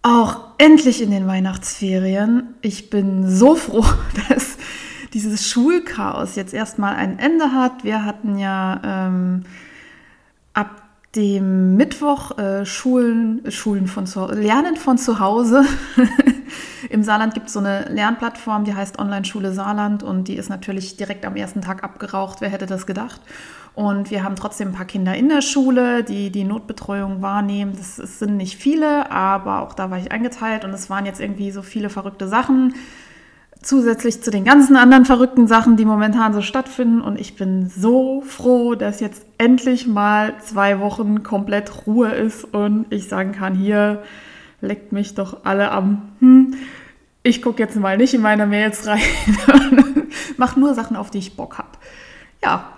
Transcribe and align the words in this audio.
auch 0.00 0.44
endlich 0.56 1.02
in 1.02 1.10
den 1.10 1.26
Weihnachtsferien. 1.26 2.54
Ich 2.62 2.88
bin 2.88 3.28
so 3.28 3.54
froh, 3.54 3.84
dass 4.30 4.56
dieses 5.12 5.46
Schulchaos 5.46 6.36
jetzt 6.36 6.54
erstmal 6.54 6.94
ein 6.94 7.18
Ende 7.18 7.52
hat. 7.52 7.84
Wir 7.84 8.06
hatten 8.06 8.38
ja 8.38 8.80
ähm, 8.82 9.44
dem 11.16 11.76
Mittwoch 11.76 12.38
äh, 12.38 12.64
Schulen, 12.64 13.42
Schulen 13.50 13.88
von 13.88 14.06
zu, 14.06 14.26
Lernen 14.26 14.76
von 14.76 14.96
zu 14.96 15.18
Hause. 15.18 15.64
Im 16.88 17.02
Saarland 17.02 17.34
gibt 17.34 17.48
es 17.48 17.52
so 17.52 17.58
eine 17.58 17.84
Lernplattform, 17.88 18.64
die 18.64 18.74
heißt 18.74 18.98
Online-Schule 18.98 19.52
Saarland 19.52 20.02
und 20.02 20.28
die 20.28 20.36
ist 20.36 20.48
natürlich 20.48 20.96
direkt 20.96 21.24
am 21.24 21.36
ersten 21.36 21.62
Tag 21.62 21.82
abgeraucht. 21.82 22.40
Wer 22.40 22.48
hätte 22.48 22.66
das 22.66 22.86
gedacht? 22.86 23.20
Und 23.74 24.10
wir 24.10 24.24
haben 24.24 24.36
trotzdem 24.36 24.68
ein 24.68 24.74
paar 24.74 24.86
Kinder 24.86 25.14
in 25.14 25.28
der 25.28 25.42
Schule, 25.42 26.04
die 26.04 26.30
die 26.30 26.44
Notbetreuung 26.44 27.22
wahrnehmen. 27.22 27.74
Das, 27.76 27.96
das 27.96 28.18
sind 28.18 28.36
nicht 28.36 28.56
viele, 28.56 29.10
aber 29.10 29.62
auch 29.62 29.74
da 29.74 29.90
war 29.90 29.98
ich 29.98 30.12
eingeteilt 30.12 30.64
und 30.64 30.72
es 30.72 30.90
waren 30.90 31.06
jetzt 31.06 31.20
irgendwie 31.20 31.50
so 31.50 31.62
viele 31.62 31.90
verrückte 31.90 32.28
Sachen 32.28 32.74
zusätzlich 33.62 34.22
zu 34.22 34.30
den 34.30 34.44
ganzen 34.44 34.76
anderen 34.76 35.04
verrückten 35.04 35.46
Sachen, 35.46 35.76
die 35.76 35.84
momentan 35.84 36.32
so 36.32 36.42
stattfinden. 36.42 37.00
Und 37.00 37.20
ich 37.20 37.36
bin 37.36 37.68
so 37.68 38.22
froh, 38.22 38.74
dass 38.74 39.00
jetzt 39.00 39.26
endlich 39.38 39.86
mal 39.86 40.34
zwei 40.40 40.80
Wochen 40.80 41.22
komplett 41.22 41.86
Ruhe 41.86 42.10
ist 42.10 42.44
und 42.44 42.86
ich 42.90 43.08
sagen 43.08 43.32
kann, 43.32 43.54
hier 43.54 44.02
leckt 44.60 44.92
mich 44.92 45.14
doch 45.14 45.44
alle 45.44 45.70
am. 45.72 46.02
Hm, 46.20 46.54
ich 47.22 47.42
gucke 47.42 47.62
jetzt 47.62 47.76
mal 47.76 47.98
nicht 47.98 48.14
in 48.14 48.22
meine 48.22 48.46
Mails 48.46 48.86
rein, 48.86 49.00
mach 50.38 50.56
nur 50.56 50.74
Sachen, 50.74 50.96
auf 50.96 51.10
die 51.10 51.18
ich 51.18 51.36
Bock 51.36 51.58
habe. 51.58 51.68
Ja, 52.42 52.70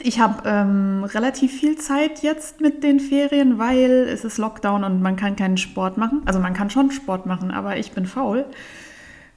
ich 0.00 0.20
habe 0.20 0.42
ähm, 0.46 1.04
relativ 1.04 1.58
viel 1.58 1.76
Zeit 1.76 2.22
jetzt 2.22 2.60
mit 2.60 2.84
den 2.84 3.00
Ferien, 3.00 3.58
weil 3.58 4.08
es 4.12 4.24
ist 4.24 4.36
Lockdown 4.36 4.84
und 4.84 5.00
man 5.00 5.16
kann 5.16 5.36
keinen 5.36 5.56
Sport 5.56 5.96
machen. 5.96 6.20
Also 6.26 6.38
man 6.38 6.52
kann 6.52 6.68
schon 6.68 6.90
Sport 6.90 7.24
machen, 7.24 7.50
aber 7.50 7.78
ich 7.78 7.92
bin 7.92 8.04
faul. 8.04 8.44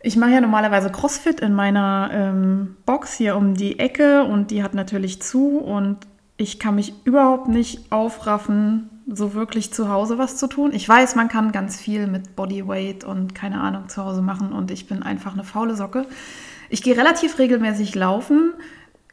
Ich 0.02 0.16
mache 0.16 0.32
ja 0.32 0.42
normalerweise 0.42 0.90
CrossFit 0.90 1.42
in 1.42 1.54
meiner 1.54 2.10
ähm, 2.14 2.78
Box 2.86 3.16
hier 3.16 3.36
um 3.36 3.56
die 3.56 3.80
Ecke 3.80 4.24
und 4.24 4.50
die 4.50 4.64
hat 4.64 4.74
natürlich 4.74 5.22
zu 5.22 5.58
und 5.58 5.98
ich 6.38 6.58
kann 6.58 6.76
mich 6.76 6.94
überhaupt 7.04 7.50
nicht 7.50 7.92
aufraffen, 7.92 8.90
so 9.06 9.34
wirklich 9.34 9.74
zu 9.74 9.90
Hause 9.90 10.18
was 10.18 10.38
zu 10.38 10.48
tun. 10.48 10.72
Ich 10.74 10.88
weiß, 10.88 11.16
man 11.16 11.28
kann 11.28 11.52
ganz 11.52 11.78
viel 11.78 12.08
mit 12.08 12.38
Bodyweight 12.38 13.04
und 13.04 13.36
keine 13.36 13.60
Ahnung 13.60 13.90
zu 13.90 14.06
Hause 14.06 14.22
machen 14.22 14.54
und 14.54 14.72
ich 14.72 14.88
bin 14.88 15.04
einfach 15.04 15.34
eine 15.34 15.44
faule 15.44 15.76
Socke. 15.76 16.06
Ich 16.70 16.82
gehe 16.82 16.96
relativ 16.96 17.38
regelmäßig 17.38 17.94
laufen, 17.96 18.54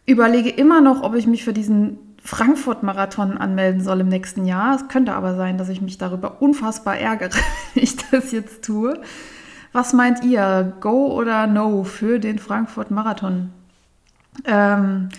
überlege 0.04 0.50
immer 0.50 0.80
noch, 0.80 1.02
ob 1.02 1.16
ich 1.16 1.26
mich 1.26 1.42
für 1.42 1.52
diesen 1.52 1.98
Frankfurt-Marathon 2.22 3.38
anmelden 3.38 3.82
soll 3.82 4.00
im 4.00 4.08
nächsten 4.08 4.44
Jahr. 4.44 4.76
Es 4.76 4.86
könnte 4.86 5.14
aber 5.14 5.34
sein, 5.34 5.58
dass 5.58 5.68
ich 5.68 5.80
mich 5.80 5.98
darüber 5.98 6.40
unfassbar 6.42 6.96
ärgere, 6.96 7.30
wenn 7.74 7.82
ich 7.82 7.96
das 7.96 8.30
jetzt 8.30 8.64
tue. 8.64 9.00
Was 9.76 9.92
meint 9.92 10.24
ihr? 10.24 10.72
Go 10.80 11.12
oder 11.12 11.46
No 11.46 11.84
für 11.84 12.18
den 12.18 12.38
Frankfurt-Marathon? 12.38 13.50
Ähm, 14.46 15.10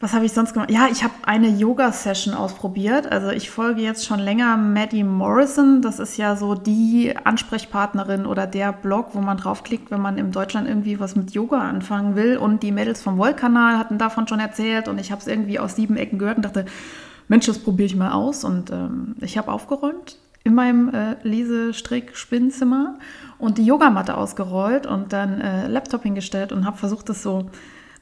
was 0.00 0.12
habe 0.12 0.24
ich 0.24 0.32
sonst 0.32 0.54
gemacht? 0.54 0.72
Ja, 0.72 0.88
ich 0.90 1.04
habe 1.04 1.14
eine 1.24 1.46
Yoga-Session 1.46 2.34
ausprobiert. 2.34 3.06
Also 3.12 3.30
ich 3.30 3.48
folge 3.48 3.80
jetzt 3.80 4.04
schon 4.04 4.18
länger 4.18 4.56
Maddie 4.56 5.04
Morrison. 5.04 5.82
Das 5.82 6.00
ist 6.00 6.16
ja 6.16 6.34
so 6.34 6.56
die 6.56 7.14
Ansprechpartnerin 7.16 8.26
oder 8.26 8.48
der 8.48 8.72
Blog, 8.72 9.10
wo 9.12 9.20
man 9.20 9.36
draufklickt, 9.36 9.92
wenn 9.92 10.00
man 10.00 10.18
in 10.18 10.32
Deutschland 10.32 10.66
irgendwie 10.66 10.98
was 10.98 11.14
mit 11.14 11.30
Yoga 11.30 11.60
anfangen 11.60 12.16
will. 12.16 12.38
Und 12.38 12.64
die 12.64 12.72
Mädels 12.72 13.02
vom 13.02 13.18
Wollkanal 13.18 13.78
hatten 13.78 13.98
davon 13.98 14.26
schon 14.26 14.40
erzählt 14.40 14.88
und 14.88 14.98
ich 14.98 15.12
habe 15.12 15.20
es 15.20 15.28
irgendwie 15.28 15.60
aus 15.60 15.76
sieben 15.76 15.96
Ecken 15.96 16.18
gehört 16.18 16.38
und 16.38 16.44
dachte, 16.44 16.66
Mensch, 17.28 17.46
das 17.46 17.60
probiere 17.60 17.86
ich 17.86 17.94
mal 17.94 18.10
aus. 18.10 18.42
Und 18.42 18.72
ähm, 18.72 19.14
ich 19.20 19.38
habe 19.38 19.52
aufgeräumt 19.52 20.18
in 20.44 20.54
meinem 20.54 20.88
äh, 20.88 21.14
Lesestrick-Spinnzimmer 21.22 22.98
und 23.42 23.58
die 23.58 23.66
Yogamatte 23.66 24.16
ausgerollt 24.16 24.86
und 24.86 25.12
dann 25.12 25.40
äh, 25.40 25.66
Laptop 25.66 26.04
hingestellt 26.04 26.52
und 26.52 26.64
habe 26.64 26.78
versucht, 26.78 27.08
das 27.08 27.24
so 27.24 27.50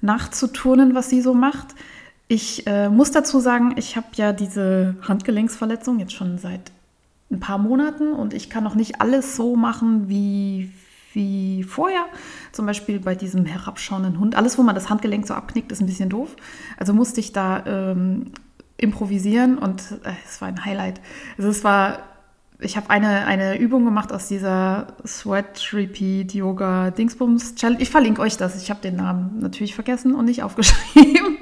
nachzuturnen, 0.02 0.94
was 0.94 1.08
sie 1.08 1.22
so 1.22 1.32
macht. 1.32 1.68
Ich 2.28 2.66
äh, 2.66 2.90
muss 2.90 3.10
dazu 3.10 3.40
sagen, 3.40 3.72
ich 3.76 3.96
habe 3.96 4.06
ja 4.16 4.34
diese 4.34 4.96
Handgelenksverletzung 5.00 5.98
jetzt 5.98 6.12
schon 6.12 6.36
seit 6.36 6.70
ein 7.30 7.40
paar 7.40 7.56
Monaten 7.56 8.12
und 8.12 8.34
ich 8.34 8.50
kann 8.50 8.62
noch 8.62 8.74
nicht 8.74 9.00
alles 9.00 9.34
so 9.34 9.56
machen 9.56 10.10
wie, 10.10 10.72
wie 11.14 11.62
vorher. 11.62 12.04
Zum 12.52 12.66
Beispiel 12.66 13.00
bei 13.00 13.14
diesem 13.14 13.46
herabschauenden 13.46 14.20
Hund. 14.20 14.36
Alles, 14.36 14.58
wo 14.58 14.62
man 14.62 14.74
das 14.74 14.90
Handgelenk 14.90 15.26
so 15.26 15.32
abknickt, 15.32 15.72
ist 15.72 15.80
ein 15.80 15.86
bisschen 15.86 16.10
doof. 16.10 16.36
Also 16.76 16.92
musste 16.92 17.18
ich 17.18 17.32
da 17.32 17.64
ähm, 17.64 18.32
improvisieren 18.76 19.56
und 19.56 19.80
äh, 20.04 20.12
es 20.28 20.42
war 20.42 20.48
ein 20.48 20.66
Highlight. 20.66 21.00
Also 21.38 21.48
es 21.48 21.64
war 21.64 22.00
ich 22.60 22.76
habe 22.76 22.90
eine, 22.90 23.26
eine 23.26 23.58
Übung 23.58 23.84
gemacht 23.84 24.12
aus 24.12 24.28
dieser 24.28 24.88
Sweat 25.06 25.72
Repeat 25.72 26.34
Yoga 26.34 26.90
Dingsbums 26.90 27.54
Challenge. 27.54 27.80
Ich 27.80 27.90
verlinke 27.90 28.20
euch 28.20 28.36
das. 28.36 28.62
Ich 28.62 28.70
habe 28.70 28.80
den 28.80 28.96
Namen 28.96 29.38
natürlich 29.40 29.74
vergessen 29.74 30.14
und 30.14 30.26
nicht 30.26 30.42
aufgeschrieben. 30.44 31.38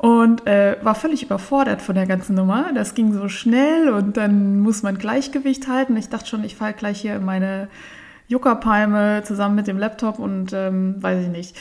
Und 0.00 0.46
äh, 0.46 0.76
war 0.82 0.94
völlig 0.94 1.22
überfordert 1.22 1.82
von 1.82 1.94
der 1.94 2.06
ganzen 2.06 2.34
Nummer. 2.34 2.70
Das 2.74 2.94
ging 2.94 3.12
so 3.12 3.28
schnell 3.28 3.88
und 3.88 4.16
dann 4.16 4.60
muss 4.60 4.82
man 4.82 4.98
Gleichgewicht 4.98 5.68
halten. 5.68 5.96
Ich 5.96 6.08
dachte 6.08 6.26
schon, 6.26 6.44
ich 6.44 6.54
falle 6.54 6.74
gleich 6.74 7.00
hier 7.00 7.16
in 7.16 7.24
meine 7.24 7.68
Yucca-Palme 8.28 9.22
zusammen 9.24 9.54
mit 9.54 9.66
dem 9.66 9.78
Laptop 9.78 10.18
und 10.18 10.52
ähm, 10.52 11.02
weiß 11.02 11.24
ich 11.24 11.30
nicht. 11.30 11.56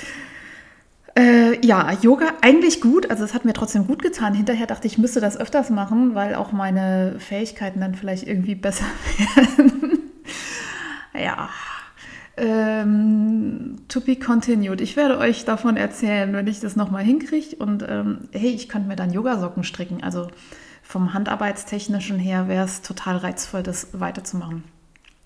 Äh, 1.18 1.66
ja, 1.66 1.94
Yoga 2.02 2.34
eigentlich 2.42 2.82
gut. 2.82 3.10
Also 3.10 3.24
es 3.24 3.34
hat 3.34 3.46
mir 3.46 3.54
trotzdem 3.54 3.88
gut 3.88 4.02
getan. 4.02 4.34
Hinterher 4.34 4.68
dachte 4.68 4.88
ich, 4.88 4.94
ich 4.94 5.00
müsste 5.00 5.22
das 5.22 5.38
öfters 5.38 5.70
machen, 5.70 6.14
weil 6.14 6.36
auch 6.36 6.52
meine 6.52 7.16
Fähigkeiten 7.20 7.80
dann 7.80 7.96
vielleicht 7.96 8.28
irgendwie 8.28 8.56
besser 8.56 8.86
werden. 9.18 10.12
ja. 11.14 11.50
Ähm, 12.38 13.78
to 13.88 14.02
be 14.02 14.18
continued. 14.18 14.82
Ich 14.82 14.98
werde 14.98 15.18
euch 15.18 15.46
davon 15.46 15.78
erzählen, 15.78 16.34
wenn 16.34 16.48
ich 16.48 16.60
das 16.60 16.76
nochmal 16.76 17.04
hinkriege. 17.04 17.56
Und 17.56 17.86
ähm, 17.88 18.28
hey, 18.32 18.50
ich 18.50 18.68
könnte 18.68 18.90
mir 18.90 18.98
dann 18.98 19.14
Yogasocken 19.14 19.64
stricken. 19.64 20.04
Also 20.04 20.28
vom 20.84 21.14
Handarbeitstechnischen 21.14 22.20
her 22.20 22.50
wäre 22.50 22.66
es 22.66 22.82
total 22.82 23.18
reizvoll, 23.18 23.64
das 23.64 23.88
weiterzumachen. 23.94 24.66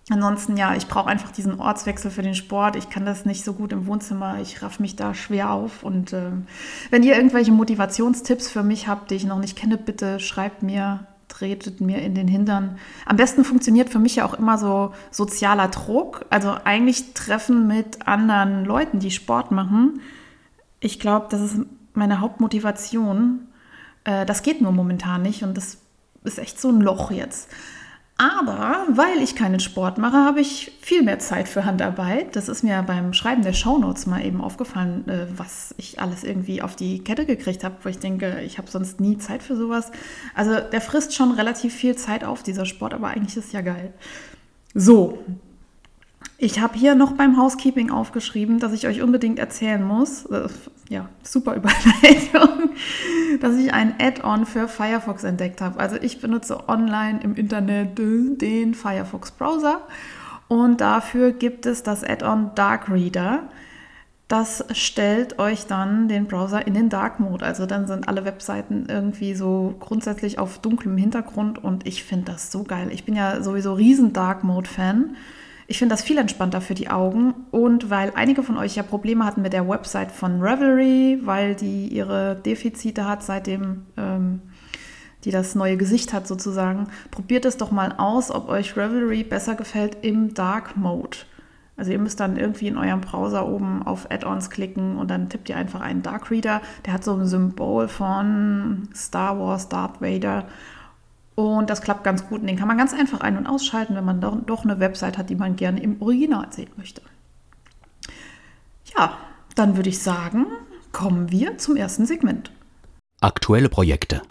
Ansonsten, 0.10 0.58
ja, 0.58 0.76
ich 0.76 0.88
brauche 0.88 1.08
einfach 1.08 1.32
diesen 1.32 1.60
Ortswechsel 1.60 2.10
für 2.10 2.24
den 2.24 2.34
Sport. 2.34 2.76
Ich 2.76 2.90
kann 2.90 3.06
das 3.06 3.26
nicht 3.26 3.46
so 3.46 3.54
gut 3.54 3.72
im 3.72 3.86
Wohnzimmer. 3.86 4.40
Ich 4.42 4.62
raff 4.64 4.80
mich 4.80 4.96
da 4.96 5.14
schwer 5.14 5.52
auf. 5.52 5.84
Und 5.84 6.14
äh, 6.14 6.32
wenn 6.90 7.04
ihr 7.04 7.16
irgendwelche 7.16 7.52
Motivationstipps 7.52 8.50
für 8.50 8.64
mich 8.64 8.88
habt, 8.88 9.12
die 9.12 9.16
ich 9.16 9.26
noch 9.26 9.38
nicht 9.38 9.56
kenne, 9.56 9.78
bitte 9.78 10.20
schreibt 10.20 10.64
mir, 10.64 11.06
tretet 11.28 11.80
mir 11.80 12.02
in 12.02 12.16
den 12.16 12.28
Hintern. 12.28 12.80
Am 13.06 13.18
besten 13.18 13.46
funktioniert 13.46 13.90
für 13.90 14.00
mich 14.00 14.16
ja 14.16 14.26
auch 14.26 14.34
immer 14.34 14.58
so 14.58 14.94
sozialer 15.12 15.68
Druck. 15.68 16.26
Also 16.32 16.56
eigentlich 16.64 17.14
Treffen 17.14 17.68
mit 17.68 18.08
anderen 18.08 18.66
Leuten, 18.66 19.00
die 19.00 19.12
Sport 19.12 19.52
machen. 19.52 20.02
Ich 20.80 21.00
glaube, 21.00 21.28
das 21.30 21.42
ist 21.42 21.58
meine 21.94 22.20
Hauptmotivation. 22.20 23.48
Äh, 24.06 24.26
das 24.26 24.42
geht 24.42 24.60
nur 24.60 24.72
momentan 24.72 25.22
nicht 25.22 25.44
und 25.44 25.56
das 25.56 25.78
ist 26.24 26.40
echt 26.40 26.60
so 26.60 26.70
ein 26.70 26.82
Loch 26.82 27.12
jetzt. 27.12 27.50
Aber 28.20 28.86
weil 28.90 29.24
ich 29.24 29.34
keinen 29.34 29.62
Sport 29.62 29.98
mache, 29.98 30.18
habe 30.18 30.42
ich 30.42 30.74
viel 30.82 31.04
mehr 31.04 31.20
Zeit 31.20 31.48
für 31.48 31.64
Handarbeit. 31.64 32.36
Das 32.36 32.50
ist 32.50 32.64
mir 32.64 32.84
beim 32.84 33.14
Schreiben 33.14 33.44
der 33.44 33.54
Shownotes 33.54 34.08
mal 34.08 34.26
eben 34.26 34.42
aufgefallen, 34.42 35.08
äh, 35.08 35.28
was 35.38 35.74
ich 35.78 36.02
alles 36.02 36.26
irgendwie 36.26 36.62
auf 36.62 36.76
die 36.76 37.02
Kette 37.02 37.26
gekriegt 37.26 37.64
habe, 37.64 37.78
wo 37.82 37.88
ich 37.88 38.00
denke, 38.00 38.42
ich 38.42 38.58
habe 38.58 38.70
sonst 38.70 39.00
nie 39.00 39.18
Zeit 39.20 39.42
für 39.42 39.56
sowas. 39.56 39.94
Also 40.36 40.60
der 40.60 40.82
frisst 40.82 41.16
schon 41.16 41.32
relativ 41.32 41.74
viel 41.74 41.96
Zeit 41.96 42.26
auf, 42.26 42.44
dieser 42.44 42.66
Sport, 42.66 42.94
aber 42.94 43.08
eigentlich 43.08 43.38
ist 43.38 43.54
ja 43.54 43.62
geil. 43.62 43.94
So, 44.74 45.20
ich 46.42 46.62
habe 46.62 46.78
hier 46.78 46.96
noch 46.96 47.12
beim 47.12 47.38
Housekeeping 47.38 47.92
aufgeschrieben, 47.92 48.60
dass 48.60 48.72
ich 48.72 48.88
euch 48.88 49.02
unbedingt 49.02 49.40
erzählen 49.40 49.84
muss, 49.84 50.26
äh, 50.28 50.48
ja, 50.88 51.10
super 51.22 51.56
Überleitung, 51.58 52.70
dass 53.42 53.58
ich 53.58 53.74
ein 53.74 53.96
Add-on 54.00 54.46
für 54.46 54.70
Firefox 54.70 55.26
entdeckt 55.26 55.60
habe. 55.60 55.80
Also 55.80 55.98
ich 55.98 56.22
benutze 56.22 56.70
online 56.70 57.20
im 57.22 57.36
Internet 57.36 57.98
den 57.98 58.74
Firefox 58.74 59.32
Browser 59.32 59.82
und 60.48 60.80
dafür 60.80 61.34
gibt 61.34 61.66
es 61.66 61.84
das 61.84 62.06
Add-on 62.06 62.52
Dark 62.56 62.90
Reader. 62.90 63.44
Das 64.30 64.64
stellt 64.72 65.40
euch 65.40 65.66
dann 65.66 66.08
den 66.08 66.28
Browser 66.28 66.66
in 66.66 66.74
den 66.74 66.88
Dark 66.88 67.20
Mode. 67.20 67.44
Also 67.44 67.66
dann 67.66 67.86
sind 67.86 68.08
alle 68.08 68.24
Webseiten 68.24 68.86
irgendwie 68.88 69.34
so 69.34 69.76
grundsätzlich 69.80 70.40
auf 70.40 70.60
dunklem 70.60 70.96
Hintergrund 70.96 71.62
und 71.62 71.86
ich 71.86 72.04
finde 72.04 72.32
das 72.32 72.50
so 72.50 72.64
geil. 72.64 72.90
Ich 72.92 73.04
bin 73.04 73.16
ja 73.16 73.44
sowieso 73.44 73.74
riesen 73.74 74.14
Dark 74.14 74.46
Mode 74.46 74.70
Fan. 74.70 75.16
Ich 75.70 75.78
finde 75.78 75.94
das 75.94 76.02
viel 76.02 76.18
entspannter 76.18 76.62
für 76.62 76.74
die 76.74 76.90
Augen 76.90 77.46
und 77.52 77.92
weil 77.92 78.12
einige 78.16 78.42
von 78.42 78.58
euch 78.58 78.76
ja 78.76 78.82
Probleme 78.82 79.24
hatten 79.24 79.44
mit 79.44 79.54
der 79.54 79.70
Website 79.70 80.12
von 80.12 80.42
Revelry, 80.42 81.20
weil 81.24 81.54
die 81.54 81.88
ihre 81.90 82.38
Defizite 82.44 83.08
hat, 83.08 83.22
seitdem 83.22 83.86
ähm, 83.96 84.42
die 85.26 85.30
das 85.30 85.54
neue 85.54 85.78
Gesicht 85.78 86.12
hat 86.12 86.28
sozusagen, 86.28 86.88
probiert 87.12 87.46
es 87.46 87.58
doch 87.58 87.70
mal 87.70 87.94
aus, 88.00 88.32
ob 88.32 88.50
euch 88.50 88.76
Revelry 88.76 89.24
besser 89.24 89.54
gefällt 89.54 89.98
im 90.02 90.34
Dark 90.34 90.76
Mode. 90.76 91.20
Also 91.78 91.92
ihr 91.92 92.00
müsst 92.00 92.20
dann 92.20 92.36
irgendwie 92.36 92.68
in 92.68 92.78
eurem 92.78 93.02
Browser 93.02 93.48
oben 93.48 93.84
auf 93.84 94.10
Add-ons 94.10 94.50
klicken 94.50 94.98
und 94.98 95.12
dann 95.12 95.30
tippt 95.30 95.50
ihr 95.50 95.56
einfach 95.56 95.82
einen 95.82 96.02
Dark 96.02 96.32
Reader. 96.32 96.62
Der 96.88 96.94
hat 96.94 97.04
so 97.04 97.14
ein 97.14 97.28
Symbol 97.28 97.88
von 97.88 98.90
Star 98.96 99.40
Wars, 99.40 99.70
Darth 99.70 100.02
Vader 100.02 100.46
und 101.40 101.70
das 101.70 101.82
klappt 101.82 102.04
ganz 102.04 102.28
gut. 102.28 102.42
Und 102.42 102.48
den 102.48 102.58
kann 102.58 102.68
man 102.68 102.78
ganz 102.78 102.94
einfach 102.94 103.22
ein- 103.22 103.38
und 103.38 103.48
ausschalten, 103.48 103.96
wenn 103.96 104.04
man 104.04 104.20
doch 104.20 104.66
eine 104.66 104.80
Website 104.82 105.18
hat, 105.18 105.30
die 105.30 105.36
man 105.36 105.56
gerne 105.56 105.82
im 105.82 106.02
Original 106.02 106.48
sehen 106.52 106.70
möchte. 106.76 107.02
Ja, 108.98 109.18
dann 109.56 109.78
würde 109.78 109.88
ich 109.88 110.00
sagen, 110.00 110.48
kommen 110.92 111.32
wir 111.32 111.58
zum 111.58 111.78
ersten 111.78 112.06
Segment. 112.06 112.52
Aktuelle 113.22 113.70
Projekte. 113.70 114.22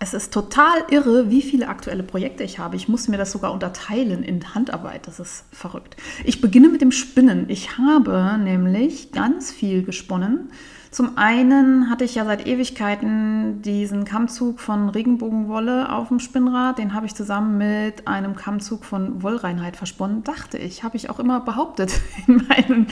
Es 0.00 0.14
ist 0.14 0.32
total 0.32 0.84
irre, 0.90 1.30
wie 1.30 1.42
viele 1.42 1.68
aktuelle 1.68 2.02
Projekte 2.02 2.42
ich 2.42 2.58
habe. 2.58 2.74
Ich 2.74 2.88
muss 2.88 3.06
mir 3.06 3.16
das 3.16 3.30
sogar 3.30 3.52
unterteilen 3.52 4.24
in 4.24 4.54
Handarbeit. 4.54 5.06
Das 5.06 5.20
ist 5.20 5.44
verrückt. 5.52 5.96
Ich 6.24 6.40
beginne 6.40 6.68
mit 6.68 6.80
dem 6.80 6.92
Spinnen. 6.92 7.48
Ich 7.48 7.78
habe 7.78 8.38
nämlich 8.42 9.12
ganz 9.12 9.52
viel 9.52 9.84
gesponnen. 9.84 10.50
Zum 10.90 11.18
einen 11.18 11.90
hatte 11.90 12.04
ich 12.04 12.14
ja 12.14 12.24
seit 12.24 12.46
Ewigkeiten 12.46 13.60
diesen 13.60 14.06
Kammzug 14.06 14.58
von 14.58 14.88
Regenbogenwolle 14.88 15.92
auf 15.92 16.08
dem 16.08 16.18
Spinnrad. 16.18 16.78
Den 16.78 16.94
habe 16.94 17.04
ich 17.04 17.14
zusammen 17.14 17.58
mit 17.58 18.08
einem 18.08 18.34
Kammzug 18.36 18.86
von 18.86 19.22
Wollreinheit 19.22 19.76
versponnen, 19.76 20.24
dachte 20.24 20.56
ich. 20.56 20.84
Habe 20.84 20.96
ich 20.96 21.10
auch 21.10 21.18
immer 21.18 21.40
behauptet 21.40 21.92
in 22.26 22.42
meinen 22.48 22.86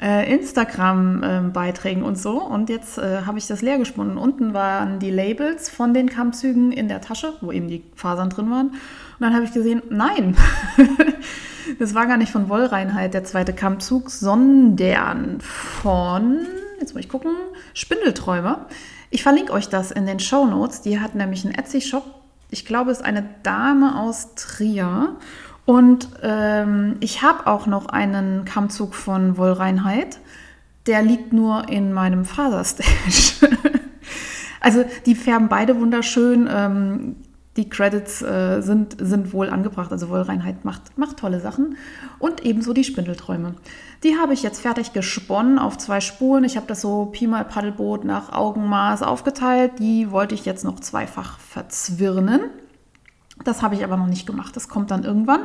äh, 0.00 0.32
Instagram-Beiträgen 0.34 2.02
und 2.02 2.16
so. 2.16 2.42
Und 2.42 2.70
jetzt 2.70 2.96
äh, 2.96 3.22
habe 3.26 3.36
ich 3.36 3.46
das 3.46 3.60
leer 3.60 3.76
gesponnen. 3.76 4.16
Unten 4.16 4.54
waren 4.54 4.98
die 4.98 5.10
Labels 5.10 5.68
von 5.68 5.92
den 5.92 6.08
Kammzügen 6.08 6.72
in 6.72 6.88
der 6.88 7.02
Tasche, 7.02 7.34
wo 7.42 7.52
eben 7.52 7.68
die 7.68 7.84
Fasern 7.94 8.30
drin 8.30 8.50
waren. 8.50 8.68
Und 8.68 9.20
dann 9.20 9.34
habe 9.34 9.44
ich 9.44 9.52
gesehen, 9.52 9.82
nein. 9.90 10.34
das 11.78 11.94
war 11.94 12.06
gar 12.06 12.16
nicht 12.16 12.32
von 12.32 12.48
Wollreinheit 12.48 13.12
der 13.12 13.24
zweite 13.24 13.52
Kammzug, 13.52 14.08
sondern 14.10 15.40
von 15.40 16.46
jetzt 16.80 16.94
muss 16.94 17.04
ich 17.04 17.08
gucken, 17.08 17.32
Spindelträume. 17.72 18.66
Ich 19.10 19.22
verlinke 19.22 19.52
euch 19.52 19.68
das 19.68 19.90
in 19.90 20.06
den 20.06 20.20
Show 20.20 20.46
Notes. 20.46 20.80
Die 20.80 21.00
hat 21.00 21.14
nämlich 21.14 21.44
einen 21.44 21.54
Etsy-Shop. 21.54 22.04
Ich 22.50 22.64
glaube, 22.64 22.90
es 22.90 22.98
ist 22.98 23.04
eine 23.04 23.28
Dame 23.42 23.98
aus 23.98 24.34
Trier. 24.34 25.16
Und 25.66 26.08
ähm, 26.22 26.96
ich 27.00 27.22
habe 27.22 27.46
auch 27.46 27.66
noch 27.66 27.86
einen 27.86 28.44
Kammzug 28.44 28.94
von 28.94 29.36
Wollreinheit. 29.36 30.18
Der 30.86 31.02
liegt 31.02 31.32
nur 31.32 31.68
in 31.68 31.92
meinem 31.92 32.24
Faserstash. 32.24 33.40
also 34.60 34.84
die 35.06 35.14
färben 35.14 35.48
beide 35.48 35.80
wunderschön. 35.80 36.48
Ähm, 36.50 37.16
die 37.56 37.68
Credits 37.68 38.20
äh, 38.22 38.60
sind, 38.62 38.96
sind 38.98 39.32
wohl 39.32 39.48
angebracht. 39.48 39.92
Also 39.92 40.08
Wollreinheit 40.08 40.64
macht, 40.64 40.98
macht 40.98 41.18
tolle 41.18 41.40
Sachen. 41.40 41.76
Und 42.18 42.44
ebenso 42.44 42.72
die 42.72 42.84
Spindelträume. 42.84 43.54
Die 44.02 44.16
habe 44.16 44.34
ich 44.34 44.42
jetzt 44.42 44.60
fertig 44.60 44.92
gesponnen 44.92 45.58
auf 45.58 45.78
zwei 45.78 46.00
Spulen. 46.00 46.44
Ich 46.44 46.56
habe 46.56 46.66
das 46.66 46.80
so 46.80 47.06
Pi 47.06 47.26
mal 47.26 47.44
Paddelboot 47.44 48.04
nach 48.04 48.32
Augenmaß 48.32 49.02
aufgeteilt. 49.02 49.78
Die 49.78 50.10
wollte 50.10 50.34
ich 50.34 50.44
jetzt 50.44 50.64
noch 50.64 50.80
zweifach 50.80 51.38
verzwirnen. 51.38 52.40
Das 53.44 53.62
habe 53.62 53.74
ich 53.74 53.84
aber 53.84 53.96
noch 53.96 54.06
nicht 54.06 54.26
gemacht. 54.26 54.56
Das 54.56 54.68
kommt 54.68 54.90
dann 54.90 55.04
irgendwann. 55.04 55.40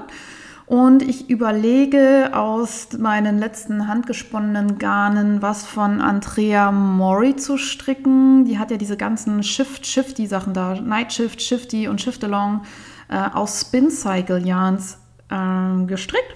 Und 0.69 1.01
ich 1.01 1.31
überlege 1.31 2.29
aus 2.33 2.89
meinen 2.95 3.39
letzten 3.39 3.87
handgesponnenen 3.87 4.77
Garnen 4.77 5.41
was 5.41 5.65
von 5.65 5.99
Andrea 5.99 6.71
Mori 6.71 7.35
zu 7.35 7.57
stricken. 7.57 8.45
Die 8.45 8.59
hat 8.59 8.69
ja 8.69 8.77
diese 8.77 8.95
ganzen 8.95 9.41
Shift-Shifty-Sachen 9.41 10.53
da, 10.53 10.79
Night 10.79 11.11
Shift, 11.11 11.41
Shifty 11.41 11.87
und 11.87 12.01
Shift 12.01 12.23
Along 12.23 12.61
äh, 13.07 13.17
aus 13.17 13.61
Spin 13.61 13.89
Cycle 13.89 14.45
Yarns 14.45 14.99
äh, 15.31 15.85
gestrickt. 15.87 16.35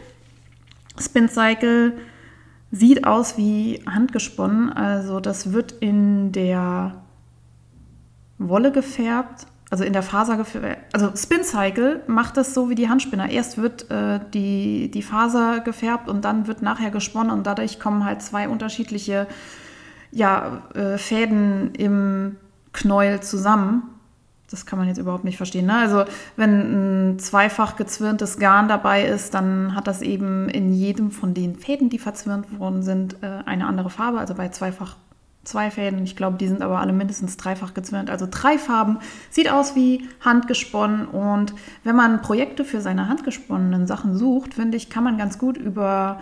Spin 1.00 1.30
Cycle 1.30 1.94
sieht 2.72 3.06
aus 3.06 3.38
wie 3.38 3.84
handgesponnen, 3.86 4.74
also 4.74 5.20
das 5.20 5.54
wird 5.54 5.74
in 5.74 6.32
der 6.32 7.04
Wolle 8.40 8.72
gefärbt 8.72 9.46
also 9.69 9.83
in 9.83 9.94
der 9.94 10.04
Faser, 10.04 10.38
also 10.92 11.12
Spin 11.15 11.44
Cycle 11.44 12.04
macht 12.07 12.38
das 12.38 12.54
so 12.54 12.69
wie 12.69 12.75
die 12.75 12.89
Handspinner. 12.89 13.30
Erst 13.30 13.57
wird 13.57 13.89
äh, 13.89 14.19
die, 14.33 14.92
die 14.92 15.01
Faser 15.01 15.62
gefärbt 15.62 16.07
und 16.07 16.24
dann 16.25 16.48
wird 16.48 16.62
nachher 16.62 16.92
gesponnen 16.92 17.31
und 17.31 17.48
dadurch 17.48 17.80
kommen 17.80 18.06
halt 18.06 18.21
zwei 18.21 18.48
unterschiedliche 18.48 19.27
ja, 20.12 20.62
äh, 20.75 20.98
Fäden 20.98 21.74
im 21.74 22.36
Knäuel 22.72 23.22
zusammen. 23.22 23.84
Das 24.50 24.67
kann 24.67 24.77
man 24.77 24.88
jetzt 24.88 25.00
überhaupt 25.00 25.24
nicht 25.24 25.38
verstehen. 25.38 25.65
Ne? 25.65 25.75
Also 25.75 26.05
wenn 26.36 27.13
ein 27.13 27.20
zweifach 27.20 27.75
gezwirntes 27.75 28.38
Garn 28.38 28.67
dabei 28.67 29.03
ist, 29.03 29.34
dann 29.34 29.74
hat 29.74 29.88
das 29.88 30.03
eben 30.03 30.48
in 30.50 30.74
jedem 30.74 31.10
von 31.10 31.34
den 31.34 31.55
Fäden, 31.55 31.89
die 31.89 31.98
verzwirnt 31.98 32.60
worden 32.60 32.84
sind, 32.84 33.17
äh, 33.24 33.39
eine 33.46 33.65
andere 33.65 33.89
Farbe. 33.89 34.20
Also 34.20 34.36
bei 34.36 34.50
zweifach 34.50 34.98
zwei 35.44 35.72
Fäden. 35.72 36.04
Ich 36.04 36.16
glaube, 36.16 36.38
die 36.38 36.48
sind 36.48 36.62
aber 36.62 36.80
alle 36.80 36.94
mindestens 36.94 37.38
dreifach 37.38 37.74
gezwirnt. 37.74 38.10
Also 38.10 38.28
drei 38.30 38.58
Farben. 38.58 39.00
Sieht 39.30 39.52
aus 39.52 39.76
wie 39.76 40.08
handgesponnen. 40.22 41.08
Und 41.08 41.54
wenn 41.84 41.96
man 41.96 42.22
Projekte 42.22 42.66
für 42.66 42.82
seine 42.82 43.08
handgesponnenen 43.10 43.88
Sachen 43.88 44.18
sucht, 44.18 44.54
finde 44.54 44.78
ich, 44.78 44.90
kann 44.90 45.04
man 45.04 45.18
ganz 45.18 45.38
gut 45.38 45.58
über 45.58 46.22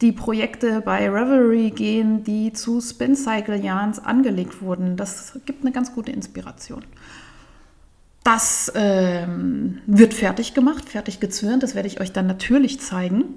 die 0.00 0.12
Projekte 0.12 0.80
bei 0.80 1.08
Revelry 1.08 1.70
gehen, 1.70 2.22
die 2.22 2.52
zu 2.52 2.80
Spin 2.80 3.16
Cycle 3.16 3.56
Yarns 3.56 3.98
angelegt 3.98 4.62
wurden. 4.62 4.96
Das 4.96 5.38
gibt 5.44 5.62
eine 5.62 5.72
ganz 5.72 5.94
gute 5.94 6.12
Inspiration. 6.12 6.84
Das 8.22 8.70
ähm, 8.74 9.80
wird 9.86 10.14
fertig 10.14 10.54
gemacht, 10.54 10.88
fertig 10.88 11.18
gezwirnt. 11.18 11.62
Das 11.62 11.74
werde 11.74 11.88
ich 11.88 12.00
euch 12.00 12.12
dann 12.12 12.26
natürlich 12.26 12.80
zeigen. 12.80 13.34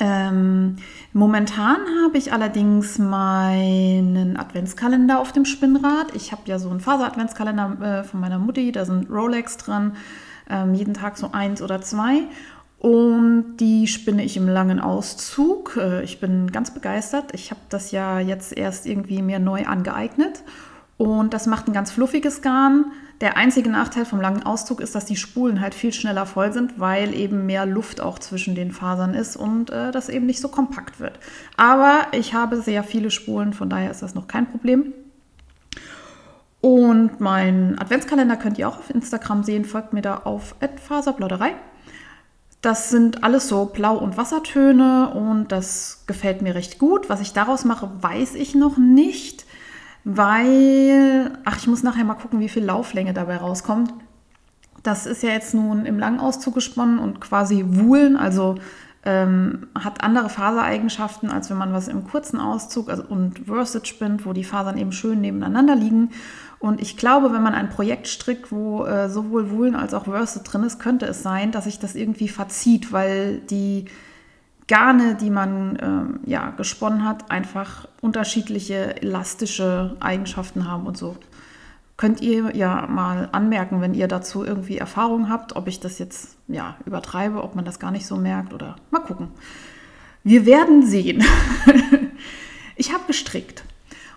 Ähm, 0.00 0.76
momentan 1.12 1.78
habe 2.04 2.18
ich 2.18 2.32
allerdings 2.32 2.98
meinen 2.98 4.36
Adventskalender 4.36 5.18
auf 5.18 5.32
dem 5.32 5.44
Spinnrad. 5.44 6.14
Ich 6.14 6.30
habe 6.30 6.42
ja 6.46 6.58
so 6.58 6.70
einen 6.70 6.80
Faser-Adventskalender 6.80 8.00
äh, 8.00 8.04
von 8.04 8.20
meiner 8.20 8.38
Mutti, 8.38 8.70
da 8.70 8.84
sind 8.84 9.10
Rolex 9.10 9.56
dran, 9.56 9.96
ähm, 10.48 10.74
jeden 10.74 10.94
Tag 10.94 11.18
so 11.18 11.32
eins 11.32 11.62
oder 11.62 11.80
zwei. 11.80 12.22
Und 12.78 13.56
die 13.56 13.88
spinne 13.88 14.22
ich 14.22 14.36
im 14.36 14.48
langen 14.48 14.78
Auszug. 14.78 15.76
Äh, 15.76 16.04
ich 16.04 16.20
bin 16.20 16.52
ganz 16.52 16.72
begeistert. 16.72 17.34
Ich 17.34 17.50
habe 17.50 17.60
das 17.68 17.90
ja 17.90 18.20
jetzt 18.20 18.56
erst 18.56 18.86
irgendwie 18.86 19.20
mir 19.20 19.40
neu 19.40 19.66
angeeignet. 19.66 20.44
Und 20.96 21.34
das 21.34 21.46
macht 21.46 21.66
ein 21.68 21.72
ganz 21.72 21.90
fluffiges 21.90 22.40
Garn. 22.40 22.92
Der 23.20 23.36
einzige 23.36 23.68
Nachteil 23.68 24.04
vom 24.04 24.20
langen 24.20 24.44
Auszug 24.44 24.80
ist, 24.80 24.94
dass 24.94 25.04
die 25.04 25.16
Spulen 25.16 25.60
halt 25.60 25.74
viel 25.74 25.92
schneller 25.92 26.24
voll 26.24 26.52
sind, 26.52 26.78
weil 26.78 27.14
eben 27.14 27.46
mehr 27.46 27.66
Luft 27.66 28.00
auch 28.00 28.20
zwischen 28.20 28.54
den 28.54 28.70
Fasern 28.70 29.14
ist 29.14 29.36
und 29.36 29.70
äh, 29.70 29.90
das 29.90 30.08
eben 30.08 30.26
nicht 30.26 30.40
so 30.40 30.48
kompakt 30.48 31.00
wird. 31.00 31.18
Aber 31.56 32.06
ich 32.12 32.34
habe 32.34 32.62
sehr 32.62 32.84
viele 32.84 33.10
Spulen, 33.10 33.52
von 33.52 33.68
daher 33.68 33.90
ist 33.90 34.02
das 34.02 34.14
noch 34.14 34.28
kein 34.28 34.48
Problem. 34.48 34.92
Und 36.60 37.20
mein 37.20 37.78
Adventskalender 37.78 38.36
könnt 38.36 38.58
ihr 38.58 38.68
auch 38.68 38.78
auf 38.78 38.90
Instagram 38.90 39.42
sehen. 39.44 39.64
Folgt 39.64 39.92
mir 39.92 40.02
da 40.02 40.18
auf 40.18 40.54
Faserplauderei. 40.86 41.54
Das 42.62 42.90
sind 42.90 43.22
alles 43.22 43.48
so 43.48 43.66
Blau- 43.66 43.98
und 43.98 44.16
Wassertöne 44.16 45.10
und 45.10 45.52
das 45.52 46.02
gefällt 46.08 46.42
mir 46.42 46.56
recht 46.56 46.80
gut. 46.80 47.08
Was 47.08 47.20
ich 47.20 47.32
daraus 47.32 47.64
mache, 47.64 47.88
weiß 48.00 48.34
ich 48.34 48.56
noch 48.56 48.76
nicht 48.76 49.44
weil, 50.10 51.38
ach, 51.44 51.58
ich 51.58 51.66
muss 51.66 51.82
nachher 51.82 52.04
mal 52.04 52.14
gucken, 52.14 52.40
wie 52.40 52.48
viel 52.48 52.64
Lauflänge 52.64 53.12
dabei 53.12 53.36
rauskommt. 53.36 53.92
Das 54.82 55.04
ist 55.04 55.22
ja 55.22 55.28
jetzt 55.30 55.52
nun 55.52 55.84
im 55.84 55.98
Langauszug 55.98 56.54
gesponnen 56.54 56.98
und 56.98 57.20
quasi 57.20 57.62
Wuhlen, 57.66 58.16
also 58.16 58.54
ähm, 59.04 59.66
hat 59.78 60.02
andere 60.02 60.30
Fasereigenschaften, 60.30 61.30
als 61.30 61.50
wenn 61.50 61.58
man 61.58 61.74
was 61.74 61.88
im 61.88 62.04
kurzen 62.04 62.40
Auszug 62.40 62.88
also, 62.88 63.02
und 63.02 63.40
Verset 63.46 63.86
spinnt, 63.86 64.24
wo 64.24 64.32
die 64.32 64.44
Fasern 64.44 64.78
eben 64.78 64.92
schön 64.92 65.20
nebeneinander 65.20 65.76
liegen. 65.76 66.10
Und 66.58 66.80
ich 66.80 66.96
glaube, 66.96 67.30
wenn 67.34 67.42
man 67.42 67.54
ein 67.54 67.68
Projekt 67.68 68.08
strickt, 68.08 68.50
wo 68.50 68.86
äh, 68.86 69.10
sowohl 69.10 69.50
Woolen 69.50 69.76
als 69.76 69.92
auch 69.92 70.04
Verset 70.04 70.50
drin 70.50 70.62
ist, 70.62 70.80
könnte 70.80 71.04
es 71.04 71.22
sein, 71.22 71.52
dass 71.52 71.64
sich 71.64 71.78
das 71.78 71.94
irgendwie 71.94 72.28
verzieht, 72.28 72.92
weil 72.92 73.40
die 73.40 73.84
Garne, 74.68 75.14
die 75.14 75.30
man 75.30 75.78
ähm, 75.80 76.20
ja, 76.26 76.50
gesponnen 76.50 77.04
hat, 77.04 77.30
einfach 77.30 77.88
unterschiedliche 78.00 79.02
elastische 79.02 79.96
Eigenschaften 79.98 80.70
haben 80.70 80.86
und 80.86 80.96
so. 80.96 81.16
Könnt 81.96 82.20
ihr 82.20 82.54
ja 82.54 82.86
mal 82.86 83.28
anmerken, 83.32 83.80
wenn 83.80 83.94
ihr 83.94 84.06
dazu 84.06 84.44
irgendwie 84.44 84.78
Erfahrung 84.78 85.28
habt, 85.28 85.56
ob 85.56 85.66
ich 85.66 85.80
das 85.80 85.98
jetzt 85.98 86.36
ja, 86.46 86.76
übertreibe, 86.84 87.42
ob 87.42 87.56
man 87.56 87.64
das 87.64 87.80
gar 87.80 87.90
nicht 87.90 88.06
so 88.06 88.16
merkt 88.16 88.52
oder 88.52 88.76
mal 88.90 89.00
gucken. 89.00 89.30
Wir 90.22 90.46
werden 90.46 90.86
sehen. 90.86 91.24
ich 92.76 92.92
habe 92.92 93.04
gestrickt. 93.06 93.64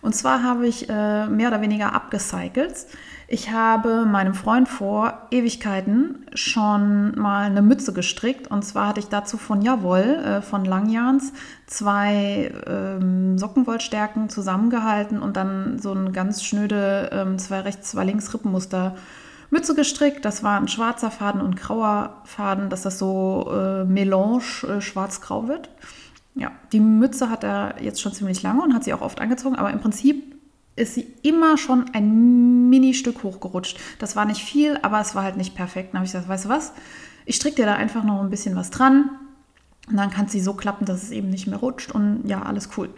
Und 0.01 0.15
zwar 0.15 0.43
habe 0.43 0.67
ich 0.67 0.89
äh, 0.89 1.27
mehr 1.27 1.48
oder 1.48 1.62
weniger 1.62 1.93
abgecycelt. 1.93 2.88
Ich 3.33 3.50
habe 3.50 4.03
meinem 4.03 4.33
Freund 4.33 4.67
vor 4.67 5.27
Ewigkeiten 5.31 6.25
schon 6.33 7.17
mal 7.17 7.45
eine 7.45 7.61
Mütze 7.61 7.93
gestrickt. 7.93 8.51
Und 8.51 8.65
zwar 8.65 8.89
hatte 8.89 9.00
ich 9.00 9.07
dazu 9.07 9.38
von 9.38 9.61
Jawoll, 9.61 10.01
äh, 10.01 10.41
von 10.41 10.65
Langjans, 10.65 11.31
zwei 11.65 12.51
ähm, 12.67 13.38
Sockenwollstärken 13.38 14.27
zusammengehalten 14.27 15.21
und 15.21 15.38
dann 15.38 15.79
so 15.79 15.93
ein 15.93 16.11
ganz 16.11 16.43
schnöde 16.43 17.09
ähm, 17.13 17.39
zwei 17.39 17.61
rechts, 17.61 17.91
zwei 17.91 18.03
links 18.03 18.33
Rippenmuster 18.33 18.95
Mütze 19.50 19.75
gestrickt. 19.75 20.25
Das 20.25 20.43
war 20.43 20.59
ein 20.59 20.67
schwarzer 20.67 21.09
Faden 21.09 21.39
und 21.39 21.55
grauer 21.55 22.23
Faden, 22.25 22.69
dass 22.69 22.81
das 22.81 23.00
so 23.00 23.50
äh, 23.50 23.85
Melange 23.85 24.43
äh, 24.67 24.81
schwarz-grau 24.81 25.47
wird. 25.47 25.69
Ja, 26.35 26.51
die 26.73 26.81
Mütze 26.81 27.29
hat 27.29 27.45
er 27.45 27.75
jetzt 27.81 28.01
schon 28.01 28.11
ziemlich 28.11 28.43
lange 28.43 28.61
und 28.61 28.73
hat 28.73 28.83
sie 28.83 28.93
auch 28.93 29.01
oft 29.01 29.21
angezogen, 29.21 29.55
aber 29.55 29.71
im 29.71 29.79
Prinzip 29.79 30.40
ist 30.75 30.96
sie 30.96 31.13
immer 31.22 31.58
schon 31.58 31.86
ein 31.94 32.70
Mini-Stück 32.70 33.24
hochgerutscht. 33.24 33.78
Das 34.00 34.16
war 34.16 34.25
nicht 34.25 34.44
viel, 34.44 34.78
aber 34.82 35.01
es 35.01 35.16
war 35.16 35.24
halt 35.24 35.38
nicht 35.38 35.56
perfekt. 35.56 35.94
Dann 35.94 36.00
habe 36.00 36.06
ich 36.06 36.12
gesagt, 36.12 36.30
weißt 36.30 36.46
du 36.46 36.50
was? 36.50 36.74
Ich 37.25 37.36
stricke 37.36 37.58
dir 37.58 37.66
da 37.66 37.75
einfach 37.75 38.04
noch 38.04 38.22
ein 38.22 38.30
bisschen 38.30 38.56
was 38.56 38.72
dran. 38.72 39.10
Und 39.90 39.98
dann 39.98 40.10
kann 40.10 40.28
sie 40.28 40.40
so 40.40 40.54
klappen, 40.54 40.86
dass 40.86 41.04
es 41.04 41.12
eben 41.12 41.30
nicht 41.30 41.48
mehr 41.48 41.60
rutscht. 41.60 41.92
Und 41.92 42.24
ja, 42.25 42.42
alles 42.44 42.70
cool. 42.78 42.90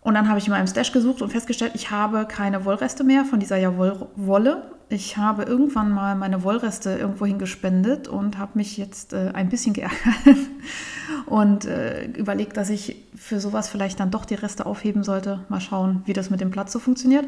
Und 0.00 0.14
dann 0.14 0.28
habe 0.28 0.38
ich 0.38 0.46
in 0.46 0.52
meinem 0.52 0.66
Stash 0.66 0.92
gesucht 0.92 1.22
und 1.22 1.30
festgestellt, 1.30 1.72
ich 1.74 1.90
habe 1.90 2.26
keine 2.26 2.64
Wollreste 2.64 3.04
mehr 3.04 3.24
von 3.24 3.40
dieser 3.40 3.56
Jawoll-Wolle. 3.56 4.75
Ich 4.88 5.16
habe 5.16 5.42
irgendwann 5.42 5.90
mal 5.90 6.14
meine 6.14 6.44
Wollreste 6.44 6.96
irgendwo 6.96 7.26
hingespendet 7.26 8.06
und 8.06 8.38
habe 8.38 8.52
mich 8.54 8.76
jetzt 8.76 9.12
äh, 9.12 9.32
ein 9.34 9.48
bisschen 9.48 9.72
geärgert 9.72 9.98
und 11.26 11.64
äh, 11.64 12.04
überlegt, 12.06 12.56
dass 12.56 12.70
ich 12.70 13.04
für 13.16 13.40
sowas 13.40 13.68
vielleicht 13.68 13.98
dann 13.98 14.12
doch 14.12 14.24
die 14.24 14.34
Reste 14.34 14.64
aufheben 14.64 15.02
sollte. 15.02 15.40
Mal 15.48 15.60
schauen, 15.60 16.02
wie 16.04 16.12
das 16.12 16.30
mit 16.30 16.40
dem 16.40 16.52
Platz 16.52 16.72
so 16.72 16.78
funktioniert. 16.78 17.26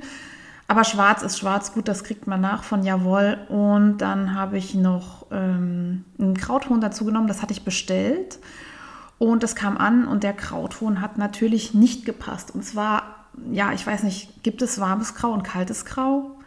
Aber 0.69 0.85
schwarz 0.85 1.23
ist 1.23 1.39
schwarz, 1.39 1.73
gut, 1.73 1.89
das 1.89 2.05
kriegt 2.05 2.29
man 2.29 2.41
nach 2.41 2.63
von 2.63 2.85
Jawoll. 2.85 3.39
Und 3.49 3.99
dann 3.99 4.37
habe 4.37 4.57
ich 4.57 4.75
noch 4.75 5.27
ähm, 5.33 6.05
einen 6.19 6.37
Krauthuhn 6.37 6.81
dazu 6.81 7.07
genommen, 7.07 7.27
das 7.27 7.43
hatte 7.43 7.55
ich 7.55 7.65
bestellt. 7.65 8.39
Und 9.19 9.43
das 9.43 9.57
kam 9.57 9.77
an 9.77 10.07
und 10.07 10.23
der 10.23 10.33
Krautton 10.33 11.01
hat 11.01 11.19
natürlich 11.19 11.75
nicht 11.75 12.05
gepasst. 12.05 12.55
Und 12.55 12.65
zwar, 12.65 13.27
ja, 13.51 13.73
ich 13.73 13.85
weiß 13.85 14.05
nicht, 14.05 14.45
gibt 14.45 14.63
es 14.63 14.79
warmes 14.79 15.17
Grau 15.17 15.33
und 15.33 15.43
kaltes 15.43 15.85
Grau? 15.85 16.38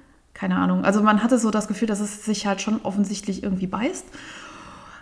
Keine 0.42 0.58
Ahnung. 0.58 0.84
Also 0.84 1.04
man 1.04 1.22
hatte 1.22 1.38
so 1.38 1.52
das 1.52 1.68
Gefühl, 1.68 1.88
dass 1.88 2.00
es 2.00 2.26
sich 2.26 2.48
halt 2.48 2.62
schon 2.62 2.80
offensichtlich 2.82 3.44
irgendwie 3.44 3.68
beißt. 3.68 4.08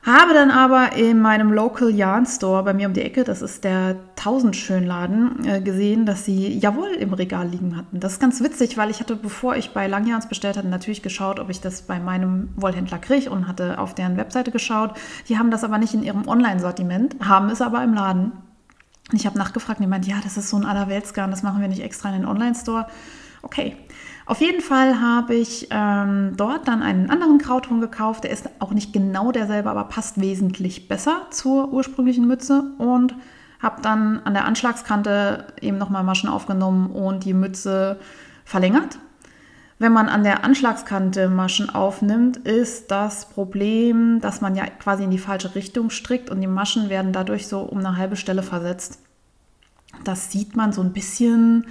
Habe 0.06 0.34
dann 0.34 0.52
aber 0.52 0.98
in 0.98 1.22
meinem 1.22 1.54
Local 1.54 1.90
Yarn 1.90 2.26
Store 2.26 2.62
bei 2.64 2.74
mir 2.74 2.88
um 2.88 2.94
die 2.94 3.04
Ecke, 3.04 3.24
das 3.24 3.42
ist 3.42 3.64
der 3.64 3.96
Tausendschönladen, 4.18 5.46
äh, 5.46 5.62
gesehen, 5.62 6.06
dass 6.06 6.26
sie 6.26 6.58
Jawohl 6.58 6.90
im 6.90 7.14
Regal 7.14 7.48
liegen 7.48 7.78
hatten. 7.78 8.02
Das 8.02 8.14
ist 8.14 8.20
ganz 8.20 8.44
witzig, 8.44 8.76
weil 8.76 8.90
ich 8.90 9.00
hatte, 9.00 9.16
bevor 9.16 9.56
ich 9.56 9.72
bei 9.72 9.88
Langjahns 9.88 10.28
bestellt 10.28 10.58
hatte, 10.58 10.68
natürlich 10.68 11.04
geschaut, 11.04 11.40
ob 11.40 11.50
ich 11.50 11.62
das 11.62 11.84
bei 11.84 12.02
meinem 12.02 12.50
Wollhändler 12.58 12.98
kriege 12.98 13.30
und 13.30 13.48
hatte 13.48 13.80
auf 13.80 13.96
deren 13.96 14.18
Webseite 14.18 14.52
geschaut. 14.52 14.92
Die 15.30 15.38
haben 15.38 15.52
das 15.52 15.64
aber 15.64 15.78
nicht 15.78 15.94
in 15.94 16.04
ihrem 16.04 16.28
Online-Sortiment, 16.28 17.16
haben 17.26 17.50
es 17.50 17.62
aber 17.62 17.82
im 17.82 17.94
Laden. 17.94 18.34
Ich 19.14 19.26
habe 19.26 19.38
nachgefragt 19.38 19.80
und 19.80 19.86
die 19.86 19.90
meint, 19.90 20.06
ja, 20.06 20.18
das 20.22 20.36
ist 20.36 20.50
so 20.50 20.58
ein 20.58 20.66
Allerweltsgarn, 20.66 21.32
das 21.32 21.44
machen 21.44 21.62
wir 21.62 21.70
nicht 21.70 21.82
extra 21.82 22.10
in 22.10 22.24
den 22.24 22.26
Online-Store. 22.26 22.88
Okay, 23.42 23.78
auf 24.30 24.42
jeden 24.42 24.62
Fall 24.62 25.02
habe 25.02 25.34
ich 25.34 25.70
ähm, 25.72 26.34
dort 26.38 26.68
dann 26.68 26.84
einen 26.84 27.10
anderen 27.10 27.40
Krautton 27.40 27.82
gekauft. 27.82 28.24
Der 28.24 28.30
ist 28.30 28.48
auch 28.60 28.70
nicht 28.70 28.94
genau 28.94 29.32
derselbe, 29.32 29.72
aber 29.72 29.86
passt 29.86 30.22
wesentlich 30.22 30.88
besser 30.88 31.24
zur 31.32 31.74
ursprünglichen 31.74 32.28
Mütze 32.28 32.72
und 32.78 33.16
habe 33.60 33.82
dann 33.82 34.20
an 34.26 34.36
der 34.36 34.46
Anschlagskante 34.46 35.48
eben 35.62 35.80
nochmal 35.80 36.04
Maschen 36.04 36.30
aufgenommen 36.30 36.92
und 36.92 37.26
die 37.26 37.34
Mütze 37.34 38.00
verlängert. 38.46 39.00
Wenn 39.80 39.94
man 39.94 40.10
an 40.10 40.24
der 40.24 40.44
Anschlagskante 40.44 41.28
Maschen 41.28 41.72
aufnimmt, 41.72 42.38
ist 42.38 42.92
das 42.92 43.30
Problem, 43.30 44.22
dass 44.22 44.42
man 44.42 44.56
ja 44.56 44.68
quasi 44.68 45.06
in 45.06 45.12
die 45.12 45.18
falsche 45.18 45.56
Richtung 45.56 45.90
strickt 45.90 46.30
und 46.30 46.40
die 46.40 46.48
Maschen 46.48 46.90
werden 46.90 47.14
dadurch 47.14 47.48
so 47.48 47.62
um 47.62 47.80
eine 47.80 47.98
halbe 47.98 48.16
Stelle 48.16 48.44
versetzt. 48.44 49.00
Das 50.04 50.32
sieht 50.32 50.56
man 50.56 50.72
so 50.72 50.82
ein 50.82 50.94
bisschen 50.94 51.66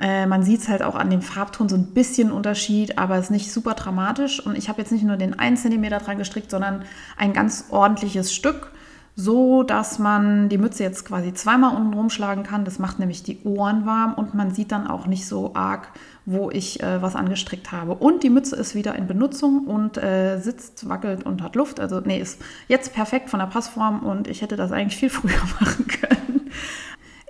äh, 0.00 0.26
man 0.26 0.42
sieht 0.42 0.60
es 0.60 0.68
halt 0.68 0.82
auch 0.82 0.94
an 0.94 1.10
dem 1.10 1.20
Farbton 1.20 1.68
so 1.68 1.76
ein 1.76 1.92
bisschen 1.92 2.32
Unterschied, 2.32 2.98
aber 2.98 3.16
es 3.16 3.24
ist 3.24 3.30
nicht 3.30 3.52
super 3.52 3.74
dramatisch. 3.74 4.44
Und 4.44 4.56
ich 4.56 4.68
habe 4.68 4.80
jetzt 4.80 4.92
nicht 4.92 5.04
nur 5.04 5.16
den 5.16 5.38
1 5.38 5.62
cm 5.62 5.82
dran 5.82 6.18
gestrickt, 6.18 6.50
sondern 6.50 6.84
ein 7.16 7.32
ganz 7.34 7.66
ordentliches 7.70 8.32
Stück, 8.32 8.72
so 9.14 9.62
dass 9.62 9.98
man 9.98 10.48
die 10.48 10.56
Mütze 10.56 10.82
jetzt 10.82 11.04
quasi 11.04 11.34
zweimal 11.34 11.76
unten 11.76 11.92
rumschlagen 11.92 12.44
kann. 12.44 12.64
Das 12.64 12.78
macht 12.78 12.98
nämlich 12.98 13.22
die 13.22 13.42
Ohren 13.44 13.84
warm 13.84 14.14
und 14.14 14.34
man 14.34 14.54
sieht 14.54 14.72
dann 14.72 14.86
auch 14.86 15.06
nicht 15.06 15.26
so 15.26 15.54
arg, 15.54 15.88
wo 16.24 16.50
ich 16.50 16.82
äh, 16.82 17.02
was 17.02 17.14
angestrickt 17.14 17.70
habe. 17.70 17.94
Und 17.94 18.22
die 18.22 18.30
Mütze 18.30 18.56
ist 18.56 18.74
wieder 18.74 18.94
in 18.94 19.06
Benutzung 19.06 19.66
und 19.66 19.98
äh, 19.98 20.38
sitzt, 20.38 20.88
wackelt 20.88 21.26
und 21.26 21.42
hat 21.42 21.56
Luft. 21.56 21.78
Also 21.78 22.00
nee, 22.00 22.20
ist 22.20 22.40
jetzt 22.68 22.94
perfekt 22.94 23.28
von 23.28 23.40
der 23.40 23.46
Passform 23.46 24.00
und 24.00 24.28
ich 24.28 24.40
hätte 24.40 24.56
das 24.56 24.72
eigentlich 24.72 24.96
viel 24.96 25.10
früher 25.10 25.42
machen 25.60 25.86
können. 25.86 26.29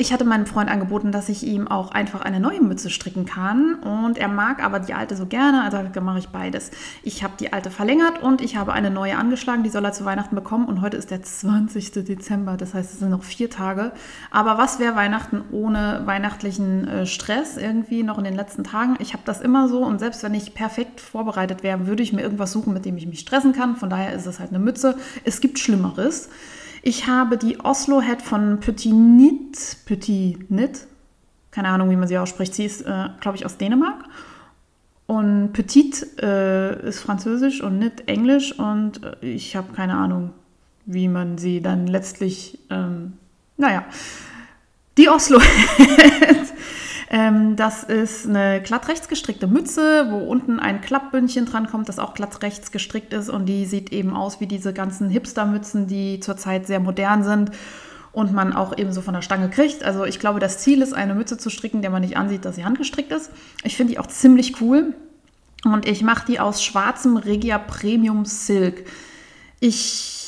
Ich 0.01 0.15
hatte 0.15 0.25
meinem 0.25 0.47
Freund 0.47 0.71
angeboten, 0.71 1.13
dass 1.13 1.29
ich 1.29 1.47
ihm 1.47 1.69
auch 1.69 1.91
einfach 1.91 2.23
eine 2.23 2.41
neue 2.41 2.63
Mütze 2.63 2.89
stricken 2.89 3.27
kann. 3.27 3.75
Und 3.75 4.17
er 4.17 4.29
mag 4.29 4.65
aber 4.65 4.81
die 4.81 4.95
alte 4.95 5.15
so 5.15 5.27
gerne, 5.27 5.63
also 5.63 5.77
mache 6.01 6.19
ich 6.19 6.31
beides. 6.31 6.71
Ich 7.03 7.23
habe 7.23 7.35
die 7.39 7.53
alte 7.53 7.71
verlängert 7.71 8.23
und 8.23 8.41
ich 8.41 8.57
habe 8.57 8.73
eine 8.73 8.91
neue 8.91 9.19
angeschlagen, 9.19 9.63
die 9.63 9.69
soll 9.69 9.85
er 9.85 9.93
zu 9.93 10.07
Weihnachten 10.07 10.35
bekommen. 10.35 10.65
Und 10.65 10.81
heute 10.81 10.97
ist 10.97 11.11
der 11.11 11.23
20. 11.23 11.93
Dezember, 12.07 12.57
das 12.57 12.73
heißt, 12.73 12.95
es 12.95 13.01
sind 13.01 13.11
noch 13.11 13.25
vier 13.25 13.51
Tage. 13.51 13.93
Aber 14.31 14.57
was 14.57 14.79
wäre 14.79 14.97
Weihnachten 14.97 15.43
ohne 15.53 16.01
weihnachtlichen 16.07 16.89
äh, 16.89 17.05
Stress 17.05 17.59
irgendwie 17.59 18.03
noch 18.03 18.17
in 18.17 18.25
den 18.25 18.37
letzten 18.37 18.65
Tagen? 18.65 18.97
Ich 19.01 19.13
habe 19.13 19.25
das 19.27 19.43
immer 19.43 19.69
so 19.69 19.85
und 19.85 19.99
selbst 19.99 20.23
wenn 20.23 20.33
ich 20.33 20.55
perfekt 20.55 21.03
vorbereitet 21.03 21.63
wäre, 21.63 21.87
würde 21.87 22.03
ich 22.03 22.15
mir 22.15 22.23
irgendwas 22.23 22.53
suchen, 22.53 22.73
mit 22.73 22.87
dem 22.87 22.97
ich 22.97 23.07
mich 23.07 23.21
stressen 23.21 23.53
kann. 23.53 23.77
Von 23.77 23.91
daher 23.91 24.15
ist 24.15 24.25
es 24.25 24.41
halt 24.41 24.49
eine 24.49 24.61
Mütze. 24.61 24.97
Es 25.25 25.43
gibt 25.43 25.59
Schlimmeres. 25.59 26.31
Ich 26.83 27.07
habe 27.07 27.37
die 27.37 27.61
Oslo 27.61 28.01
Head 28.01 28.23
von 28.23 28.59
Petit 28.61 28.93
Nit, 28.93 29.77
Petit 29.85 30.51
Nit, 30.51 30.87
keine 31.51 31.69
Ahnung, 31.69 31.91
wie 31.91 31.97
man 31.97 32.09
sie 32.09 32.17
ausspricht. 32.17 32.55
Sie 32.55 32.65
ist, 32.65 32.83
äh, 32.83 33.09
glaube 33.21 33.37
ich, 33.37 33.45
aus 33.45 33.59
Dänemark. 33.59 34.05
Und 35.07 35.53
Petit 35.53 36.07
äh, 36.23 36.89
ist 36.89 37.01
französisch 37.01 37.61
und 37.61 37.79
Nit 37.79 38.09
englisch. 38.09 38.59
Und 38.59 39.03
äh, 39.03 39.17
ich 39.21 39.57
habe 39.57 39.73
keine 39.75 39.95
Ahnung, 39.95 40.31
wie 40.87 41.09
man 41.09 41.37
sie 41.37 41.61
dann 41.61 41.87
letztlich, 41.87 42.59
ähm, 42.71 43.15
naja, 43.59 43.85
die 44.97 45.09
Oslo 45.09 45.41
Head 45.41 46.40
ähm, 47.13 47.57
das 47.57 47.83
ist 47.83 48.29
eine 48.29 48.63
glatt 48.63 48.87
rechts 48.89 49.09
gestrickte 49.09 49.49
Mütze, 49.49 50.07
wo 50.11 50.19
unten 50.19 50.61
ein 50.61 50.81
Klappbündchen 50.81 51.45
dran 51.45 51.67
kommt, 51.67 51.89
das 51.89 51.99
auch 51.99 52.15
glatt 52.15 52.41
rechts 52.43 52.71
gestrickt 52.71 53.13
ist. 53.13 53.29
Und 53.29 53.47
die 53.47 53.67
sieht 53.67 53.93
eben 53.93 54.15
aus 54.15 54.41
wie 54.41 54.47
diese 54.47 54.73
ganzen 54.73 55.11
Hipster-Mützen, 55.11 55.89
die 55.89 56.21
zurzeit 56.21 56.69
sehr 56.69 56.79
modern 56.79 57.25
sind 57.25 57.51
und 58.13 58.33
man 58.33 58.53
auch 58.53 58.79
eben 58.79 58.93
so 58.93 59.03
von 59.03 59.15
der 59.15 59.23
Stange 59.23 59.51
kriegt. 59.51 59.83
Also 59.83 60.05
ich 60.05 60.21
glaube, 60.21 60.39
das 60.39 60.59
Ziel 60.59 60.83
ist, 60.83 60.93
eine 60.93 61.17
Mütze 61.17 61.37
zu 61.37 61.51
stricken, 61.51 61.83
der 61.83 61.91
man 61.91 62.03
nicht 62.03 62.17
ansieht, 62.17 62.45
dass 62.45 62.55
sie 62.55 62.65
handgestrickt 62.65 63.11
ist. 63.11 63.33
Ich 63.65 63.77
finde 63.77 63.93
die 63.93 63.99
auch 63.99 64.07
ziemlich 64.07 64.61
cool. 64.61 64.95
Und 65.65 65.87
ich 65.87 66.03
mache 66.03 66.27
die 66.27 66.39
aus 66.39 66.63
schwarzem 66.63 67.17
Regia 67.17 67.59
Premium 67.59 68.25
Silk. 68.25 68.87
Ich 69.59 70.20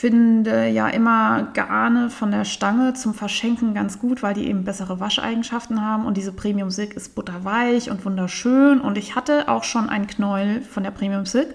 finde 0.00 0.66
ja 0.68 0.88
immer 0.88 1.48
Garne 1.52 2.08
von 2.08 2.30
der 2.30 2.46
Stange 2.46 2.94
zum 2.94 3.12
Verschenken 3.12 3.74
ganz 3.74 3.98
gut, 3.98 4.22
weil 4.22 4.32
die 4.32 4.48
eben 4.48 4.64
bessere 4.64 4.98
Wascheigenschaften 4.98 5.82
haben. 5.84 6.06
Und 6.06 6.16
diese 6.16 6.32
Premium 6.32 6.70
Silk 6.70 6.94
ist 6.94 7.14
butterweich 7.14 7.90
und 7.90 8.02
wunderschön. 8.06 8.80
Und 8.80 8.96
ich 8.96 9.14
hatte 9.14 9.48
auch 9.48 9.62
schon 9.62 9.90
einen 9.90 10.06
Knäuel 10.06 10.62
von 10.62 10.84
der 10.84 10.90
Premium 10.90 11.26
Silk 11.26 11.54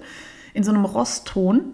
in 0.54 0.64
so 0.64 0.72
einem 0.72 0.86
Rostton, 0.86 1.74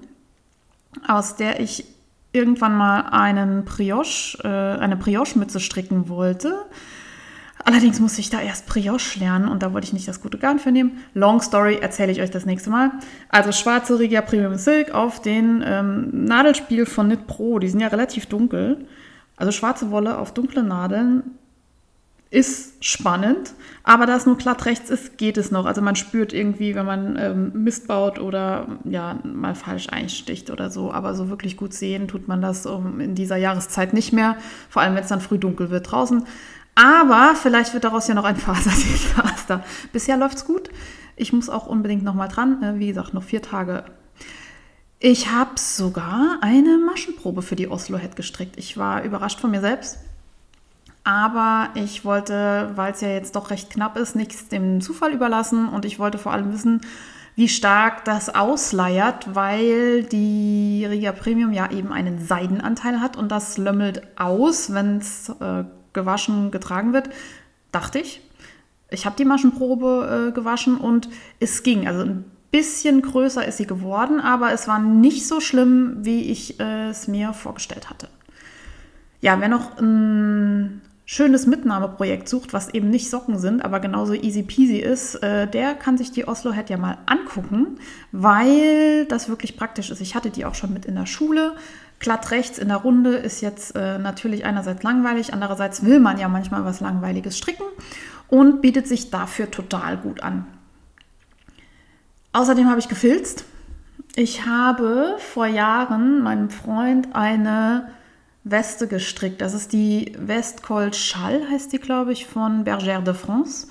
aus 1.05 1.35
der 1.35 1.59
ich 1.59 1.83
irgendwann 2.31 2.77
mal 2.77 3.01
einen 3.01 3.65
Brioche, 3.65 4.37
äh, 4.41 4.79
eine 4.79 4.95
Brioche-Mütze 4.95 5.59
stricken 5.59 6.07
wollte. 6.07 6.55
Allerdings 7.63 7.99
musste 7.99 8.21
ich 8.21 8.29
da 8.29 8.41
erst 8.41 8.65
Brioche 8.65 9.19
lernen 9.19 9.47
und 9.47 9.61
da 9.61 9.73
wollte 9.73 9.85
ich 9.85 9.93
nicht 9.93 10.07
das 10.07 10.21
gute 10.21 10.37
Garn 10.37 10.59
für 10.59 10.71
nehmen. 10.71 11.03
Long 11.13 11.41
Story 11.41 11.77
erzähle 11.81 12.11
ich 12.11 12.21
euch 12.21 12.31
das 12.31 12.45
nächste 12.45 12.69
Mal. 12.69 12.91
Also 13.29 13.51
schwarze 13.51 13.99
Regia 13.99 14.21
Premium 14.21 14.55
Silk 14.55 14.93
auf 14.93 15.21
den 15.21 15.63
ähm, 15.65 16.25
Nadelspiel 16.25 16.85
von 16.85 17.07
Knit 17.07 17.27
Pro. 17.27 17.59
Die 17.59 17.67
sind 17.67 17.79
ja 17.79 17.87
relativ 17.87 18.25
dunkel. 18.25 18.85
Also 19.37 19.51
schwarze 19.51 19.91
Wolle 19.91 20.17
auf 20.17 20.33
dunkle 20.33 20.63
Nadeln 20.63 21.23
ist 22.31 22.83
spannend, 22.83 23.53
aber 23.83 24.05
da 24.05 24.15
es 24.15 24.25
nur 24.25 24.37
glatt 24.37 24.65
rechts 24.65 24.89
ist, 24.89 25.17
geht 25.17 25.37
es 25.37 25.51
noch. 25.51 25.65
Also 25.65 25.81
man 25.81 25.97
spürt 25.97 26.31
irgendwie, 26.31 26.75
wenn 26.75 26.85
man 26.85 27.17
ähm, 27.19 27.51
Mist 27.53 27.89
baut 27.89 28.19
oder 28.19 28.67
ja 28.85 29.19
mal 29.23 29.53
falsch 29.53 29.89
einsticht 29.89 30.49
oder 30.49 30.69
so. 30.69 30.93
Aber 30.93 31.13
so 31.13 31.29
wirklich 31.29 31.57
gut 31.57 31.73
sehen 31.73 32.07
tut 32.07 32.29
man 32.29 32.41
das 32.41 32.65
um, 32.65 33.01
in 33.01 33.15
dieser 33.15 33.35
Jahreszeit 33.35 33.93
nicht 33.93 34.13
mehr. 34.13 34.37
Vor 34.69 34.81
allem, 34.81 34.95
wenn 34.95 35.03
es 35.03 35.09
dann 35.09 35.19
früh 35.19 35.39
dunkel 35.39 35.71
wird 35.71 35.91
draußen. 35.91 36.23
Aber 36.75 37.33
vielleicht 37.35 37.73
wird 37.73 37.83
daraus 37.83 38.07
ja 38.07 38.13
noch 38.13 38.23
ein 38.23 38.35
Faserdesaster. 38.37 39.63
Bisher 39.91 40.17
läuft 40.17 40.37
es 40.37 40.45
gut. 40.45 40.69
Ich 41.15 41.33
muss 41.33 41.49
auch 41.49 41.67
unbedingt 41.67 42.03
noch 42.03 42.13
mal 42.13 42.27
dran. 42.27 42.63
Äh, 42.63 42.79
wie 42.79 42.87
gesagt, 42.87 43.13
noch 43.13 43.23
vier 43.23 43.41
Tage. 43.41 43.85
Ich 44.99 45.31
habe 45.31 45.51
sogar 45.55 46.37
eine 46.41 46.77
Maschenprobe 46.77 47.41
für 47.41 47.55
die 47.55 47.69
Oslo 47.69 47.97
Head 47.97 48.15
gestrickt. 48.15 48.57
Ich 48.57 48.77
war 48.77 49.03
überrascht 49.03 49.39
von 49.39 49.51
mir 49.51 49.61
selbst. 49.61 49.99
Aber 51.03 51.69
ich 51.73 52.05
wollte, 52.05 52.71
weil 52.75 52.91
es 52.93 53.01
ja 53.01 53.09
jetzt 53.09 53.35
doch 53.35 53.49
recht 53.49 53.71
knapp 53.71 53.97
ist, 53.97 54.15
nichts 54.15 54.47
dem 54.47 54.81
Zufall 54.81 55.13
überlassen. 55.13 55.67
Und 55.69 55.85
ich 55.85 55.97
wollte 55.97 56.19
vor 56.19 56.31
allem 56.31 56.53
wissen, 56.53 56.81
wie 57.35 57.47
stark 57.47 58.05
das 58.05 58.29
ausleiert, 58.33 59.33
weil 59.33 60.03
die 60.03 60.85
Riga 60.87 61.11
Premium 61.11 61.53
ja 61.53 61.71
eben 61.71 61.91
einen 61.91 62.23
Seidenanteil 62.23 62.99
hat 63.01 63.17
und 63.17 63.31
das 63.31 63.57
lömmelt 63.57 64.01
aus, 64.19 64.73
wenn 64.73 64.97
es 64.97 65.29
äh, 65.29 65.63
gewaschen 65.93 66.51
getragen 66.51 66.93
wird, 66.93 67.09
dachte 67.71 67.99
ich. 67.99 68.21
Ich 68.89 69.05
habe 69.05 69.15
die 69.15 69.25
Maschenprobe 69.25 70.29
äh, 70.29 70.31
gewaschen 70.33 70.77
und 70.77 71.09
es 71.39 71.63
ging. 71.63 71.87
Also 71.87 72.01
ein 72.01 72.25
bisschen 72.51 73.01
größer 73.01 73.45
ist 73.45 73.57
sie 73.57 73.67
geworden, 73.67 74.19
aber 74.19 74.51
es 74.51 74.67
war 74.67 74.79
nicht 74.79 75.27
so 75.27 75.39
schlimm, 75.39 75.97
wie 76.01 76.29
ich 76.29 76.59
äh, 76.59 76.89
es 76.89 77.07
mir 77.07 77.33
vorgestellt 77.33 77.89
hatte. 77.89 78.09
Ja, 79.21 79.39
wer 79.39 79.47
noch 79.47 79.77
ein 79.79 80.81
schönes 81.05 81.45
Mitnahmeprojekt 81.45 82.27
sucht, 82.27 82.53
was 82.53 82.73
eben 82.73 82.89
nicht 82.89 83.09
Socken 83.09 83.37
sind, 83.37 83.63
aber 83.63 83.79
genauso 83.79 84.13
easy 84.13 84.43
peasy 84.43 84.77
ist, 84.77 85.15
äh, 85.15 85.47
der 85.47 85.73
kann 85.75 85.97
sich 85.97 86.11
die 86.11 86.27
Oslo 86.27 86.53
Head 86.53 86.69
ja 86.69 86.77
mal 86.77 86.97
angucken, 87.05 87.79
weil 88.11 89.05
das 89.05 89.29
wirklich 89.29 89.57
praktisch 89.57 89.91
ist. 89.91 90.01
Ich 90.01 90.15
hatte 90.15 90.29
die 90.29 90.45
auch 90.45 90.55
schon 90.55 90.73
mit 90.73 90.85
in 90.85 90.95
der 90.95 91.05
Schule. 91.05 91.55
Glatt 92.01 92.31
rechts 92.31 92.57
in 92.57 92.67
der 92.67 92.77
Runde 92.77 93.15
ist 93.15 93.41
jetzt 93.41 93.75
äh, 93.75 93.97
natürlich 93.97 94.43
einerseits 94.43 94.83
langweilig, 94.83 95.33
andererseits 95.33 95.85
will 95.85 95.99
man 95.99 96.17
ja 96.17 96.27
manchmal 96.27 96.65
was 96.65 96.81
Langweiliges 96.81 97.37
stricken 97.37 97.63
und 98.27 98.61
bietet 98.61 98.87
sich 98.87 99.11
dafür 99.11 99.49
total 99.49 99.97
gut 99.97 100.21
an. 100.23 100.47
Außerdem 102.33 102.69
habe 102.69 102.79
ich 102.79 102.89
gefilzt. 102.89 103.45
Ich 104.15 104.45
habe 104.45 105.15
vor 105.19 105.45
Jahren 105.45 106.21
meinem 106.21 106.49
Freund 106.49 107.09
eine 107.13 107.89
Weste 108.43 108.87
gestrickt. 108.87 109.39
Das 109.41 109.53
ist 109.53 109.71
die 109.71 110.13
Westcol 110.17 110.93
Schall, 110.93 111.47
heißt 111.49 111.71
die, 111.71 111.77
glaube 111.77 112.13
ich, 112.13 112.25
von 112.25 112.65
Bergère 112.65 113.03
de 113.03 113.13
France. 113.13 113.67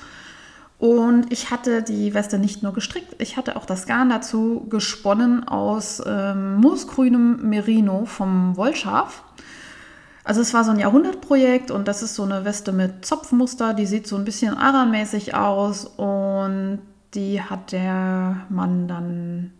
Und 0.80 1.30
ich 1.30 1.50
hatte 1.50 1.82
die 1.82 2.14
Weste 2.14 2.38
nicht 2.38 2.62
nur 2.62 2.72
gestrickt, 2.72 3.14
ich 3.18 3.36
hatte 3.36 3.56
auch 3.56 3.66
das 3.66 3.86
Garn 3.86 4.08
dazu 4.08 4.66
gesponnen 4.70 5.46
aus 5.46 6.02
ähm, 6.06 6.56
moosgrünem 6.56 7.46
Merino 7.46 8.06
vom 8.06 8.56
Wollschaf. 8.56 9.22
Also 10.24 10.40
es 10.40 10.54
war 10.54 10.64
so 10.64 10.70
ein 10.70 10.78
Jahrhundertprojekt 10.78 11.70
und 11.70 11.86
das 11.86 12.02
ist 12.02 12.14
so 12.14 12.22
eine 12.22 12.46
Weste 12.46 12.72
mit 12.72 13.04
Zopfmuster, 13.04 13.74
die 13.74 13.84
sieht 13.84 14.06
so 14.06 14.16
ein 14.16 14.24
bisschen 14.24 14.56
aranmäßig 14.56 15.34
aus 15.34 15.84
und 15.84 16.78
die 17.12 17.42
hat 17.42 17.72
der 17.72 18.46
Mann 18.48 18.88
dann 18.88 19.52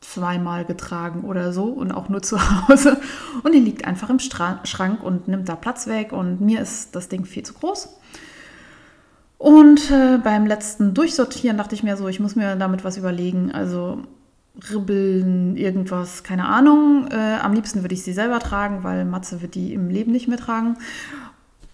zweimal 0.00 0.64
getragen 0.64 1.24
oder 1.24 1.52
so 1.52 1.64
und 1.64 1.90
auch 1.90 2.08
nur 2.08 2.22
zu 2.22 2.38
Hause. 2.68 3.00
Und 3.42 3.52
die 3.52 3.60
liegt 3.60 3.86
einfach 3.86 4.08
im 4.08 4.20
Schrank 4.20 5.02
und 5.02 5.26
nimmt 5.26 5.48
da 5.48 5.56
Platz 5.56 5.88
weg 5.88 6.12
und 6.12 6.40
mir 6.40 6.60
ist 6.60 6.94
das 6.94 7.08
Ding 7.08 7.24
viel 7.24 7.42
zu 7.42 7.54
groß. 7.54 7.88
Und 9.44 9.90
äh, 9.90 10.16
beim 10.16 10.46
letzten 10.46 10.94
Durchsortieren 10.94 11.58
dachte 11.58 11.74
ich 11.74 11.82
mir 11.82 11.98
so, 11.98 12.08
ich 12.08 12.18
muss 12.18 12.34
mir 12.34 12.56
damit 12.56 12.82
was 12.82 12.96
überlegen. 12.96 13.52
Also 13.52 13.98
Ribbeln, 14.70 15.54
irgendwas, 15.58 16.22
keine 16.22 16.46
Ahnung. 16.46 17.08
Äh, 17.10 17.40
am 17.42 17.52
liebsten 17.52 17.82
würde 17.82 17.94
ich 17.94 18.02
sie 18.02 18.14
selber 18.14 18.38
tragen, 18.38 18.84
weil 18.84 19.04
Matze 19.04 19.42
wird 19.42 19.54
die 19.54 19.74
im 19.74 19.90
Leben 19.90 20.12
nicht 20.12 20.28
mehr 20.28 20.38
tragen. 20.38 20.78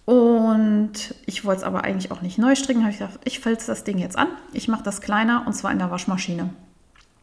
Und 0.03 1.15
ich 1.25 1.45
wollte 1.45 1.61
es 1.61 1.63
aber 1.63 1.85
eigentlich 1.85 2.11
auch 2.11 2.21
nicht 2.21 2.37
neu 2.37 2.55
stricken. 2.55 2.81
Habe 2.81 2.91
ich 2.91 2.99
gedacht, 2.99 3.21
ich 3.23 3.39
fälze 3.39 3.67
das 3.67 3.85
Ding 3.85 3.99
jetzt 3.99 4.17
an. 4.17 4.27
Ich 4.51 4.67
mache 4.67 4.83
das 4.83 4.99
kleiner 4.99 5.45
und 5.47 5.53
zwar 5.53 5.71
in 5.71 5.79
der 5.79 5.91
Waschmaschine. 5.91 6.49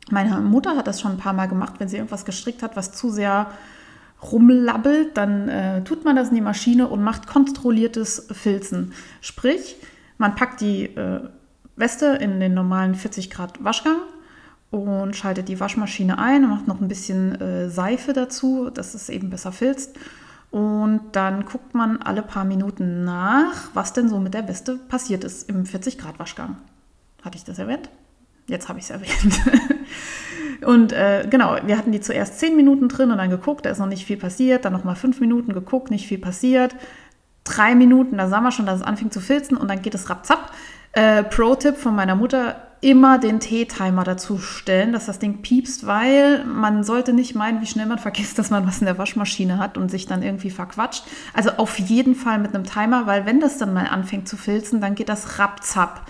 Meine 0.09 0.41
Mutter 0.41 0.77
hat 0.79 0.87
das 0.87 1.03
schon 1.03 1.13
ein 1.13 1.19
paar 1.19 1.35
Mal 1.35 1.49
gemacht, 1.49 1.75
wenn 1.77 1.89
sie 1.89 1.97
irgendwas 1.99 2.25
gestrickt 2.25 2.63
hat, 2.63 2.75
was 2.75 2.93
zu 2.93 3.11
sehr 3.11 3.49
rumlabbelt, 4.23 5.15
dann 5.15 5.51
äh, 5.51 5.85
tut 5.85 6.07
man 6.07 6.17
das 6.17 6.31
in 6.31 6.37
die 6.37 6.41
Maschine 6.41 6.89
und 6.89 7.03
macht 7.03 7.27
kontrolliertes 7.27 8.29
Filzen. 8.33 8.95
Sprich, 9.21 9.77
man 10.19 10.35
packt 10.35 10.61
die 10.61 10.85
äh, 10.85 11.21
Weste 11.77 12.07
in 12.07 12.41
den 12.41 12.55
normalen 12.55 12.95
40 12.95 13.31
Grad 13.31 13.65
Waschgang 13.65 13.99
und 14.71 15.17
schaltet 15.17 15.49
die 15.49 15.59
Waschmaschine 15.59 16.19
ein 16.19 16.45
und 16.45 16.51
macht 16.51 16.69
noch 16.69 16.81
ein 16.81 16.89
bisschen 16.89 17.41
äh, 17.41 17.71
Seife 17.71 18.13
dazu, 18.13 18.69
dass 18.71 18.95
es 18.95 19.09
eben 19.09 19.31
besser 19.31 19.53
filzt. 19.53 19.97
Und 20.51 21.01
dann 21.13 21.45
guckt 21.45 21.75
man 21.75 22.03
alle 22.03 22.23
paar 22.23 22.45
Minuten 22.45 23.05
nach, 23.05 23.71
was 23.75 23.93
denn 23.93 24.09
so 24.09 24.19
mit 24.19 24.35
der 24.35 24.49
Weste 24.49 24.77
passiert 24.77 25.25
ist 25.25 25.49
im 25.49 25.67
40 25.67 25.99
Grad 25.99 26.19
Waschgang. 26.19 26.57
Hatte 27.23 27.37
ich 27.37 27.45
das 27.45 27.59
erwähnt? 27.59 27.89
Jetzt 28.47 28.69
habe 28.69 28.79
ich 28.79 28.87
es 28.87 28.91
erwähnt. 28.91 29.41
und 30.65 30.93
äh, 30.93 31.27
genau, 31.29 31.59
wir 31.65 31.77
hatten 31.77 31.93
die 31.93 32.01
zuerst 32.01 32.41
10 32.41 32.57
Minuten 32.57 32.89
drin 32.89 33.11
und 33.11 33.19
dann 33.19 33.29
geguckt, 33.29 33.67
da 33.67 33.71
ist 33.71 33.79
noch 33.79 33.87
nicht 33.87 34.07
viel 34.07 34.17
passiert. 34.17 34.65
Dann 34.65 34.73
nochmal 34.73 34.97
5 34.97 35.21
Minuten 35.21 35.53
geguckt, 35.53 35.91
nicht 35.91 36.07
viel 36.07 36.19
passiert 36.19 36.75
drei 37.49 37.75
Minuten, 37.75 38.19
da 38.19 38.29
sah 38.29 38.41
man 38.41 38.53
schon, 38.53 38.67
dass 38.67 38.81
es 38.81 38.87
anfing 38.87 39.11
zu 39.11 39.21
filzen 39.21 39.57
und 39.57 39.69
dann 39.69 39.83
geht 39.83 39.95
es 39.95 40.11
rapzapp. 40.11 40.53
Äh, 40.93 41.23
Pro-Tipp 41.25 41.77
von 41.77 41.95
meiner 41.95 42.15
Mutter, 42.15 42.57
immer 42.81 43.19
den 43.19 43.41
T-Timer 43.41 44.05
dazu 44.05 44.39
stellen, 44.39 44.93
dass 44.93 45.07
das 45.07 45.19
Ding 45.19 45.43
piepst, 45.43 45.87
weil 45.87 46.45
man 46.45 46.85
sollte 46.85 47.13
nicht 47.13 47.35
meinen, 47.35 47.61
wie 47.61 47.67
schnell 47.67 47.87
man 47.87 47.99
vergisst, 47.99 48.39
dass 48.39 48.51
man 48.51 48.67
was 48.67 48.81
in 48.81 48.87
der 48.87 48.99
Waschmaschine 48.99 49.59
hat 49.59 49.77
und 49.77 49.91
sich 49.91 50.07
dann 50.07 50.23
irgendwie 50.23 50.51
verquatscht. 50.51 51.05
Also 51.35 51.51
auf 51.57 51.79
jeden 51.79 52.15
Fall 52.15 52.39
mit 52.39 52.55
einem 52.55 52.65
Timer, 52.65 53.07
weil 53.07 53.27
wenn 53.27 53.41
das 53.41 53.59
dann 53.59 53.73
mal 53.75 53.87
anfängt 53.87 54.29
zu 54.29 54.37
filzen, 54.37 54.81
dann 54.81 54.95
geht 54.95 55.09
das 55.09 55.39
rapzapp. 55.39 56.03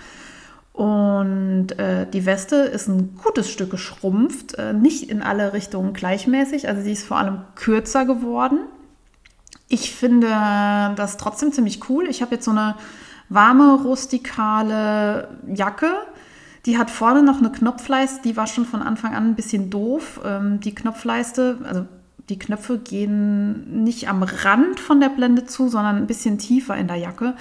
Und 0.73 1.77
äh, 1.77 2.05
die 2.09 2.25
Weste 2.25 2.55
ist 2.55 2.87
ein 2.87 3.15
gutes 3.21 3.49
Stück 3.49 3.71
geschrumpft, 3.71 4.53
äh, 4.53 4.71
nicht 4.71 5.09
in 5.09 5.21
alle 5.21 5.51
Richtungen 5.53 5.93
gleichmäßig, 5.93 6.69
also 6.69 6.81
sie 6.81 6.93
ist 6.93 7.05
vor 7.05 7.17
allem 7.17 7.41
kürzer 7.55 8.05
geworden. 8.05 8.59
Ich 9.69 9.93
finde 9.93 10.27
das 10.95 11.17
trotzdem 11.17 11.53
ziemlich 11.53 11.89
cool. 11.89 12.07
Ich 12.09 12.21
habe 12.21 12.35
jetzt 12.35 12.45
so 12.45 12.51
eine 12.51 12.75
warme, 13.29 13.75
rustikale 13.83 15.29
Jacke. 15.47 15.91
Die 16.65 16.77
hat 16.77 16.89
vorne 16.89 17.23
noch 17.23 17.37
eine 17.37 17.51
Knopfleiste, 17.51 18.21
die 18.23 18.35
war 18.35 18.47
schon 18.47 18.65
von 18.65 18.81
Anfang 18.81 19.15
an 19.15 19.27
ein 19.27 19.35
bisschen 19.35 19.69
doof. 19.69 20.19
Ähm, 20.25 20.59
die 20.59 20.75
Knopfleiste, 20.75 21.59
also 21.63 21.85
die 22.27 22.37
Knöpfe 22.37 22.79
gehen 22.79 23.83
nicht 23.83 24.09
am 24.09 24.23
Rand 24.23 24.79
von 24.79 24.99
der 24.99 25.09
Blende 25.09 25.45
zu, 25.45 25.69
sondern 25.69 25.97
ein 25.97 26.07
bisschen 26.07 26.37
tiefer 26.37 26.75
in 26.75 26.87
der 26.87 26.97
Jacke. 26.97 27.35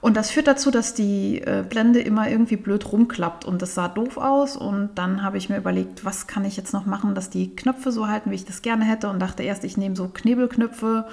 Und 0.00 0.16
das 0.16 0.30
führt 0.30 0.46
dazu, 0.46 0.70
dass 0.70 0.94
die 0.94 1.42
äh, 1.42 1.64
Blende 1.68 2.00
immer 2.00 2.28
irgendwie 2.28 2.56
blöd 2.56 2.90
rumklappt 2.90 3.44
und 3.44 3.60
das 3.60 3.74
sah 3.74 3.88
doof 3.88 4.16
aus. 4.16 4.56
Und 4.56 4.90
dann 4.94 5.22
habe 5.22 5.38
ich 5.38 5.48
mir 5.48 5.58
überlegt, 5.58 6.04
was 6.04 6.26
kann 6.26 6.44
ich 6.44 6.56
jetzt 6.56 6.72
noch 6.72 6.86
machen, 6.86 7.14
dass 7.14 7.30
die 7.30 7.54
Knöpfe 7.54 7.92
so 7.92 8.08
halten, 8.08 8.30
wie 8.30 8.36
ich 8.36 8.44
das 8.44 8.62
gerne 8.62 8.84
hätte. 8.84 9.08
Und 9.08 9.20
dachte 9.20 9.42
erst, 9.42 9.64
ich 9.64 9.76
nehme 9.76 9.96
so 9.96 10.08
Knebelknöpfe 10.08 11.06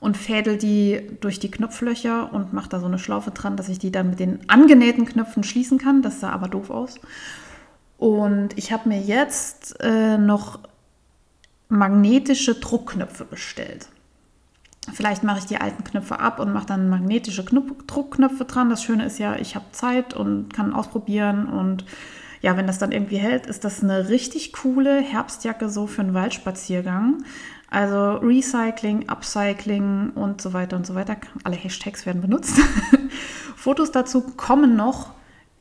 und 0.00 0.16
fädel 0.16 0.56
die 0.56 1.02
durch 1.20 1.38
die 1.38 1.50
Knopflöcher 1.50 2.32
und 2.32 2.52
mache 2.52 2.70
da 2.70 2.80
so 2.80 2.86
eine 2.86 2.98
Schlaufe 2.98 3.30
dran, 3.30 3.56
dass 3.56 3.68
ich 3.68 3.78
die 3.78 3.92
dann 3.92 4.10
mit 4.10 4.18
den 4.18 4.48
angenähten 4.48 5.04
Knöpfen 5.04 5.44
schließen 5.44 5.78
kann. 5.78 6.02
Das 6.02 6.20
sah 6.20 6.30
aber 6.30 6.48
doof 6.48 6.70
aus. 6.70 6.98
Und 7.98 8.56
ich 8.56 8.72
habe 8.72 8.88
mir 8.88 8.98
jetzt 8.98 9.76
äh, 9.80 10.16
noch 10.16 10.60
magnetische 11.68 12.54
Druckknöpfe 12.54 13.26
bestellt. 13.26 13.88
Vielleicht 14.92 15.22
mache 15.22 15.40
ich 15.40 15.44
die 15.44 15.60
alten 15.60 15.84
Knöpfe 15.84 16.18
ab 16.18 16.40
und 16.40 16.52
mache 16.52 16.66
dann 16.66 16.88
magnetische 16.88 17.44
Knop 17.44 17.86
Druckknöpfe 17.86 18.46
dran. 18.46 18.70
Das 18.70 18.82
Schöne 18.82 19.04
ist 19.04 19.18
ja, 19.18 19.36
ich 19.36 19.54
habe 19.54 19.66
Zeit 19.72 20.14
und 20.14 20.52
kann 20.52 20.72
ausprobieren. 20.72 21.46
Und 21.46 21.84
ja, 22.40 22.56
wenn 22.56 22.66
das 22.66 22.78
dann 22.78 22.90
irgendwie 22.90 23.18
hält, 23.18 23.46
ist 23.46 23.64
das 23.64 23.84
eine 23.84 24.08
richtig 24.08 24.54
coole 24.54 25.00
Herbstjacke 25.00 25.68
so 25.68 25.86
für 25.86 26.00
einen 26.00 26.14
Waldspaziergang. 26.14 27.22
Also 27.70 28.16
Recycling, 28.16 29.08
Upcycling 29.08 30.10
und 30.14 30.42
so 30.42 30.52
weiter 30.52 30.76
und 30.76 30.86
so 30.86 30.96
weiter. 30.96 31.16
Alle 31.44 31.56
Hashtags 31.56 32.04
werden 32.04 32.20
benutzt. 32.20 32.60
Fotos 33.56 33.92
dazu 33.92 34.22
kommen 34.36 34.76
noch 34.76 35.12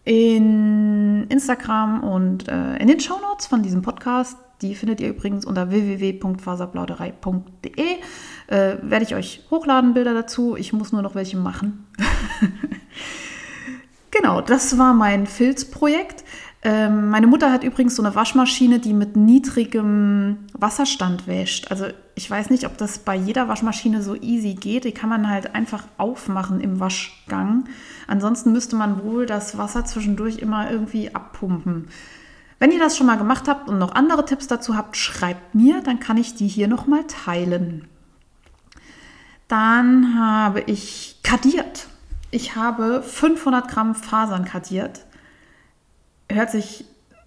in 0.06 1.28
Instagram 1.30 2.04
und 2.04 2.48
äh, 2.48 2.78
in 2.78 2.88
den 2.88 3.00
Shownotes 3.00 3.46
von 3.46 3.62
diesem 3.62 3.84
Podcast. 3.84 4.40
Die 4.62 4.76
findet 4.76 5.00
ihr 5.00 5.08
übrigens 5.10 5.46
unter 5.46 5.70
www.faserplauderei.de. 5.70 7.86
Äh, 8.48 8.76
werde 8.82 9.06
ich 9.06 9.16
euch 9.16 9.46
hochladen, 9.52 9.94
Bilder 9.94 10.14
dazu. 10.14 10.58
Ich 10.58 10.74
muss 10.74 10.92
nur 10.92 11.02
noch 11.02 11.16
welche 11.16 11.38
machen. 11.38 11.88
Genau, 14.12 14.42
das 14.42 14.78
war 14.78 14.94
mein 14.94 15.28
Filzprojekt. 15.28 16.24
Ähm, 16.62 17.10
meine 17.10 17.28
Mutter 17.28 17.54
hat 17.54 17.64
übrigens 17.64 17.96
so 17.96 18.04
eine 18.04 18.16
Waschmaschine, 18.16 18.80
die 18.80 18.94
mit 18.94 19.16
niedrigem 19.16 20.40
Wasserstand 20.54 21.26
wäscht. 21.26 21.72
Also 21.72 21.86
ich 22.16 22.30
weiß 22.30 22.50
nicht, 22.50 22.66
ob 22.66 22.78
das 22.78 23.00
bei 23.00 23.16
jeder 23.16 23.48
Waschmaschine 23.48 24.04
so 24.04 24.16
easy 24.16 24.56
geht. 24.56 24.84
Die 24.84 24.92
kann 24.92 25.10
man 25.10 25.30
halt 25.30 25.56
einfach 25.56 25.86
aufmachen 25.98 26.60
im 26.60 26.82
Waschgang. 26.82 27.64
Ansonsten 28.08 28.52
müsste 28.52 28.76
man 28.76 29.04
wohl 29.04 29.26
das 29.26 29.58
Wasser 29.58 29.86
zwischendurch 29.86 30.40
immer 30.40 30.70
irgendwie 30.70 31.16
abpumpen. 31.16 31.88
Wenn 32.60 32.74
ihr 32.74 32.80
das 32.80 32.98
schon 32.98 33.08
mal 33.08 33.18
gemacht 33.18 33.48
habt 33.48 33.70
und 33.70 33.80
noch 33.80 33.96
andere 33.96 34.26
Tipps 34.26 34.48
dazu 34.48 34.76
habt, 34.76 34.98
schreibt 34.98 35.56
mir, 35.56 35.82
dann 35.82 36.02
kann 36.02 36.18
ich 36.18 36.36
die 36.36 36.48
hier 36.48 36.68
nochmal 36.68 37.06
teilen. 37.06 37.88
Dann 39.48 40.20
habe 40.20 40.60
ich 40.60 41.20
kadiert. 41.24 41.88
Ich 42.32 42.58
habe 42.58 43.02
500 43.02 43.70
Gramm 43.70 43.96
Fasern 43.96 44.44
kadiert 44.44 45.06
hört 46.32 46.52
sich, 46.52 46.86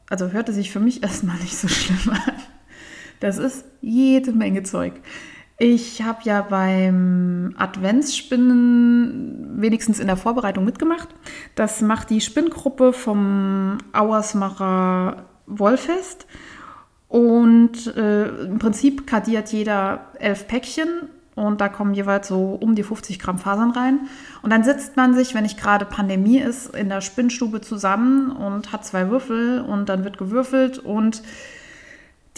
also 0.08 0.32
hörte 0.32 0.52
sich 0.52 0.70
für 0.70 0.80
mich 0.80 1.02
erstmal 1.02 1.36
nicht 1.38 1.56
so 1.56 1.68
schlimm 1.68 2.14
an. 2.14 2.34
Das 3.20 3.38
ist 3.38 3.64
jede 3.80 4.32
Menge 4.32 4.64
Zeug. 4.64 4.94
Ich 5.58 6.02
habe 6.02 6.18
ja 6.24 6.42
beim 6.42 7.54
Adventsspinnen 7.56 9.60
wenigstens 9.60 10.00
in 10.00 10.08
der 10.08 10.16
Vorbereitung 10.16 10.64
mitgemacht. 10.64 11.08
Das 11.54 11.82
macht 11.82 12.10
die 12.10 12.20
Spinngruppe 12.20 12.92
vom 12.92 13.78
Auersmacher 13.92 15.24
Wollfest. 15.46 16.26
Und 17.06 17.96
äh, 17.96 18.46
im 18.46 18.58
Prinzip 18.58 19.06
kadiert 19.06 19.52
jeder 19.52 20.06
elf 20.18 20.48
Päckchen 20.48 21.10
und 21.34 21.60
da 21.60 21.68
kommen 21.68 21.94
jeweils 21.94 22.28
so 22.28 22.58
um 22.60 22.74
die 22.74 22.82
50 22.82 23.18
Gramm 23.18 23.38
Fasern 23.38 23.70
rein. 23.70 24.00
Und 24.42 24.50
dann 24.50 24.64
sitzt 24.64 24.96
man 24.96 25.14
sich, 25.14 25.34
wenn 25.34 25.44
nicht 25.44 25.58
gerade 25.58 25.84
Pandemie 25.86 26.38
ist, 26.38 26.74
in 26.74 26.88
der 26.88 27.00
Spinnstube 27.00 27.60
zusammen 27.60 28.30
und 28.30 28.72
hat 28.72 28.84
zwei 28.84 29.08
Würfel 29.08 29.60
und 29.60 29.88
dann 29.88 30.04
wird 30.04 30.18
gewürfelt 30.18 30.78
und 30.78 31.22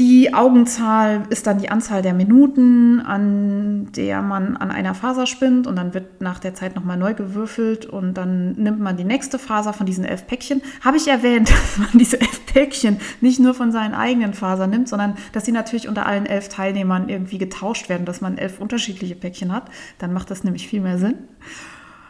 die 0.01 0.35
Augenzahl 0.35 1.23
ist 1.31 1.47
dann 1.47 1.59
die 1.59 1.69
Anzahl 1.69 2.03
der 2.03 2.15
Minuten, 2.15 3.01
an 3.01 3.93
der 3.93 4.23
man 4.23 4.57
an 4.57 4.73
einer 4.73 4.93
Faser 4.93 5.27
spinnt 5.27 5.69
und 5.69 5.77
dann 5.77 5.95
wird 5.95 6.21
nach 6.21 6.41
der 6.41 6.53
Zeit 6.53 6.75
nochmal 6.75 6.97
neu 6.97 7.15
gewürfelt 7.15 7.87
und 7.87 8.15
dann 8.15 8.53
nimmt 8.55 8.81
man 8.81 8.97
die 8.97 9.05
nächste 9.05 9.39
Faser 9.39 9.73
von 9.73 9.87
diesen 9.87 10.05
elf 10.05 10.27
Päckchen. 10.27 10.63
Habe 10.81 10.97
ich 10.97 11.07
erwähnt, 11.07 11.49
dass 11.51 11.79
man 11.79 11.91
diese 11.95 12.21
elf 12.21 12.45
Päckchen 12.47 12.99
nicht 13.21 13.39
nur 13.39 13.55
von 13.55 13.71
seinen 13.71 13.95
eigenen 13.95 14.35
Fasern 14.35 14.71
nimmt, 14.71 14.89
sondern 14.89 15.17
dass 15.31 15.45
sie 15.45 15.53
natürlich 15.53 15.87
unter 15.87 16.07
allen 16.07 16.27
elf 16.27 16.49
Teilnehmern 16.49 17.09
irgendwie 17.09 17.39
getauscht 17.39 17.89
werden, 17.89 18.05
dass 18.05 18.21
man 18.21 18.37
elf 18.37 18.59
unterschiedliche 18.59 19.15
Päckchen 19.15 19.53
hat. 19.53 19.71
Dann 19.99 20.13
macht 20.13 20.29
das 20.29 20.43
nämlich 20.43 20.67
viel 20.67 20.81
mehr 20.81 20.99
Sinn. 20.99 21.19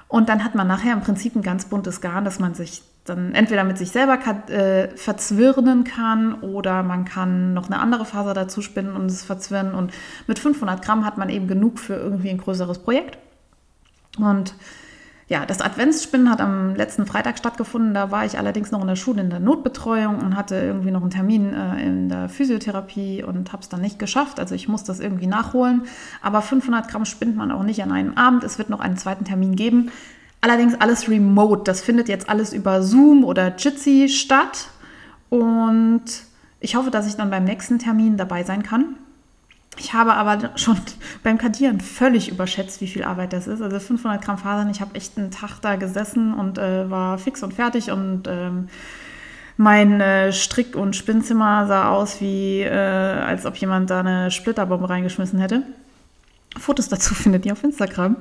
Und 0.09 0.31
dann 0.31 0.43
hat 0.43 0.55
man 0.55 0.67
nachher 0.67 0.95
im 0.95 1.03
Prinzip 1.03 1.37
ein 1.37 1.43
ganz 1.43 1.67
buntes 1.67 2.01
Garn, 2.01 2.25
das 2.25 2.39
man 2.39 2.55
sich 2.55 2.83
dann 3.05 3.35
entweder 3.35 3.65
mit 3.65 3.77
sich 3.77 3.91
selber 3.91 4.19
äh, 4.49 4.89
verzwirnen 4.97 5.85
kann 5.85 6.35
oder 6.41 6.83
man 6.83 7.05
kann 7.05 7.53
noch 7.53 7.67
eine 7.67 7.79
andere 7.79 8.07
Faser 8.07 8.33
dazu 8.33 8.63
spinnen 8.63 8.97
und 8.97 9.07
es 9.07 9.25
verzwirnen. 9.25 9.75
Und 9.75 9.93
mit 10.27 10.39
500 10.39 10.83
Gramm 10.83 11.05
hat 11.05 11.19
man 11.19 11.29
eben 11.29 11.47
genug 11.47 11.79
für 11.79 11.95
irgendwie 11.95 12.31
ein 12.31 12.39
größeres 12.39 12.79
Projekt. 12.79 13.19
Und 14.19 14.55
ja, 15.27 15.47
das 15.47 15.63
Adventsspinnen 15.63 16.31
hat 16.31 16.41
am 16.41 16.75
letzten 16.75 17.07
Freitag 17.07 17.39
stattgefunden. 17.39 17.95
Da 17.95 18.11
war 18.11 18.27
ich 18.27 18.39
allerdings 18.39 18.71
noch 18.71 18.83
in 18.83 18.87
der 18.87 18.97
Schule 18.97 19.23
in 19.23 19.31
der 19.31 19.41
Notbetreuung 19.41 20.19
und 20.19 20.37
hatte 20.37 20.57
irgendwie 20.57 20.91
noch 20.91 21.01
einen 21.01 21.11
Termin 21.11 21.55
äh, 21.55 21.83
in 21.83 22.09
der 22.11 22.29
Physiotherapie 22.29 23.23
und 23.23 23.53
habe 23.53 23.63
es 23.63 23.71
dann 23.71 23.81
nicht 23.81 23.99
geschafft. 23.99 24.39
Also 24.39 24.55
ich 24.55 24.69
muss 24.69 24.85
das 24.85 25.01
irgendwie 25.01 25.27
nachholen. 25.27 25.83
Aber 26.21 26.43
500 26.43 26.89
Gramm 26.89 27.07
spinnt 27.07 27.37
man 27.37 27.51
auch 27.51 27.63
nicht 27.63 27.83
an 27.83 27.91
einem 27.91 28.15
Abend. 28.15 28.45
Es 28.45 28.59
wird 28.59 28.69
noch 28.69 28.81
einen 28.81 28.99
zweiten 28.99 29.25
Termin 29.25 29.57
geben. 29.57 29.91
Allerdings 30.45 30.75
alles 30.79 31.09
remote. 31.09 31.63
Das 31.65 31.81
findet 31.81 32.07
jetzt 32.07 32.29
alles 32.29 32.53
über 32.53 32.83
Zoom 32.83 33.25
oder 33.25 33.57
Jitsi 33.57 34.11
statt. 34.11 34.69
Und 35.31 36.05
ich 36.61 36.77
hoffe, 36.77 36.91
dass 36.91 37.07
ich 37.07 37.17
dann 37.17 37.31
beim 37.31 37.45
nächsten 37.45 37.79
Termin 37.79 38.19
dabei 38.19 38.45
sein 38.45 38.63
kann. 38.63 38.97
Ich 39.79 39.95
habe 39.95 40.13
aber 40.13 40.51
schon 40.57 40.77
beim 41.23 41.39
Kadieren 41.39 41.81
völlig 41.81 42.31
überschätzt, 42.31 42.83
wie 42.83 42.89
viel 42.89 43.05
Arbeit 43.05 43.33
das 43.33 43.47
ist. 43.47 43.63
Also 43.63 43.81
500 43.81 44.23
Gramm 44.23 44.37
Fasern, 44.37 44.69
ich 44.69 44.83
habe 44.83 44.95
echt 44.97 45.17
einen 45.17 45.31
Tag 45.31 45.61
da 45.63 45.77
gesessen 45.77 46.35
und 46.35 46.59
äh, 46.59 46.91
war 46.91 47.17
fix 47.17 47.43
und 47.43 47.55
fertig 47.55 47.91
und 47.91 48.25
ähm, 48.29 48.69
mein 49.57 49.99
äh, 50.03 50.31
Strick- 50.31 50.77
und 50.77 50.95
Spinnzimmer 50.95 51.67
sah 51.67 51.89
aus 51.89 52.21
wie, 52.21 52.61
äh, 52.61 52.69
als 52.69 53.47
ob 53.47 53.57
jemand 53.57 53.89
da 53.89 54.01
eine 54.01 54.31
Splitterbombe 54.31 54.91
reingeschmissen 54.91 55.39
hätte. 55.39 55.63
Fotos 56.59 56.91
dazu 56.91 57.15
findet 57.15 57.47
ihr 57.47 57.53
auf 57.53 57.65
Instagram. 57.65 58.17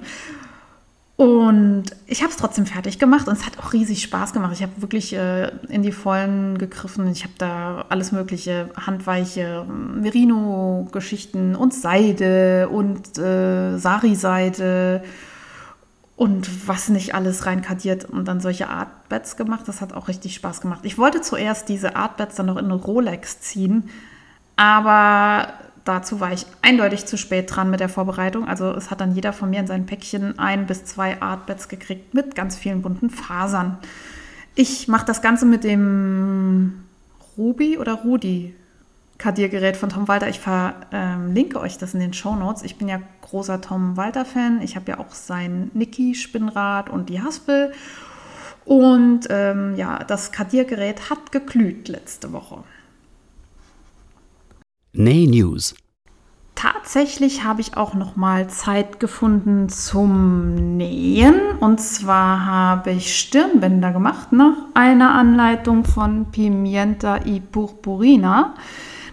Und 1.23 1.85
ich 2.05 2.21
habe 2.21 2.31
es 2.31 2.37
trotzdem 2.37 2.65
fertig 2.65 2.99
gemacht 2.99 3.29
und 3.29 3.33
es 3.33 3.45
hat 3.45 3.57
auch 3.57 3.71
riesig 3.71 4.03
Spaß 4.03 4.33
gemacht. 4.33 4.51
Ich 4.51 4.61
habe 4.61 4.73
wirklich 4.81 5.13
äh, 5.15 5.51
in 5.69 5.81
die 5.81 5.93
Vollen 5.93 6.57
gegriffen. 6.57 7.09
Ich 7.13 7.23
habe 7.23 7.33
da 7.37 7.85
alles 7.87 8.11
mögliche, 8.11 8.69
handweiche 8.75 9.63
Merino-Geschichten 9.63 11.55
und 11.55 11.73
Seide 11.73 12.67
und 12.67 13.17
äh, 13.17 13.77
Sari-Seide 13.77 15.01
und 16.17 16.67
was 16.67 16.89
nicht 16.89 17.15
alles 17.15 17.45
reinkadiert 17.45 18.03
und 18.03 18.27
dann 18.27 18.41
solche 18.41 18.67
Artbeds 18.67 19.37
gemacht. 19.37 19.65
Das 19.67 19.79
hat 19.79 19.93
auch 19.93 20.09
richtig 20.09 20.35
Spaß 20.35 20.59
gemacht. 20.59 20.81
Ich 20.83 20.97
wollte 20.97 21.21
zuerst 21.21 21.69
diese 21.69 21.95
Artbeds 21.95 22.35
dann 22.35 22.47
noch 22.47 22.57
in 22.57 22.65
eine 22.65 22.73
Rolex 22.73 23.39
ziehen, 23.39 23.89
aber 24.57 25.53
dazu 25.85 26.19
war 26.19 26.31
ich 26.31 26.45
eindeutig 26.61 27.05
zu 27.05 27.17
spät 27.17 27.53
dran 27.53 27.69
mit 27.69 27.79
der 27.79 27.89
Vorbereitung. 27.89 28.47
Also 28.47 28.71
es 28.71 28.91
hat 28.91 29.01
dann 29.01 29.15
jeder 29.15 29.33
von 29.33 29.49
mir 29.49 29.59
in 29.59 29.67
sein 29.67 29.85
Päckchen 29.85 30.39
ein 30.39 30.65
bis 30.65 30.85
zwei 30.85 31.21
Artbeds 31.21 31.67
gekriegt 31.67 32.13
mit 32.13 32.35
ganz 32.35 32.57
vielen 32.57 32.81
bunten 32.81 33.09
Fasern. 33.09 33.77
Ich 34.55 34.87
mache 34.87 35.05
das 35.05 35.21
Ganze 35.21 35.45
mit 35.45 35.63
dem 35.63 36.83
Ruby 37.37 37.77
oder 37.77 37.93
Rudi 37.93 38.53
Kadiergerät 39.17 39.77
von 39.77 39.89
Tom 39.89 40.07
Walter. 40.07 40.27
Ich 40.27 40.39
verlinke 40.39 41.59
euch 41.59 41.77
das 41.77 41.93
in 41.93 41.99
den 41.99 42.13
Show 42.13 42.35
Notes. 42.35 42.63
Ich 42.63 42.77
bin 42.77 42.87
ja 42.87 42.99
großer 43.21 43.61
Tom 43.61 43.95
Walter-Fan. 43.95 44.61
Ich 44.61 44.75
habe 44.75 44.91
ja 44.91 44.99
auch 44.99 45.11
sein 45.11 45.71
Niki-Spinnrad 45.73 46.89
und 46.89 47.09
die 47.09 47.21
Haspel. 47.21 47.71
Und 48.65 49.27
ähm, 49.29 49.75
ja, 49.75 49.99
das 49.99 50.31
Kadiergerät 50.31 51.09
hat 51.09 51.31
geglüht 51.31 51.87
letzte 51.87 52.33
Woche. 52.33 52.63
Nay 54.95 55.25
News. 55.25 55.73
Tatsächlich 56.53 57.43
habe 57.43 57.61
ich 57.61 57.75
auch 57.75 57.95
noch 57.95 58.15
mal 58.15 58.47
Zeit 58.47 58.99
gefunden 58.99 59.67
zum 59.67 60.77
Nähen. 60.77 61.57
Und 61.59 61.81
zwar 61.81 62.45
habe 62.45 62.91
ich 62.91 63.17
Stirnbänder 63.17 63.91
gemacht 63.91 64.31
nach 64.31 64.55
einer 64.75 65.15
Anleitung 65.15 65.83
von 65.83 66.27
Pimienta 66.31 67.25
y 67.25 67.41
Purpurina. 67.41 68.53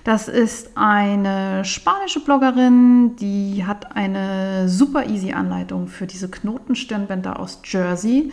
Das 0.05 0.29
ist 0.29 0.77
eine 0.77 1.65
spanische 1.65 2.21
Bloggerin, 2.21 3.17
die 3.17 3.65
hat 3.67 3.97
eine 3.97 4.69
super 4.69 5.07
easy 5.07 5.33
Anleitung 5.33 5.89
für 5.89 6.07
diese 6.07 6.29
Knotenstirnbänder 6.31 7.41
aus 7.41 7.63
Jersey 7.65 8.33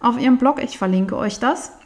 auf 0.00 0.18
ihrem 0.20 0.38
Blog. 0.38 0.60
Ich 0.60 0.78
verlinke 0.78 1.16
euch 1.16 1.38
das. 1.38 1.77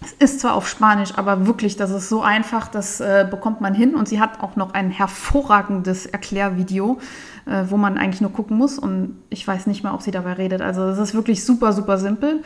Es 0.00 0.12
ist 0.12 0.40
zwar 0.40 0.54
auf 0.54 0.68
Spanisch, 0.68 1.10
aber 1.16 1.46
wirklich, 1.46 1.76
das 1.76 1.90
ist 1.90 2.08
so 2.08 2.22
einfach, 2.22 2.68
das 2.68 3.00
äh, 3.00 3.26
bekommt 3.28 3.60
man 3.60 3.74
hin. 3.74 3.94
Und 3.94 4.08
sie 4.08 4.20
hat 4.20 4.40
auch 4.40 4.54
noch 4.54 4.72
ein 4.74 4.90
hervorragendes 4.90 6.06
Erklärvideo, 6.06 6.98
äh, 7.46 7.64
wo 7.68 7.76
man 7.76 7.98
eigentlich 7.98 8.20
nur 8.20 8.32
gucken 8.32 8.56
muss. 8.56 8.78
Und 8.78 9.16
ich 9.28 9.46
weiß 9.46 9.66
nicht 9.66 9.82
mal, 9.82 9.94
ob 9.94 10.02
sie 10.02 10.12
dabei 10.12 10.34
redet. 10.34 10.62
Also 10.62 10.82
es 10.84 10.98
ist 10.98 11.14
wirklich 11.14 11.44
super, 11.44 11.72
super 11.72 11.98
simpel. 11.98 12.42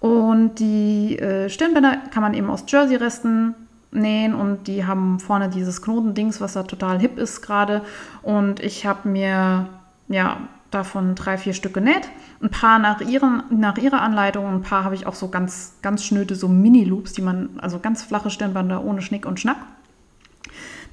Und 0.00 0.58
die 0.58 1.18
äh, 1.18 1.50
Stirnbänder 1.50 1.98
kann 2.10 2.22
man 2.22 2.32
eben 2.32 2.48
aus 2.48 2.64
Jersey-Resten 2.66 3.54
nähen 3.92 4.34
und 4.34 4.66
die 4.66 4.86
haben 4.86 5.18
vorne 5.18 5.48
dieses 5.48 5.82
Knotendings, 5.82 6.40
was 6.40 6.54
da 6.54 6.62
total 6.62 6.98
hip 6.98 7.18
ist 7.18 7.42
gerade. 7.42 7.82
Und 8.22 8.60
ich 8.60 8.86
habe 8.86 9.08
mir 9.08 9.68
ja 10.08 10.36
davon 10.70 11.14
drei, 11.14 11.36
vier 11.38 11.54
Stück 11.54 11.74
genäht. 11.74 12.08
Ein 12.42 12.50
paar 12.50 12.78
nach, 12.78 13.00
ihren, 13.00 13.42
nach 13.50 13.78
ihrer 13.78 14.00
Anleitung, 14.02 14.46
ein 14.46 14.62
paar 14.62 14.84
habe 14.84 14.94
ich 14.94 15.06
auch 15.06 15.14
so 15.14 15.28
ganz, 15.28 15.74
ganz 15.82 16.04
schnöde, 16.04 16.34
so 16.34 16.48
Mini-Loops, 16.48 17.12
die 17.12 17.22
man, 17.22 17.50
also 17.60 17.78
ganz 17.78 18.02
flache 18.02 18.30
Stirnbänder 18.30 18.84
ohne 18.84 19.02
Schnick 19.02 19.26
und 19.26 19.40
Schnack. 19.40 19.58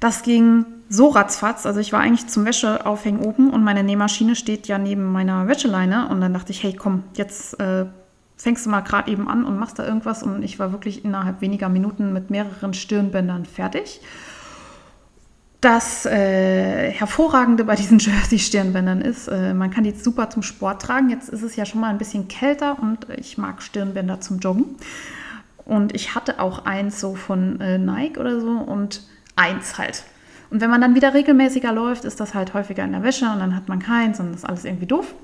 Das 0.00 0.22
ging 0.22 0.64
so 0.88 1.08
ratzfatz. 1.08 1.66
Also 1.66 1.80
ich 1.80 1.92
war 1.92 2.00
eigentlich 2.00 2.28
zum 2.28 2.44
Wäscheaufhängen 2.44 3.20
oben 3.20 3.50
und 3.50 3.64
meine 3.64 3.82
Nähmaschine 3.82 4.36
steht 4.36 4.68
ja 4.68 4.78
neben 4.78 5.04
meiner 5.04 5.48
Wäscheleine. 5.48 6.08
Und 6.08 6.20
dann 6.20 6.32
dachte 6.32 6.52
ich, 6.52 6.62
hey, 6.62 6.74
komm, 6.74 7.04
jetzt 7.14 7.58
äh, 7.60 7.86
fängst 8.36 8.66
du 8.66 8.70
mal 8.70 8.80
gerade 8.80 9.10
eben 9.10 9.28
an 9.28 9.44
und 9.44 9.58
machst 9.58 9.78
da 9.78 9.86
irgendwas. 9.86 10.22
Und 10.22 10.42
ich 10.42 10.58
war 10.58 10.72
wirklich 10.72 11.04
innerhalb 11.04 11.40
weniger 11.40 11.68
Minuten 11.68 12.12
mit 12.12 12.30
mehreren 12.30 12.74
Stirnbändern 12.74 13.44
fertig. 13.44 14.00
Das 15.60 16.06
äh, 16.06 16.92
Hervorragende 16.92 17.64
bei 17.64 17.74
diesen 17.74 17.98
Jersey-Stirnbändern 17.98 19.00
ist, 19.00 19.28
äh, 19.28 19.54
man 19.54 19.70
kann 19.70 19.84
die 19.84 19.92
super 19.92 20.30
zum 20.30 20.42
Sport 20.42 20.82
tragen. 20.82 21.10
Jetzt 21.10 21.28
ist 21.28 21.42
es 21.42 21.56
ja 21.56 21.66
schon 21.66 21.80
mal 21.80 21.90
ein 21.90 21.98
bisschen 21.98 22.28
kälter 22.28 22.78
und 22.80 23.08
ich 23.16 23.38
mag 23.38 23.62
Stirnbänder 23.62 24.20
zum 24.20 24.38
Joggen. 24.38 24.76
Und 25.64 25.94
ich 25.94 26.14
hatte 26.14 26.40
auch 26.40 26.64
eins 26.64 27.00
so 27.00 27.14
von 27.14 27.60
äh, 27.60 27.76
Nike 27.76 28.18
oder 28.18 28.40
so 28.40 28.50
und 28.50 29.02
eins 29.36 29.78
halt. 29.78 30.04
Und 30.50 30.60
wenn 30.60 30.70
man 30.70 30.80
dann 30.80 30.94
wieder 30.94 31.12
regelmäßiger 31.12 31.72
läuft, 31.72 32.04
ist 32.04 32.20
das 32.20 32.34
halt 32.34 32.54
häufiger 32.54 32.84
in 32.84 32.92
der 32.92 33.02
Wäsche 33.02 33.26
und 33.26 33.38
dann 33.38 33.54
hat 33.54 33.68
man 33.68 33.80
keins 33.80 34.18
und 34.18 34.28
das 34.28 34.38
ist 34.38 34.44
alles 34.48 34.64
irgendwie 34.64 34.86
doof. 34.86 35.14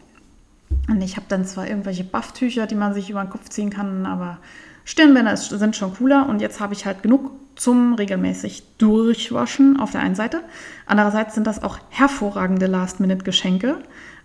Und 0.88 1.00
ich 1.00 1.16
habe 1.16 1.26
dann 1.28 1.46
zwar 1.46 1.66
irgendwelche 1.66 2.04
Bufftücher, 2.04 2.66
die 2.66 2.74
man 2.74 2.92
sich 2.92 3.08
über 3.08 3.22
den 3.22 3.30
Kopf 3.30 3.48
ziehen 3.48 3.70
kann, 3.70 4.04
aber 4.04 4.38
Stirnbänder 4.84 5.36
sind 5.36 5.76
schon 5.76 5.94
cooler. 5.94 6.28
Und 6.28 6.40
jetzt 6.40 6.60
habe 6.60 6.74
ich 6.74 6.86
halt 6.86 7.02
genug 7.02 7.30
zum 7.56 7.94
regelmäßig 7.94 8.76
Durchwaschen 8.78 9.78
auf 9.78 9.92
der 9.92 10.00
einen 10.00 10.14
Seite. 10.14 10.40
Andererseits 10.86 11.34
sind 11.34 11.46
das 11.46 11.62
auch 11.62 11.78
hervorragende 11.90 12.66
Last-Minute-Geschenke. 12.66 13.78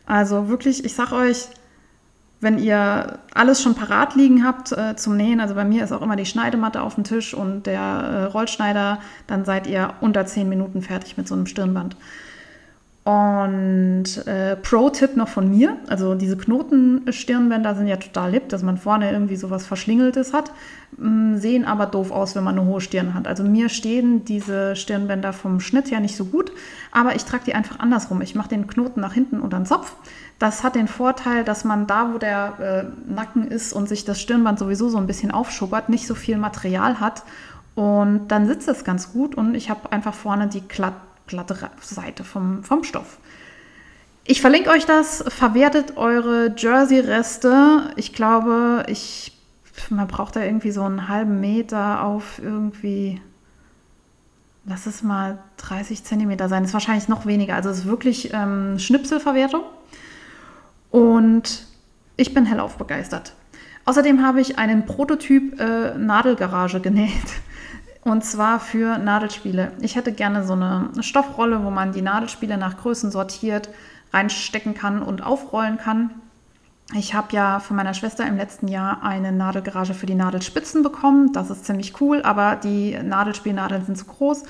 Also 0.05 0.49
wirklich, 0.49 0.83
ich 0.83 0.95
sag 0.95 1.11
euch, 1.11 1.47
wenn 2.41 2.57
ihr 2.57 3.19
alles 3.33 3.61
schon 3.61 3.75
parat 3.75 4.15
liegen 4.15 4.45
habt 4.45 4.71
äh, 4.71 4.95
zum 4.95 5.17
Nähen, 5.17 5.41
also 5.41 5.55
bei 5.55 5.65
mir 5.65 5.83
ist 5.83 5.91
auch 5.91 6.01
immer 6.01 6.15
die 6.15 6.25
Schneidematte 6.25 6.81
auf 6.81 6.95
dem 6.95 7.03
Tisch 7.03 7.33
und 7.33 7.63
der 7.65 7.79
äh, 7.81 8.23
Rollschneider, 8.25 8.99
dann 9.27 9.43
seid 9.43 9.67
ihr 9.67 9.93
unter 9.99 10.25
zehn 10.25 10.47
Minuten 10.47 10.81
fertig 10.81 11.17
mit 11.17 11.27
so 11.27 11.35
einem 11.35 11.47
Stirnband. 11.47 11.97
Und 13.09 14.27
äh, 14.27 14.55
Pro-Tipp 14.55 15.15
noch 15.15 15.29
von 15.29 15.49
mir, 15.49 15.77
also 15.87 16.13
diese 16.13 16.37
Knotenstirnbänder 16.37 17.73
sind 17.73 17.87
ja 17.87 17.97
total 17.97 18.33
lieb, 18.33 18.49
dass 18.49 18.61
man 18.61 18.77
vorne 18.77 19.11
irgendwie 19.11 19.35
sowas 19.35 19.65
Verschlingeltes 19.65 20.31
hat, 20.31 20.51
mh, 20.95 21.09
mm, 21.09 21.37
sehen 21.37 21.65
aber 21.65 21.87
doof 21.87 22.11
aus, 22.11 22.35
wenn 22.35 22.43
man 22.43 22.59
eine 22.59 22.67
hohe 22.67 22.81
Stirn 22.81 23.15
hat. 23.15 23.27
Also 23.27 23.43
mir 23.43 23.69
stehen 23.69 24.25
diese 24.25 24.75
Stirnbänder 24.75 25.33
vom 25.33 25.59
Schnitt 25.59 25.89
her 25.89 26.01
nicht 26.01 26.15
so 26.15 26.25
gut, 26.25 26.51
aber 26.91 27.15
ich 27.15 27.25
trage 27.25 27.45
die 27.47 27.55
einfach 27.55 27.79
andersrum. 27.79 28.21
Ich 28.21 28.35
mache 28.35 28.49
den 28.49 28.67
Knoten 28.67 29.01
nach 29.01 29.13
hinten 29.13 29.39
unter 29.39 29.57
den 29.57 29.65
Zopf. 29.65 29.95
Das 30.37 30.63
hat 30.63 30.75
den 30.75 30.87
Vorteil, 30.87 31.43
dass 31.43 31.63
man 31.63 31.87
da, 31.87 32.13
wo 32.13 32.19
der 32.19 32.59
äh, 32.59 33.11
Nacken 33.11 33.47
ist 33.47 33.73
und 33.73 33.89
sich 33.89 34.05
das 34.05 34.21
Stirnband 34.21 34.59
sowieso 34.59 34.87
so 34.87 34.99
ein 34.99 35.07
bisschen 35.07 35.31
aufschubbert, 35.31 35.89
nicht 35.89 36.05
so 36.05 36.13
viel 36.13 36.37
Material 36.37 36.99
hat. 36.99 37.23
Und 37.73 38.27
dann 38.27 38.45
sitzt 38.45 38.67
es 38.67 38.83
ganz 38.83 39.13
gut 39.13 39.33
und 39.33 39.55
ich 39.55 39.71
habe 39.71 39.91
einfach 39.91 40.13
vorne 40.13 40.47
die 40.47 40.67
glatt 40.67 40.93
glatte 41.29 41.55
Seite 41.81 42.25
vom, 42.25 42.63
vom 42.63 42.83
Stoff. 42.83 43.19
Ich 44.25 44.41
verlinke 44.41 44.69
euch 44.69 44.85
das, 44.85 45.23
verwertet 45.27 45.95
eure 45.97 46.53
Jersey-Reste. 46.55 47.91
Ich 47.95 48.13
glaube, 48.13 48.83
ich, 48.87 49.37
man 49.89 50.07
braucht 50.07 50.35
da 50.35 50.43
irgendwie 50.43 50.71
so 50.71 50.83
einen 50.83 51.07
halben 51.07 51.39
Meter 51.39 52.03
auf 52.03 52.39
irgendwie, 52.43 53.21
lass 54.65 54.85
es 54.85 55.01
mal 55.01 55.39
30 55.57 56.03
Zentimeter 56.03 56.49
sein. 56.49 56.63
Ist 56.63 56.73
wahrscheinlich 56.73 57.07
noch 57.07 57.25
weniger. 57.25 57.55
Also 57.55 57.69
es 57.69 57.79
ist 57.79 57.85
wirklich 57.85 58.31
ähm, 58.33 58.77
Schnipselverwertung. 58.77 59.63
Und 60.91 61.65
ich 62.17 62.33
bin 62.33 62.45
hellauf 62.45 62.77
begeistert. 62.77 63.33
Außerdem 63.85 64.23
habe 64.23 64.41
ich 64.41 64.59
einen 64.59 64.85
Prototyp 64.85 65.59
äh, 65.59 65.97
Nadelgarage 65.97 66.79
genäht. 66.79 67.09
Und 68.09 68.25
zwar 68.25 68.59
für 68.59 68.97
Nadelspiele. 68.97 69.71
Ich 69.81 69.95
hätte 69.95 70.11
gerne 70.11 70.43
so 70.43 70.53
eine 70.53 70.89
Stoffrolle, 71.01 71.63
wo 71.63 71.69
man 71.69 71.91
die 71.91 72.01
Nadelspiele 72.01 72.57
nach 72.57 72.77
Größen 72.77 73.11
sortiert, 73.11 73.69
reinstecken 74.11 74.73
kann 74.73 75.03
und 75.03 75.21
aufrollen 75.21 75.77
kann. 75.77 76.09
Ich 76.95 77.13
habe 77.13 77.27
ja 77.33 77.59
von 77.59 77.75
meiner 77.75 77.93
Schwester 77.93 78.25
im 78.25 78.35
letzten 78.35 78.67
Jahr 78.67 79.03
eine 79.03 79.31
Nadelgarage 79.31 79.93
für 79.93 80.07
die 80.07 80.15
Nadelspitzen 80.15 80.81
bekommen. 80.81 81.33
Das 81.33 81.51
ist 81.51 81.65
ziemlich 81.65 82.01
cool, 82.01 82.23
aber 82.23 82.55
die 82.55 82.97
Nadelspielnadeln 82.97 83.85
sind 83.85 83.95
zu 83.95 84.05
groß. 84.05 84.41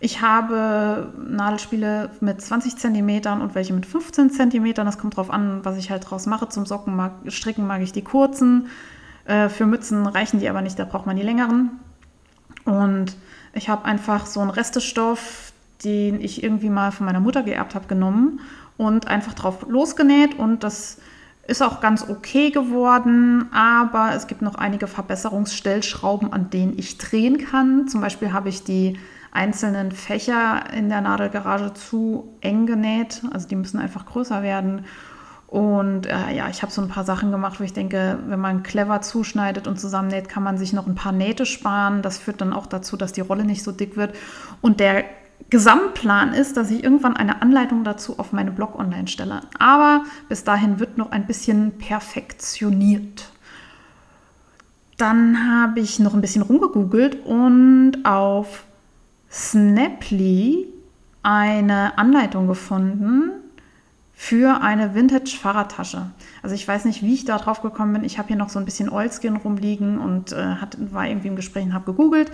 Ich 0.00 0.22
habe 0.22 1.12
Nadelspiele 1.18 2.08
mit 2.20 2.40
20 2.40 2.78
cm 2.78 3.40
und 3.42 3.54
welche 3.54 3.74
mit 3.74 3.84
15 3.84 4.30
cm. 4.30 4.72
Das 4.72 4.96
kommt 4.96 5.18
drauf 5.18 5.30
an, 5.30 5.62
was 5.66 5.76
ich 5.76 5.90
halt 5.90 6.08
draus 6.08 6.24
mache. 6.24 6.48
Zum 6.48 6.64
Socken 6.64 6.96
mag, 6.96 7.12
stricken 7.28 7.66
mag 7.66 7.82
ich 7.82 7.92
die 7.92 8.04
kurzen. 8.04 8.68
Äh, 9.26 9.50
für 9.50 9.66
Mützen 9.66 10.06
reichen 10.06 10.40
die 10.40 10.48
aber 10.48 10.62
nicht, 10.62 10.78
da 10.78 10.86
braucht 10.86 11.04
man 11.04 11.16
die 11.16 11.22
längeren. 11.22 11.72
Und 12.66 13.16
ich 13.54 13.70
habe 13.70 13.86
einfach 13.86 14.26
so 14.26 14.40
einen 14.40 14.50
Restestoff, 14.50 15.52
den 15.82 16.20
ich 16.20 16.42
irgendwie 16.42 16.68
mal 16.68 16.92
von 16.92 17.06
meiner 17.06 17.20
Mutter 17.20 17.42
geerbt 17.42 17.74
habe, 17.74 17.86
genommen 17.86 18.40
und 18.76 19.06
einfach 19.06 19.32
drauf 19.32 19.66
losgenäht. 19.68 20.38
Und 20.38 20.62
das 20.62 20.98
ist 21.46 21.62
auch 21.62 21.80
ganz 21.80 22.08
okay 22.08 22.50
geworden, 22.50 23.48
aber 23.52 24.14
es 24.14 24.26
gibt 24.26 24.42
noch 24.42 24.56
einige 24.56 24.86
Verbesserungsstellschrauben, 24.86 26.32
an 26.32 26.50
denen 26.50 26.78
ich 26.78 26.98
drehen 26.98 27.38
kann. 27.38 27.88
Zum 27.88 28.00
Beispiel 28.00 28.32
habe 28.32 28.48
ich 28.48 28.64
die 28.64 28.98
einzelnen 29.30 29.92
Fächer 29.92 30.64
in 30.72 30.88
der 30.88 31.02
Nadelgarage 31.02 31.74
zu 31.74 32.28
eng 32.40 32.66
genäht. 32.66 33.22
Also 33.32 33.46
die 33.46 33.56
müssen 33.56 33.78
einfach 33.78 34.06
größer 34.06 34.42
werden. 34.42 34.84
Und 35.48 36.06
äh, 36.06 36.34
ja, 36.34 36.48
ich 36.48 36.62
habe 36.62 36.72
so 36.72 36.82
ein 36.82 36.88
paar 36.88 37.04
Sachen 37.04 37.30
gemacht, 37.30 37.60
wo 37.60 37.64
ich 37.64 37.72
denke, 37.72 38.18
wenn 38.26 38.40
man 38.40 38.62
clever 38.62 39.00
zuschneidet 39.00 39.68
und 39.68 39.78
zusammennäht, 39.78 40.28
kann 40.28 40.42
man 40.42 40.58
sich 40.58 40.72
noch 40.72 40.86
ein 40.86 40.96
paar 40.96 41.12
Nähte 41.12 41.46
sparen. 41.46 42.02
Das 42.02 42.18
führt 42.18 42.40
dann 42.40 42.52
auch 42.52 42.66
dazu, 42.66 42.96
dass 42.96 43.12
die 43.12 43.20
Rolle 43.20 43.44
nicht 43.44 43.62
so 43.62 43.70
dick 43.70 43.96
wird. 43.96 44.14
Und 44.60 44.80
der 44.80 45.04
Gesamtplan 45.48 46.32
ist, 46.32 46.56
dass 46.56 46.70
ich 46.70 46.82
irgendwann 46.82 47.16
eine 47.16 47.42
Anleitung 47.42 47.84
dazu 47.84 48.18
auf 48.18 48.32
meine 48.32 48.50
Blog 48.50 48.76
online 48.76 49.06
stelle. 49.06 49.42
Aber 49.58 50.04
bis 50.28 50.42
dahin 50.42 50.80
wird 50.80 50.98
noch 50.98 51.12
ein 51.12 51.26
bisschen 51.26 51.78
perfektioniert. 51.78 53.30
Dann 54.96 55.48
habe 55.48 55.80
ich 55.80 55.98
noch 55.98 56.14
ein 56.14 56.20
bisschen 56.20 56.42
rumgegoogelt 56.42 57.24
und 57.24 57.98
auf 58.04 58.64
Snaply 59.30 60.72
eine 61.22 61.98
Anleitung 61.98 62.46
gefunden, 62.46 63.30
für 64.18 64.62
eine 64.62 64.94
Vintage-Fahrradtasche. 64.94 66.10
Also 66.42 66.54
ich 66.54 66.66
weiß 66.66 66.86
nicht, 66.86 67.02
wie 67.02 67.12
ich 67.12 67.26
da 67.26 67.36
drauf 67.36 67.60
gekommen 67.60 67.92
bin. 67.92 68.02
Ich 68.02 68.18
habe 68.18 68.28
hier 68.28 68.36
noch 68.36 68.48
so 68.48 68.58
ein 68.58 68.64
bisschen 68.64 68.88
Oilskin 68.88 69.36
rumliegen 69.36 69.98
und 69.98 70.32
äh, 70.32 70.56
hat, 70.56 70.78
war 70.90 71.06
irgendwie 71.06 71.28
im 71.28 71.36
Gespräch 71.36 71.66
und 71.66 71.74
habe 71.74 71.92
gegoogelt. 71.92 72.32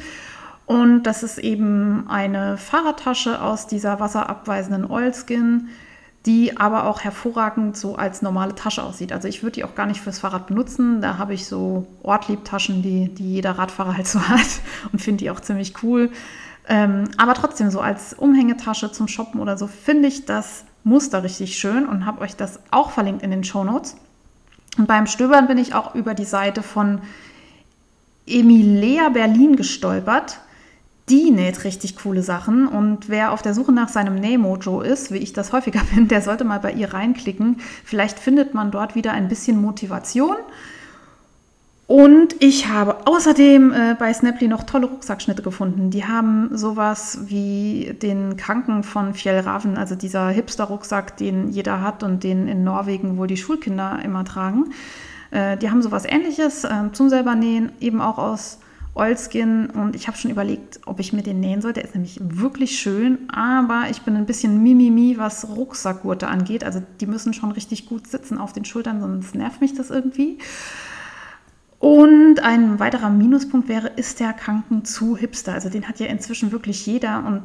Und 0.64 1.02
das 1.02 1.24
ist 1.24 1.38
eben 1.38 2.08
eine 2.08 2.56
Fahrradtasche 2.56 3.42
aus 3.42 3.66
dieser 3.66 3.98
wasserabweisenden 3.98 4.88
Oilskin, 4.88 5.70
die 6.24 6.56
aber 6.56 6.86
auch 6.86 7.00
hervorragend 7.00 7.76
so 7.76 7.96
als 7.96 8.22
normale 8.22 8.54
Tasche 8.54 8.84
aussieht. 8.84 9.12
Also 9.12 9.26
ich 9.26 9.42
würde 9.42 9.54
die 9.54 9.64
auch 9.64 9.74
gar 9.74 9.86
nicht 9.86 10.00
fürs 10.00 10.20
Fahrrad 10.20 10.46
benutzen. 10.46 11.00
Da 11.00 11.18
habe 11.18 11.34
ich 11.34 11.46
so 11.46 11.88
Ortliebtaschen, 12.04 12.80
die, 12.82 13.12
die 13.12 13.34
jeder 13.34 13.58
Radfahrer 13.58 13.96
halt 13.96 14.06
so 14.06 14.20
hat 14.28 14.60
und 14.92 15.00
finde 15.00 15.24
die 15.24 15.30
auch 15.30 15.40
ziemlich 15.40 15.82
cool. 15.82 16.12
Ähm, 16.68 17.08
aber 17.16 17.34
trotzdem 17.34 17.70
so 17.70 17.80
als 17.80 18.14
Umhängetasche 18.14 18.92
zum 18.92 19.08
Shoppen 19.08 19.40
oder 19.40 19.58
so 19.58 19.66
finde 19.66 20.06
ich 20.06 20.26
das 20.26 20.64
Muster 20.84 21.22
richtig 21.22 21.56
schön 21.56 21.86
und 21.86 22.06
habe 22.06 22.20
euch 22.22 22.36
das 22.36 22.60
auch 22.70 22.90
verlinkt 22.90 23.22
in 23.22 23.30
den 23.30 23.44
Show 23.44 23.64
Notes. 23.64 23.96
Und 24.78 24.88
beim 24.88 25.06
Stöbern 25.06 25.46
bin 25.46 25.58
ich 25.58 25.74
auch 25.74 25.94
über 25.94 26.14
die 26.14 26.24
Seite 26.24 26.62
von 26.62 27.00
Emilia 28.26 29.08
Berlin 29.10 29.56
gestolpert. 29.56 30.40
Die 31.08 31.30
näht 31.30 31.64
richtig 31.64 31.96
coole 31.96 32.22
Sachen 32.22 32.68
und 32.68 33.08
wer 33.08 33.32
auf 33.32 33.42
der 33.42 33.54
Suche 33.54 33.72
nach 33.72 33.88
seinem 33.88 34.14
Nähmojo 34.14 34.80
ist, 34.80 35.12
wie 35.12 35.18
ich 35.18 35.32
das 35.32 35.52
häufiger 35.52 35.82
bin, 35.94 36.08
der 36.08 36.22
sollte 36.22 36.44
mal 36.44 36.60
bei 36.60 36.72
ihr 36.72 36.94
reinklicken. 36.94 37.60
Vielleicht 37.84 38.18
findet 38.18 38.54
man 38.54 38.70
dort 38.70 38.94
wieder 38.94 39.12
ein 39.12 39.28
bisschen 39.28 39.60
Motivation. 39.60 40.36
Und 41.92 42.36
ich 42.38 42.68
habe 42.68 43.06
außerdem 43.06 43.70
äh, 43.70 43.94
bei 43.98 44.14
Snaply 44.14 44.48
noch 44.48 44.62
tolle 44.62 44.86
Rucksackschnitte 44.86 45.42
gefunden. 45.42 45.90
Die 45.90 46.06
haben 46.06 46.48
sowas 46.56 47.18
wie 47.26 47.94
den 48.00 48.38
Kranken 48.38 48.82
von 48.82 49.12
Fjellraven, 49.12 49.76
also 49.76 49.94
dieser 49.94 50.30
Hipster-Rucksack, 50.30 51.18
den 51.18 51.50
jeder 51.50 51.82
hat 51.82 52.02
und 52.02 52.24
den 52.24 52.48
in 52.48 52.64
Norwegen 52.64 53.18
wohl 53.18 53.26
die 53.26 53.36
Schulkinder 53.36 54.00
immer 54.02 54.24
tragen. 54.24 54.72
Äh, 55.32 55.58
die 55.58 55.68
haben 55.68 55.82
sowas 55.82 56.06
ähnliches 56.06 56.64
äh, 56.64 56.90
zum 56.92 57.10
selber 57.10 57.34
nähen, 57.34 57.72
eben 57.78 58.00
auch 58.00 58.16
aus 58.16 58.58
Oilskin. 58.94 59.68
Und 59.68 59.94
ich 59.94 60.06
habe 60.06 60.16
schon 60.16 60.30
überlegt, 60.30 60.80
ob 60.86 60.98
ich 60.98 61.12
mir 61.12 61.22
den 61.22 61.40
nähen 61.40 61.60
soll. 61.60 61.74
Der 61.74 61.84
ist 61.84 61.94
nämlich 61.94 62.18
wirklich 62.22 62.80
schön, 62.80 63.28
aber 63.30 63.88
ich 63.90 64.00
bin 64.00 64.16
ein 64.16 64.24
bisschen 64.24 64.62
mimimi, 64.62 65.16
was 65.18 65.46
Rucksackgurte 65.46 66.28
angeht. 66.28 66.64
Also 66.64 66.82
die 67.02 67.06
müssen 67.06 67.34
schon 67.34 67.52
richtig 67.52 67.84
gut 67.84 68.06
sitzen 68.06 68.38
auf 68.38 68.54
den 68.54 68.64
Schultern, 68.64 69.02
sonst 69.02 69.34
nervt 69.34 69.60
mich 69.60 69.74
das 69.74 69.90
irgendwie. 69.90 70.38
Und 71.82 72.38
ein 72.44 72.78
weiterer 72.78 73.10
Minuspunkt 73.10 73.68
wäre, 73.68 73.88
ist 73.88 74.20
der 74.20 74.32
Kranken 74.34 74.84
zu 74.84 75.16
hipster? 75.16 75.52
Also 75.52 75.68
den 75.68 75.88
hat 75.88 75.98
ja 75.98 76.06
inzwischen 76.06 76.52
wirklich 76.52 76.86
jeder 76.86 77.24
und 77.26 77.42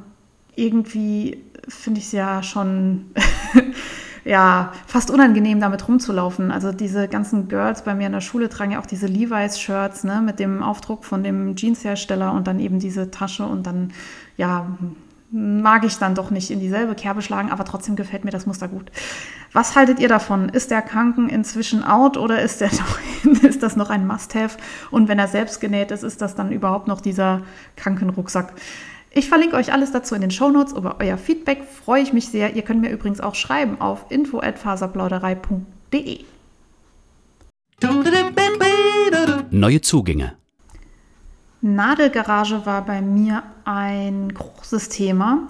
irgendwie 0.56 1.44
finde 1.68 2.00
ich 2.00 2.06
es 2.06 2.12
ja 2.12 2.44
schon 2.44 3.08
ja, 4.26 4.74
fast 4.86 5.10
unangenehm, 5.10 5.60
damit 5.60 5.88
rumzulaufen. 5.88 6.52
Also 6.52 6.72
diese 6.72 7.08
ganzen 7.08 7.48
Girls 7.48 7.84
bei 7.84 7.96
mir 7.96 8.06
in 8.06 8.12
der 8.12 8.22
Schule 8.22 8.48
tragen 8.48 8.74
ja 8.74 8.80
auch 8.80 8.86
diese 8.86 9.08
Levi's-Shirts 9.08 10.04
ne, 10.04 10.22
mit 10.24 10.38
dem 10.38 10.62
Aufdruck 10.62 11.04
von 11.04 11.24
dem 11.24 11.56
Jeanshersteller 11.56 12.32
und 12.32 12.46
dann 12.46 12.60
eben 12.60 12.78
diese 12.78 13.10
Tasche 13.10 13.44
und 13.44 13.66
dann, 13.66 13.92
ja, 14.38 14.68
mag 15.32 15.84
ich 15.84 15.98
dann 15.98 16.16
doch 16.16 16.32
nicht 16.32 16.52
in 16.52 16.60
dieselbe 16.60 16.96
Kerbe 16.96 17.22
schlagen, 17.22 17.52
aber 17.52 17.66
trotzdem 17.66 17.96
gefällt 17.96 18.26
mir 18.26 18.32
das 18.32 18.46
Muster 18.46 18.68
gut. 18.68 18.92
Was 19.52 19.76
haltet 19.76 20.00
ihr 20.00 20.08
davon? 20.08 20.50
Ist 20.50 20.72
der 20.72 20.82
Kranken 20.82 21.30
inzwischen 21.30 21.84
out 21.84 22.18
oder 22.18 22.42
ist, 22.42 22.62
der 22.62 22.72
noch, 22.74 23.00
ist 23.44 23.62
das 23.64 23.76
noch 23.76 23.90
ein 23.90 24.08
Must-Have? 24.08 24.58
Und 24.92 25.08
wenn 25.08 25.20
er 25.20 25.28
selbst 25.28 25.60
genäht 25.60 25.92
ist, 25.92 26.04
ist 26.04 26.22
das 26.22 26.36
dann 26.36 26.52
überhaupt 26.52 26.88
noch 26.88 27.02
dieser 27.02 27.42
Krankenrucksack? 27.76 28.54
Ich 29.12 29.30
verlinke 29.30 29.56
euch 29.56 29.74
alles 29.74 29.92
dazu 29.92 30.16
in 30.16 30.22
den 30.22 30.32
Shownotes. 30.32 30.74
Über 30.74 30.98
euer 31.00 31.18
Feedback 31.18 31.64
freue 31.64 32.04
ich 32.04 32.14
mich 32.14 32.30
sehr. 32.30 32.56
Ihr 32.56 32.62
könnt 32.62 32.82
mir 32.82 32.92
übrigens 32.92 33.20
auch 33.20 33.36
schreiben 33.36 33.82
auf 33.82 34.06
info@faserplauderei.de. 34.10 36.20
Neue 39.50 39.82
Zugänge. 39.82 40.38
Nadelgarage 41.62 42.66
war 42.66 42.86
bei 42.86 43.02
mir 43.02 43.44
ein 43.66 44.34
großes 44.34 44.90
Thema. 44.90 45.48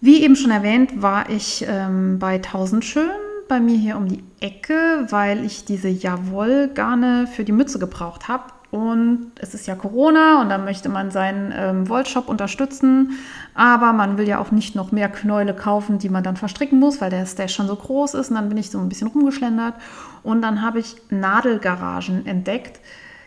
Wie 0.00 0.22
eben 0.22 0.36
schon 0.36 0.50
erwähnt, 0.50 1.02
war 1.02 1.28
ich 1.28 1.64
ähm, 1.68 2.18
bei 2.18 2.34
1000 2.36 2.84
Schön 2.84 3.10
bei 3.50 3.60
mir 3.60 3.76
hier 3.76 3.96
um 3.96 4.06
die 4.06 4.22
Ecke, 4.40 5.06
weil 5.10 5.44
ich 5.44 5.64
diese 5.64 5.88
Jawoll-Garne 5.88 7.26
für 7.26 7.44
die 7.44 7.52
Mütze 7.52 7.78
gebraucht 7.78 8.28
habe. 8.28 8.44
Und 8.70 9.32
es 9.34 9.52
ist 9.52 9.66
ja 9.66 9.74
Corona 9.74 10.40
und 10.40 10.48
da 10.48 10.56
möchte 10.56 10.88
man 10.88 11.10
seinen 11.10 11.52
ähm, 11.54 11.88
Wollshop 11.88 12.28
unterstützen. 12.28 13.18
Aber 13.52 13.92
man 13.92 14.16
will 14.16 14.28
ja 14.28 14.38
auch 14.38 14.52
nicht 14.52 14.76
noch 14.76 14.92
mehr 14.92 15.08
Knäule 15.08 15.52
kaufen, 15.52 15.98
die 15.98 16.08
man 16.08 16.22
dann 16.22 16.36
verstricken 16.36 16.78
muss, 16.78 17.00
weil 17.00 17.10
der 17.10 17.26
Stash 17.26 17.56
schon 17.56 17.66
so 17.66 17.74
groß 17.74 18.14
ist. 18.14 18.30
Und 18.30 18.36
dann 18.36 18.48
bin 18.48 18.56
ich 18.56 18.70
so 18.70 18.78
ein 18.78 18.88
bisschen 18.88 19.08
rumgeschlendert. 19.08 19.74
Und 20.22 20.42
dann 20.42 20.62
habe 20.62 20.78
ich 20.78 20.94
Nadelgaragen 21.10 22.24
entdeckt. 22.26 22.78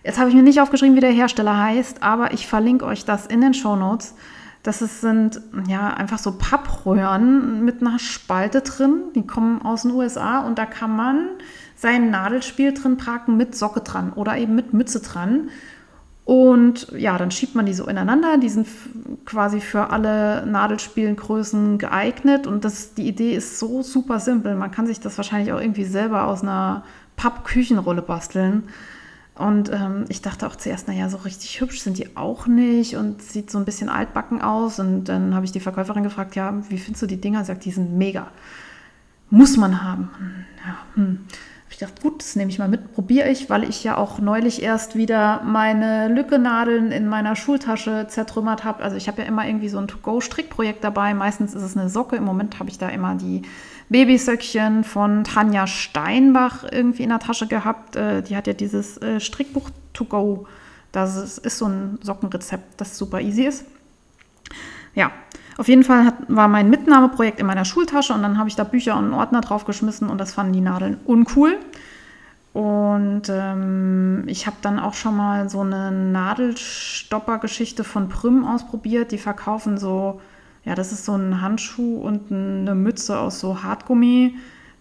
Jetzt 0.04 0.20
habe 0.20 0.30
ich 0.30 0.36
mir 0.36 0.44
nicht 0.44 0.60
aufgeschrieben, 0.60 0.96
wie 0.96 1.02
der 1.02 1.12
Hersteller 1.12 1.58
heißt, 1.58 2.04
aber 2.04 2.34
ich 2.34 2.48
verlinke 2.48 2.86
euch 2.86 3.06
das 3.06 3.26
in 3.26 3.42
den 3.42 3.54
Show 3.54 3.76
Notes. 3.76 4.16
Das 4.64 4.80
sind 4.80 5.42
ja 5.68 5.90
einfach 5.90 6.20
so 6.20 6.38
Pappröhren 6.38 7.66
mit 7.66 7.82
einer 7.82 8.00
Spalte 8.00 8.62
drin. 8.62 9.04
Die 9.14 9.28
kommen 9.28 9.62
aus 9.62 9.82
den 9.82 9.92
USA 9.92 10.40
und 10.40 10.58
da 10.58 10.66
kann 10.66 10.96
man 10.96 11.30
sein 11.76 12.12
Nadelspiel 12.12 12.74
drin 12.74 12.96
parken 12.96 13.36
mit 13.36 13.56
Socke 13.56 13.82
dran 13.82 14.14
oder 14.14 14.38
eben 14.38 14.56
mit 14.56 14.74
Mütze 14.74 15.02
dran. 15.02 15.50
Und 16.26 16.88
ja, 16.98 17.18
dann 17.18 17.32
schiebt 17.32 17.56
man 17.56 17.66
die 17.66 17.74
so 17.74 17.86
ineinander. 17.88 18.38
Die 18.38 18.48
sind 18.48 18.68
quasi 19.26 19.60
für 19.60 19.90
alle 19.90 20.46
Nadelspielengrößen 20.46 21.78
geeignet. 21.78 22.48
Und 22.48 22.64
das, 22.64 22.94
die 22.94 23.08
Idee 23.08 23.36
ist 23.36 23.60
so 23.60 23.82
super 23.82 24.20
simpel. 24.20 24.56
Man 24.56 24.72
kann 24.72 24.88
sich 24.88 25.02
das 25.02 25.18
wahrscheinlich 25.18 25.52
auch 25.52 25.60
irgendwie 25.60 25.84
selber 25.84 26.28
aus 26.28 26.42
einer 26.42 26.86
Pappküchenrolle 27.18 28.02
basteln. 28.02 28.64
Und 29.36 29.72
ähm, 29.72 30.06
ich 30.10 30.22
dachte 30.22 30.46
auch 30.46 30.56
zuerst, 30.56 30.88
naja, 30.88 31.10
so 31.10 31.18
richtig 31.18 31.60
hübsch 31.60 31.82
sind 31.82 31.98
die 31.98 32.16
auch 32.16 32.46
nicht 32.46 32.96
und 32.96 33.22
sieht 33.22 33.50
so 33.50 33.58
ein 33.58 33.66
bisschen 33.66 33.90
altbacken 33.90 34.42
aus. 34.42 34.80
Und 34.80 35.06
dann 35.06 35.34
habe 35.34 35.46
ich 35.46 35.52
die 35.52 35.60
Verkäuferin 35.60 36.04
gefragt, 36.04 36.36
ja, 36.36 36.54
wie 36.70 36.78
findest 36.78 37.02
du 37.02 37.08
die 37.08 37.20
Dinger? 37.20 37.40
Sie 37.40 37.48
sagt, 37.48 37.66
die 37.66 37.72
sind 37.72 37.98
mega. 37.98 38.28
Muss 39.32 39.58
man 39.58 39.84
haben. 39.84 40.12
Ja, 40.66 40.78
hm. 40.96 41.20
Ich 41.74 41.80
dachte, 41.80 42.04
gut, 42.04 42.22
das 42.22 42.36
nehme 42.36 42.52
ich 42.52 42.60
mal 42.60 42.68
mit, 42.68 42.94
probiere 42.94 43.30
ich, 43.30 43.50
weil 43.50 43.64
ich 43.64 43.84
ja 43.84 43.98
auch 43.98 44.20
neulich 44.20 44.62
erst 44.62 44.96
wieder 44.96 45.42
meine 45.44 46.08
Lückenadeln 46.08 46.92
in 46.92 47.08
meiner 47.08 47.36
Schultasche 47.36 48.06
zertrümmert 48.08 48.64
habe. 48.64 48.84
Also 48.84 48.96
ich 48.96 49.08
habe 49.08 49.24
ja 49.24 49.28
immer 49.28 49.48
irgendwie 49.48 49.70
so 49.70 49.80
ein 49.80 49.88
To-Go-Strickprojekt 49.88 50.84
dabei. 50.84 51.16
Meistens 51.16 51.56
ist 51.56 51.64
es 51.64 51.76
eine 51.76 51.90
Socke. 51.90 52.16
Im 52.16 52.26
Moment 52.26 52.60
habe 52.60 52.70
ich 52.70 52.78
da 52.78 52.90
immer 52.90 53.16
die 53.16 53.42
Babysöckchen 53.94 54.84
von 54.84 55.24
Tanja 55.24 55.68
Steinbach 55.68 56.66
irgendwie 56.70 57.04
in 57.04 57.10
der 57.10 57.20
Tasche 57.20 57.48
gehabt. 57.48 57.96
Äh, 57.96 58.24
die 58.24 58.36
hat 58.36 58.48
ja 58.48 58.54
dieses 58.54 58.98
äh, 58.98 59.20
Strickbuch 59.20 59.70
To 59.94 60.04
Go. 60.04 60.48
Das 60.92 61.38
ist 61.38 61.58
so 61.58 61.68
ein 61.68 62.00
Sockenrezept, 62.02 62.82
das 62.82 62.98
super 62.98 63.22
easy 63.22 63.44
ist. 63.44 63.66
Ja, 64.96 65.12
auf 65.58 65.68
jeden 65.68 65.84
Fall 65.84 66.06
hat, 66.06 66.16
war 66.28 66.48
mein 66.48 66.70
Mitnahmeprojekt 66.70 67.40
in 67.40 67.46
meiner 67.46 67.66
Schultasche 67.66 68.14
und 68.14 68.24
dann 68.24 68.38
habe 68.38 68.50
ich 68.50 68.56
da 68.56 68.64
Bücher 68.64 68.98
und 68.98 69.06
einen 69.06 69.14
Ordner 69.14 69.42
draufgeschmissen 69.42 70.10
und 70.10 70.18
das 70.18 70.34
fanden 70.34 70.54
die 70.54 70.62
Nadeln 70.62 71.00
uncool. 71.06 71.60
Und 72.54 73.24
ähm, 73.30 74.24
ich 74.28 74.48
habe 74.48 74.58
dann 74.62 74.80
auch 74.80 74.94
schon 74.96 75.16
mal 75.16 75.50
so 75.50 75.62
eine 75.62 75.92
Nadelstopper-Geschichte 75.92 77.84
von 77.84 78.10
Prüm 78.10 78.46
ausprobiert. 78.46 79.12
Die 79.12 79.18
verkaufen 79.18 79.78
so 79.78 80.20
ja, 80.66 80.76
das 80.76 80.92
ist 80.92 81.06
so 81.06 81.16
ein 81.16 81.42
Handschuh 81.42 81.98
und 81.98 82.32
eine 82.32 82.76
Mütze 82.76 83.20
aus 83.20 83.40
so 83.40 83.64
Hartgummi. 83.64 84.36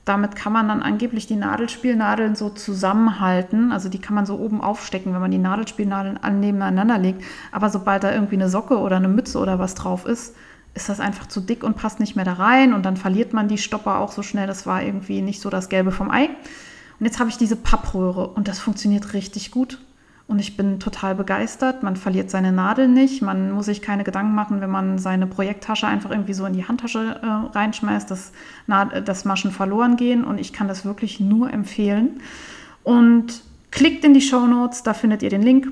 Damit 0.04 0.34
kann 0.34 0.52
man 0.52 0.68
dann 0.68 0.82
angeblich 0.82 1.26
die 1.26 1.36
Nadelspielnadeln 1.36 2.34
so 2.34 2.50
zusammenhalten. 2.50 3.70
Also 3.72 3.88
die 3.88 4.00
kann 4.00 4.14
man 4.14 4.26
so 4.26 4.36
oben 4.36 4.60
aufstecken, 4.60 5.12
wenn 5.12 5.20
man 5.20 5.30
die 5.30 5.38
Nadelspielnadeln 5.38 6.18
nebeneinander 6.40 6.98
legt. 6.98 7.22
Aber 7.52 7.70
sobald 7.70 8.02
da 8.02 8.12
irgendwie 8.12 8.34
eine 8.34 8.48
Socke 8.48 8.78
oder 8.78 8.96
eine 8.96 9.08
Mütze 9.08 9.38
oder 9.38 9.58
was 9.58 9.74
drauf 9.74 10.06
ist, 10.06 10.34
ist 10.74 10.88
das 10.88 11.00
einfach 11.00 11.26
zu 11.26 11.40
dick 11.40 11.62
und 11.62 11.76
passt 11.76 12.00
nicht 12.00 12.16
mehr 12.16 12.24
da 12.24 12.34
rein. 12.34 12.74
Und 12.74 12.84
dann 12.84 12.96
verliert 12.96 13.32
man 13.32 13.48
die 13.48 13.58
Stopper 13.58 13.98
auch 13.98 14.10
so 14.10 14.22
schnell. 14.22 14.46
Das 14.46 14.66
war 14.66 14.82
irgendwie 14.82 15.22
nicht 15.22 15.40
so 15.40 15.50
das 15.50 15.68
Gelbe 15.68 15.92
vom 15.92 16.10
Ei. 16.10 16.30
Und 16.98 17.06
jetzt 17.06 17.18
habe 17.18 17.30
ich 17.30 17.36
diese 17.36 17.56
Pappröhre 17.56 18.28
und 18.28 18.48
das 18.48 18.58
funktioniert 18.58 19.12
richtig 19.14 19.50
gut. 19.50 19.78
Und 20.32 20.38
ich 20.38 20.56
bin 20.56 20.80
total 20.80 21.14
begeistert. 21.14 21.82
Man 21.82 21.94
verliert 21.94 22.30
seine 22.30 22.52
Nadel 22.52 22.88
nicht. 22.88 23.20
Man 23.20 23.52
muss 23.52 23.66
sich 23.66 23.82
keine 23.82 24.02
Gedanken 24.02 24.34
machen, 24.34 24.62
wenn 24.62 24.70
man 24.70 24.96
seine 24.96 25.26
Projekttasche 25.26 25.86
einfach 25.86 26.10
irgendwie 26.10 26.32
so 26.32 26.46
in 26.46 26.54
die 26.54 26.66
Handtasche 26.66 27.20
äh, 27.22 27.54
reinschmeißt, 27.54 28.10
dass, 28.10 28.32
dass 29.04 29.26
Maschen 29.26 29.50
verloren 29.50 29.98
gehen. 29.98 30.24
Und 30.24 30.38
ich 30.38 30.54
kann 30.54 30.68
das 30.68 30.86
wirklich 30.86 31.20
nur 31.20 31.52
empfehlen. 31.52 32.22
Und 32.82 33.42
klickt 33.70 34.06
in 34.06 34.14
die 34.14 34.22
Show 34.22 34.46
Notes, 34.46 34.82
da 34.82 34.94
findet 34.94 35.22
ihr 35.22 35.28
den 35.28 35.42
Link. 35.42 35.70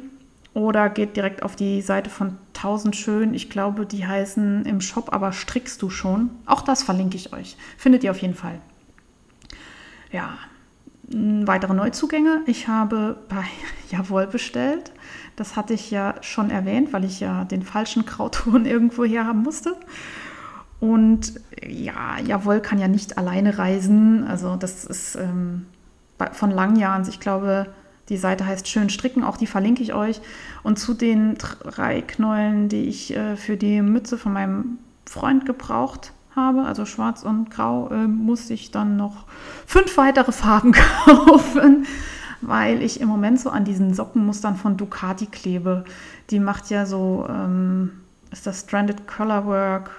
Oder 0.52 0.90
geht 0.90 1.16
direkt 1.16 1.42
auf 1.42 1.56
die 1.56 1.80
Seite 1.80 2.10
von 2.10 2.36
1000 2.54 2.94
Schön. 2.94 3.32
Ich 3.32 3.48
glaube, 3.48 3.86
die 3.86 4.06
heißen 4.06 4.66
im 4.66 4.82
Shop, 4.82 5.10
aber 5.10 5.32
strickst 5.32 5.80
du 5.80 5.88
schon? 5.88 6.28
Auch 6.44 6.60
das 6.60 6.82
verlinke 6.82 7.16
ich 7.16 7.32
euch. 7.32 7.56
Findet 7.78 8.04
ihr 8.04 8.10
auf 8.10 8.18
jeden 8.18 8.34
Fall. 8.34 8.60
Ja, 10.12 10.34
weitere 11.10 11.74
Neuzugänge. 11.74 12.42
Ich 12.46 12.68
habe 12.68 13.18
bei 13.28 13.44
Jawohl 13.90 14.26
bestellt. 14.26 14.92
Das 15.36 15.56
hatte 15.56 15.74
ich 15.74 15.90
ja 15.90 16.14
schon 16.20 16.50
erwähnt, 16.50 16.92
weil 16.92 17.04
ich 17.04 17.20
ja 17.20 17.44
den 17.44 17.62
falschen 17.62 18.06
Krauton 18.06 18.64
irgendwo 18.66 19.04
her 19.04 19.26
haben 19.26 19.42
musste. 19.42 19.76
Und 20.78 21.34
ja, 21.66 22.18
Jawohl 22.24 22.60
kann 22.60 22.78
ja 22.78 22.88
nicht 22.88 23.18
alleine 23.18 23.58
reisen. 23.58 24.24
Also 24.24 24.56
das 24.56 24.84
ist 24.84 25.16
ähm, 25.16 25.66
von 26.32 26.50
langen 26.50 26.76
Jahren. 26.76 27.06
Ich 27.08 27.20
glaube, 27.20 27.66
die 28.08 28.16
Seite 28.16 28.46
heißt 28.46 28.66
Schön 28.66 28.88
Stricken, 28.88 29.22
auch 29.24 29.36
die 29.36 29.46
verlinke 29.46 29.82
ich 29.82 29.92
euch. 29.92 30.20
Und 30.62 30.78
zu 30.78 30.94
den 30.94 31.36
drei 31.36 32.02
Knäulen, 32.02 32.68
die 32.68 32.84
ich 32.84 33.14
äh, 33.16 33.36
für 33.36 33.56
die 33.56 33.82
Mütze 33.82 34.16
von 34.16 34.32
meinem 34.32 34.78
Freund 35.06 35.44
gebraucht 35.44 36.12
habe, 36.34 36.64
also 36.64 36.84
schwarz 36.84 37.22
und 37.22 37.50
grau, 37.50 37.88
äh, 37.90 38.06
muss 38.06 38.50
ich 38.50 38.70
dann 38.70 38.96
noch 38.96 39.26
fünf 39.66 39.96
weitere 39.96 40.32
Farben 40.32 40.72
kaufen, 41.04 41.86
weil 42.40 42.82
ich 42.82 43.00
im 43.00 43.08
Moment 43.08 43.40
so 43.40 43.50
an 43.50 43.64
diesen 43.64 43.94
Sockenmustern 43.94 44.56
von 44.56 44.76
Ducati 44.76 45.26
klebe. 45.26 45.84
Die 46.30 46.40
macht 46.40 46.70
ja 46.70 46.86
so, 46.86 47.26
ähm, 47.28 47.92
ist 48.30 48.46
das 48.46 48.60
Stranded 48.60 49.06
Colorwork 49.06 49.90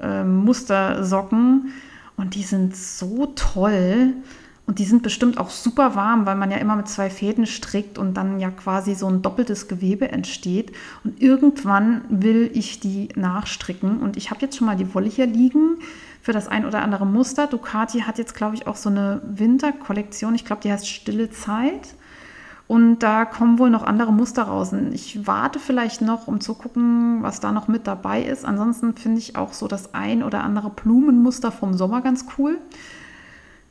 äh, 0.00 0.24
Mustersocken 0.24 1.72
und 2.16 2.34
die 2.34 2.42
sind 2.42 2.76
so 2.76 3.26
toll. 3.34 4.14
Und 4.66 4.78
die 4.78 4.84
sind 4.84 5.02
bestimmt 5.02 5.36
auch 5.36 5.50
super 5.50 5.94
warm, 5.94 6.24
weil 6.24 6.36
man 6.36 6.50
ja 6.50 6.56
immer 6.56 6.74
mit 6.74 6.88
zwei 6.88 7.10
Fäden 7.10 7.46
strickt 7.46 7.98
und 7.98 8.14
dann 8.14 8.40
ja 8.40 8.50
quasi 8.50 8.94
so 8.94 9.06
ein 9.06 9.20
doppeltes 9.20 9.68
Gewebe 9.68 10.10
entsteht. 10.10 10.72
Und 11.04 11.20
irgendwann 11.20 12.02
will 12.08 12.50
ich 12.54 12.80
die 12.80 13.08
nachstricken. 13.14 14.00
Und 14.00 14.16
ich 14.16 14.30
habe 14.30 14.40
jetzt 14.40 14.56
schon 14.56 14.66
mal 14.66 14.76
die 14.76 14.94
Wolle 14.94 15.08
hier 15.08 15.26
liegen 15.26 15.76
für 16.22 16.32
das 16.32 16.48
ein 16.48 16.64
oder 16.64 16.80
andere 16.80 17.04
Muster. 17.04 17.46
Ducati 17.46 18.00
hat 18.00 18.16
jetzt, 18.16 18.34
glaube 18.34 18.54
ich, 18.54 18.66
auch 18.66 18.76
so 18.76 18.88
eine 18.88 19.20
Winterkollektion. 19.24 20.34
Ich 20.34 20.46
glaube, 20.46 20.62
die 20.62 20.72
heißt 20.72 20.88
Stille 20.88 21.30
Zeit. 21.30 21.94
Und 22.66 23.00
da 23.00 23.26
kommen 23.26 23.58
wohl 23.58 23.68
noch 23.68 23.82
andere 23.82 24.14
Muster 24.14 24.44
raus. 24.44 24.72
Und 24.72 24.94
ich 24.94 25.26
warte 25.26 25.58
vielleicht 25.58 26.00
noch, 26.00 26.26
um 26.26 26.40
zu 26.40 26.54
gucken, 26.54 27.22
was 27.22 27.40
da 27.40 27.52
noch 27.52 27.68
mit 27.68 27.86
dabei 27.86 28.22
ist. 28.22 28.46
Ansonsten 28.46 28.94
finde 28.94 29.18
ich 29.18 29.36
auch 29.36 29.52
so 29.52 29.68
das 29.68 29.92
ein 29.92 30.22
oder 30.22 30.42
andere 30.42 30.70
Blumenmuster 30.70 31.52
vom 31.52 31.74
Sommer 31.74 32.00
ganz 32.00 32.24
cool. 32.38 32.58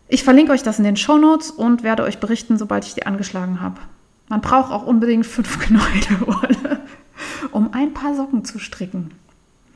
Ich 0.08 0.24
verlinke 0.24 0.52
euch 0.52 0.64
das 0.64 0.78
in 0.78 0.84
den 0.84 0.98
Show 0.98 1.18
Notes 1.18 1.52
und 1.52 1.84
werde 1.84 2.04
euch 2.04 2.20
berichten, 2.20 2.58
sobald 2.58 2.86
ich 2.86 2.94
die 2.94 3.06
angeschlagen 3.06 3.62
habe. 3.62 3.80
Man 4.30 4.42
braucht 4.42 4.72
auch 4.72 4.86
unbedingt 4.86 5.26
fünf 5.26 5.60
Knäule 5.68 6.22
Wolle, 6.22 6.82
um 7.52 7.74
ein 7.74 7.94
paar 7.94 8.16
Socken 8.16 8.46
zu 8.46 8.60
stricken. 8.60 9.12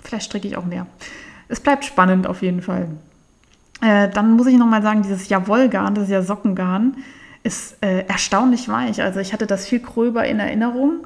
Vielleicht 0.04 0.26
stricke 0.26 0.48
ich 0.48 0.58
auch 0.58 0.66
mehr. 0.66 0.88
Es 1.48 1.60
bleibt 1.60 1.86
spannend 1.86 2.28
auf 2.28 2.42
jeden 2.42 2.62
Fall. 2.62 2.90
Äh, 3.82 4.10
dann 4.10 4.34
muss 4.34 4.48
ich 4.48 4.58
nochmal 4.58 4.82
sagen, 4.82 5.04
dieses 5.04 5.30
Jawollgarn, 5.30 5.96
das 5.96 6.06
ist 6.06 6.10
ja 6.10 6.22
Sockengarn, 6.22 6.98
ist 7.44 7.78
äh, 7.82 8.06
erstaunlich 8.08 8.68
weich. 8.70 9.02
Also 9.02 9.20
ich 9.20 9.34
hatte 9.34 9.48
das 9.48 9.68
viel 9.68 9.80
gröber 9.80 10.26
in 10.26 10.40
Erinnerung 10.40 11.06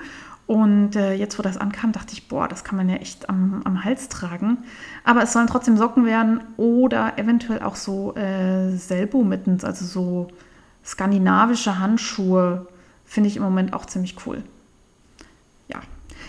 und 0.51 0.97
äh, 0.97 1.13
jetzt, 1.13 1.39
wo 1.39 1.43
das 1.43 1.55
ankam, 1.55 1.93
dachte 1.93 2.11
ich, 2.11 2.27
boah, 2.27 2.49
das 2.49 2.65
kann 2.65 2.75
man 2.75 2.89
ja 2.89 2.97
echt 2.97 3.29
am, 3.29 3.61
am 3.63 3.85
Hals 3.85 4.09
tragen. 4.09 4.57
Aber 5.05 5.23
es 5.23 5.31
sollen 5.31 5.47
trotzdem 5.47 5.77
Socken 5.77 6.05
werden 6.05 6.41
oder 6.57 7.17
eventuell 7.17 7.61
auch 7.61 7.77
so 7.77 8.13
äh, 8.17 8.75
Selbo-Mittens, 8.75 9.63
also 9.63 9.85
so 9.85 10.27
skandinavische 10.83 11.79
Handschuhe, 11.79 12.67
finde 13.05 13.29
ich 13.29 13.37
im 13.37 13.43
Moment 13.43 13.71
auch 13.71 13.85
ziemlich 13.85 14.17
cool. 14.25 14.43
Ja. 15.69 15.79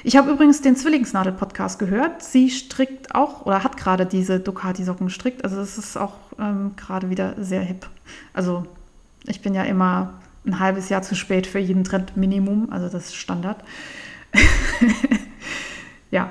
Ich 0.04 0.16
habe 0.16 0.30
übrigens 0.30 0.60
den 0.60 0.76
Zwillingsnadel-Podcast 0.76 1.80
gehört. 1.80 2.22
Sie 2.22 2.48
strickt 2.48 3.16
auch 3.16 3.44
oder 3.44 3.64
hat 3.64 3.76
gerade 3.76 4.06
diese 4.06 4.38
Ducati-Socken 4.38 5.06
gestrickt. 5.06 5.42
Also 5.42 5.60
es 5.60 5.78
ist 5.78 5.96
auch 5.96 6.14
ähm, 6.38 6.76
gerade 6.76 7.10
wieder 7.10 7.34
sehr 7.38 7.62
hip. 7.62 7.88
Also 8.34 8.68
ich 9.26 9.42
bin 9.42 9.52
ja 9.52 9.64
immer 9.64 10.20
ein 10.46 10.60
halbes 10.60 10.90
Jahr 10.90 11.02
zu 11.02 11.16
spät 11.16 11.48
für 11.48 11.58
jeden 11.58 11.82
Trend 11.82 12.16
Minimum, 12.16 12.68
also 12.70 12.88
das 12.88 13.06
ist 13.06 13.16
Standard. 13.16 13.64
ja. 16.10 16.30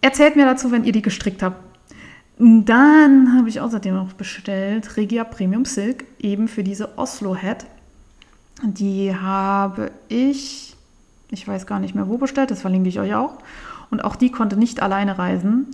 Erzählt 0.00 0.36
mir 0.36 0.46
dazu, 0.46 0.70
wenn 0.70 0.84
ihr 0.84 0.92
die 0.92 1.02
gestrickt 1.02 1.42
habt. 1.42 1.62
Dann 2.38 3.36
habe 3.36 3.48
ich 3.48 3.60
außerdem 3.60 3.94
noch 3.94 4.12
bestellt 4.12 4.96
Regia 4.96 5.24
Premium 5.24 5.64
Silk, 5.64 6.04
eben 6.20 6.46
für 6.46 6.62
diese 6.62 6.96
Oslo 6.96 7.36
Hat. 7.36 7.66
Die 8.62 9.14
habe 9.14 9.90
ich, 10.08 10.76
ich 11.30 11.48
weiß 11.48 11.66
gar 11.66 11.80
nicht 11.80 11.96
mehr 11.96 12.08
wo 12.08 12.16
bestellt, 12.16 12.52
das 12.52 12.60
verlinke 12.60 12.88
ich 12.88 13.00
euch 13.00 13.14
auch. 13.14 13.38
Und 13.90 14.04
auch 14.04 14.14
die 14.14 14.30
konnte 14.30 14.56
nicht 14.56 14.82
alleine 14.82 15.18
reisen. 15.18 15.66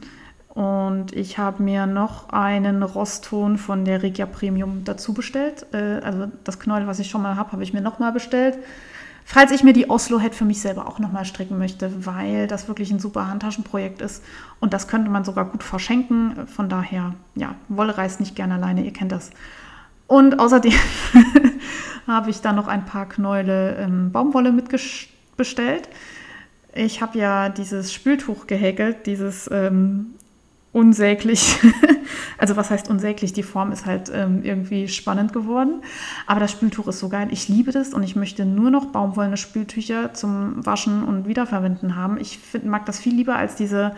Und 0.48 1.12
ich 1.12 1.36
habe 1.36 1.62
mir 1.62 1.86
noch 1.86 2.30
einen 2.30 2.82
Rostton 2.82 3.58
von 3.58 3.84
der 3.84 4.02
Regia 4.02 4.24
Premium 4.24 4.84
dazu 4.84 5.12
bestellt. 5.12 5.66
Äh, 5.72 6.00
also 6.02 6.28
das 6.44 6.60
Knäuel, 6.60 6.86
was 6.86 7.00
ich 7.00 7.10
schon 7.10 7.22
mal 7.22 7.36
habe, 7.36 7.52
habe 7.52 7.62
ich 7.62 7.72
mir 7.72 7.80
nochmal 7.80 8.12
bestellt. 8.12 8.56
Falls 9.26 9.52
ich 9.52 9.64
mir 9.64 9.72
die 9.72 9.88
Oslo-Head 9.88 10.34
für 10.34 10.44
mich 10.44 10.60
selber 10.60 10.86
auch 10.86 10.98
nochmal 10.98 11.24
stricken 11.24 11.58
möchte, 11.58 12.04
weil 12.06 12.46
das 12.46 12.68
wirklich 12.68 12.90
ein 12.90 12.98
super 12.98 13.26
Handtaschenprojekt 13.26 14.02
ist. 14.02 14.22
Und 14.60 14.74
das 14.74 14.86
könnte 14.86 15.10
man 15.10 15.24
sogar 15.24 15.46
gut 15.46 15.62
verschenken. 15.62 16.46
Von 16.46 16.68
daher, 16.68 17.14
ja, 17.34 17.54
Wolle 17.68 17.96
reißt 17.96 18.20
nicht 18.20 18.36
gerne 18.36 18.54
alleine, 18.54 18.84
ihr 18.84 18.92
kennt 18.92 19.12
das. 19.12 19.30
Und 20.06 20.38
außerdem 20.38 20.74
habe 22.06 22.30
ich 22.30 22.42
dann 22.42 22.56
noch 22.56 22.68
ein 22.68 22.84
paar 22.84 23.08
Knäule 23.08 23.76
ähm, 23.76 24.12
Baumwolle 24.12 24.52
mitbestellt. 24.52 25.88
Ich 26.74 27.00
habe 27.00 27.18
ja 27.18 27.48
dieses 27.48 27.92
Spültuch 27.94 28.46
gehäkelt, 28.46 29.06
dieses 29.06 29.48
ähm, 29.50 30.14
unsäglich. 30.74 31.58
also 32.38 32.56
was 32.56 32.70
heißt 32.70 32.90
unsäglich? 32.90 33.32
Die 33.32 33.42
Form 33.42 33.72
ist 33.72 33.86
halt 33.86 34.12
ähm, 34.12 34.42
irgendwie 34.42 34.88
spannend 34.88 35.32
geworden. 35.32 35.80
Aber 36.26 36.40
das 36.40 36.50
Spültuch 36.50 36.88
ist 36.88 36.98
so 36.98 37.08
geil. 37.08 37.28
Ich 37.30 37.48
liebe 37.48 37.72
das 37.72 37.94
und 37.94 38.02
ich 38.02 38.16
möchte 38.16 38.44
nur 38.44 38.70
noch 38.70 38.84
baumwollene 38.86 39.38
Spültücher 39.38 40.12
zum 40.12 40.66
Waschen 40.66 41.02
und 41.04 41.26
Wiederverwenden 41.26 41.96
haben. 41.96 42.18
Ich 42.18 42.38
find, 42.38 42.66
mag 42.66 42.84
das 42.84 42.98
viel 42.98 43.14
lieber 43.14 43.36
als 43.36 43.54
diese 43.54 43.94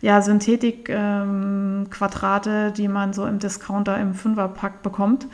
ja, 0.00 0.20
Synthetik-Quadrate, 0.22 2.50
ähm, 2.50 2.74
die 2.74 2.88
man 2.88 3.12
so 3.12 3.24
im 3.26 3.38
Discounter 3.38 4.00
im 4.00 4.14
Fünferpack 4.14 4.82
bekommt. 4.82 5.28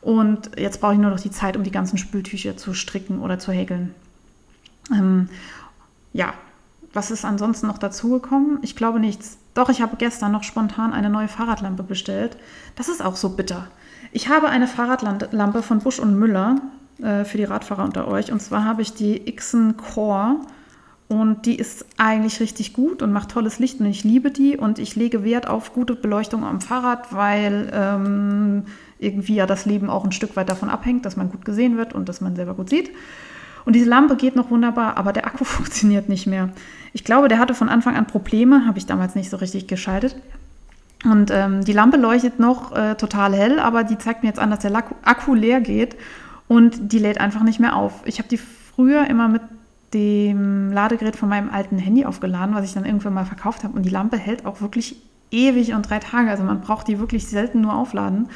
Und 0.00 0.58
jetzt 0.58 0.80
brauche 0.80 0.94
ich 0.94 0.98
nur 0.98 1.10
noch 1.10 1.20
die 1.20 1.30
Zeit, 1.30 1.56
um 1.56 1.62
die 1.62 1.70
ganzen 1.70 1.98
Spültücher 1.98 2.56
zu 2.56 2.72
stricken 2.72 3.20
oder 3.20 3.38
zu 3.38 3.52
häkeln. 3.52 3.94
Ähm, 4.90 5.28
ja, 6.14 6.32
was 6.94 7.10
ist 7.10 7.26
ansonsten 7.26 7.66
noch 7.66 7.78
dazugekommen? 7.78 8.58
Ich 8.62 8.74
glaube 8.74 9.00
nichts. 9.00 9.39
Doch, 9.54 9.68
ich 9.68 9.82
habe 9.82 9.96
gestern 9.96 10.32
noch 10.32 10.44
spontan 10.44 10.92
eine 10.92 11.10
neue 11.10 11.28
Fahrradlampe 11.28 11.82
bestellt. 11.82 12.36
Das 12.76 12.88
ist 12.88 13.04
auch 13.04 13.16
so 13.16 13.30
bitter. 13.30 13.66
Ich 14.12 14.28
habe 14.28 14.48
eine 14.48 14.66
Fahrradlampe 14.66 15.62
von 15.62 15.80
Busch 15.80 15.98
und 15.98 16.18
Müller 16.18 16.56
äh, 17.02 17.24
für 17.24 17.36
die 17.36 17.44
Radfahrer 17.44 17.84
unter 17.84 18.08
euch. 18.08 18.32
Und 18.32 18.40
zwar 18.40 18.64
habe 18.64 18.82
ich 18.82 18.94
die 18.94 19.24
Xen 19.34 19.76
Core. 19.76 20.36
Und 21.08 21.44
die 21.46 21.56
ist 21.56 21.86
eigentlich 21.96 22.38
richtig 22.38 22.72
gut 22.72 23.02
und 23.02 23.10
macht 23.10 23.32
tolles 23.32 23.58
Licht 23.58 23.80
und 23.80 23.86
ich 23.86 24.04
liebe 24.04 24.30
die. 24.30 24.56
Und 24.56 24.78
ich 24.78 24.94
lege 24.94 25.24
Wert 25.24 25.48
auf 25.48 25.72
gute 25.72 25.96
Beleuchtung 25.96 26.44
am 26.44 26.60
Fahrrad, 26.60 27.12
weil 27.12 27.68
ähm, 27.72 28.66
irgendwie 29.00 29.34
ja 29.34 29.46
das 29.46 29.66
Leben 29.66 29.90
auch 29.90 30.04
ein 30.04 30.12
Stück 30.12 30.36
weit 30.36 30.48
davon 30.48 30.68
abhängt, 30.68 31.04
dass 31.04 31.16
man 31.16 31.28
gut 31.28 31.44
gesehen 31.44 31.76
wird 31.76 31.94
und 31.94 32.08
dass 32.08 32.20
man 32.20 32.36
selber 32.36 32.54
gut 32.54 32.70
sieht. 32.70 32.90
Und 33.64 33.74
diese 33.74 33.88
Lampe 33.88 34.16
geht 34.16 34.36
noch 34.36 34.50
wunderbar, 34.50 34.96
aber 34.96 35.12
der 35.12 35.26
Akku 35.26 35.44
funktioniert 35.44 36.08
nicht 36.08 36.26
mehr. 36.26 36.50
Ich 36.92 37.04
glaube, 37.04 37.28
der 37.28 37.38
hatte 37.38 37.54
von 37.54 37.68
Anfang 37.68 37.96
an 37.96 38.06
Probleme, 38.06 38.66
habe 38.66 38.78
ich 38.78 38.86
damals 38.86 39.14
nicht 39.14 39.30
so 39.30 39.36
richtig 39.36 39.66
geschaltet. 39.66 40.16
Und 41.04 41.30
ähm, 41.30 41.64
die 41.64 41.72
Lampe 41.72 41.96
leuchtet 41.96 42.38
noch 42.38 42.76
äh, 42.76 42.94
total 42.94 43.34
hell, 43.34 43.58
aber 43.58 43.84
die 43.84 43.96
zeigt 43.96 44.22
mir 44.22 44.28
jetzt 44.28 44.38
an, 44.38 44.50
dass 44.50 44.58
der 44.60 44.74
Akku 45.02 45.34
leer 45.34 45.60
geht 45.60 45.96
und 46.46 46.92
die 46.92 46.98
lädt 46.98 47.20
einfach 47.20 47.42
nicht 47.42 47.58
mehr 47.58 47.76
auf. 47.76 48.02
Ich 48.04 48.18
habe 48.18 48.28
die 48.28 48.38
früher 48.38 49.06
immer 49.06 49.28
mit 49.28 49.42
dem 49.94 50.72
Ladegerät 50.72 51.16
von 51.16 51.28
meinem 51.28 51.50
alten 51.50 51.78
Handy 51.78 52.04
aufgeladen, 52.04 52.54
was 52.54 52.64
ich 52.64 52.74
dann 52.74 52.84
irgendwann 52.84 53.14
mal 53.14 53.24
verkauft 53.24 53.64
habe. 53.64 53.74
Und 53.76 53.84
die 53.84 53.90
Lampe 53.90 54.16
hält 54.18 54.46
auch 54.46 54.60
wirklich 54.60 54.96
ewig 55.30 55.72
und 55.74 55.88
drei 55.88 55.98
Tage. 55.98 56.30
Also 56.30 56.44
man 56.44 56.60
braucht 56.60 56.88
die 56.88 56.98
wirklich 56.98 57.26
selten 57.26 57.60
nur 57.60 57.74
aufladen. 57.74 58.28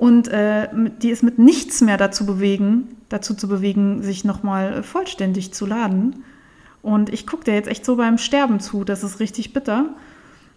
Und 0.00 0.28
äh, 0.28 0.66
die 1.02 1.10
ist 1.10 1.22
mit 1.22 1.38
nichts 1.38 1.82
mehr 1.82 1.98
dazu 1.98 2.24
bewegen, 2.24 2.96
dazu 3.10 3.34
zu 3.34 3.48
bewegen, 3.48 4.02
sich 4.02 4.24
nochmal 4.24 4.82
vollständig 4.82 5.52
zu 5.52 5.66
laden. 5.66 6.24
Und 6.80 7.12
ich 7.12 7.26
gucke 7.26 7.44
dir 7.44 7.52
jetzt 7.52 7.68
echt 7.68 7.84
so 7.84 7.96
beim 7.96 8.16
Sterben 8.16 8.60
zu. 8.60 8.84
Das 8.84 9.04
ist 9.04 9.20
richtig 9.20 9.52
bitter. 9.52 9.90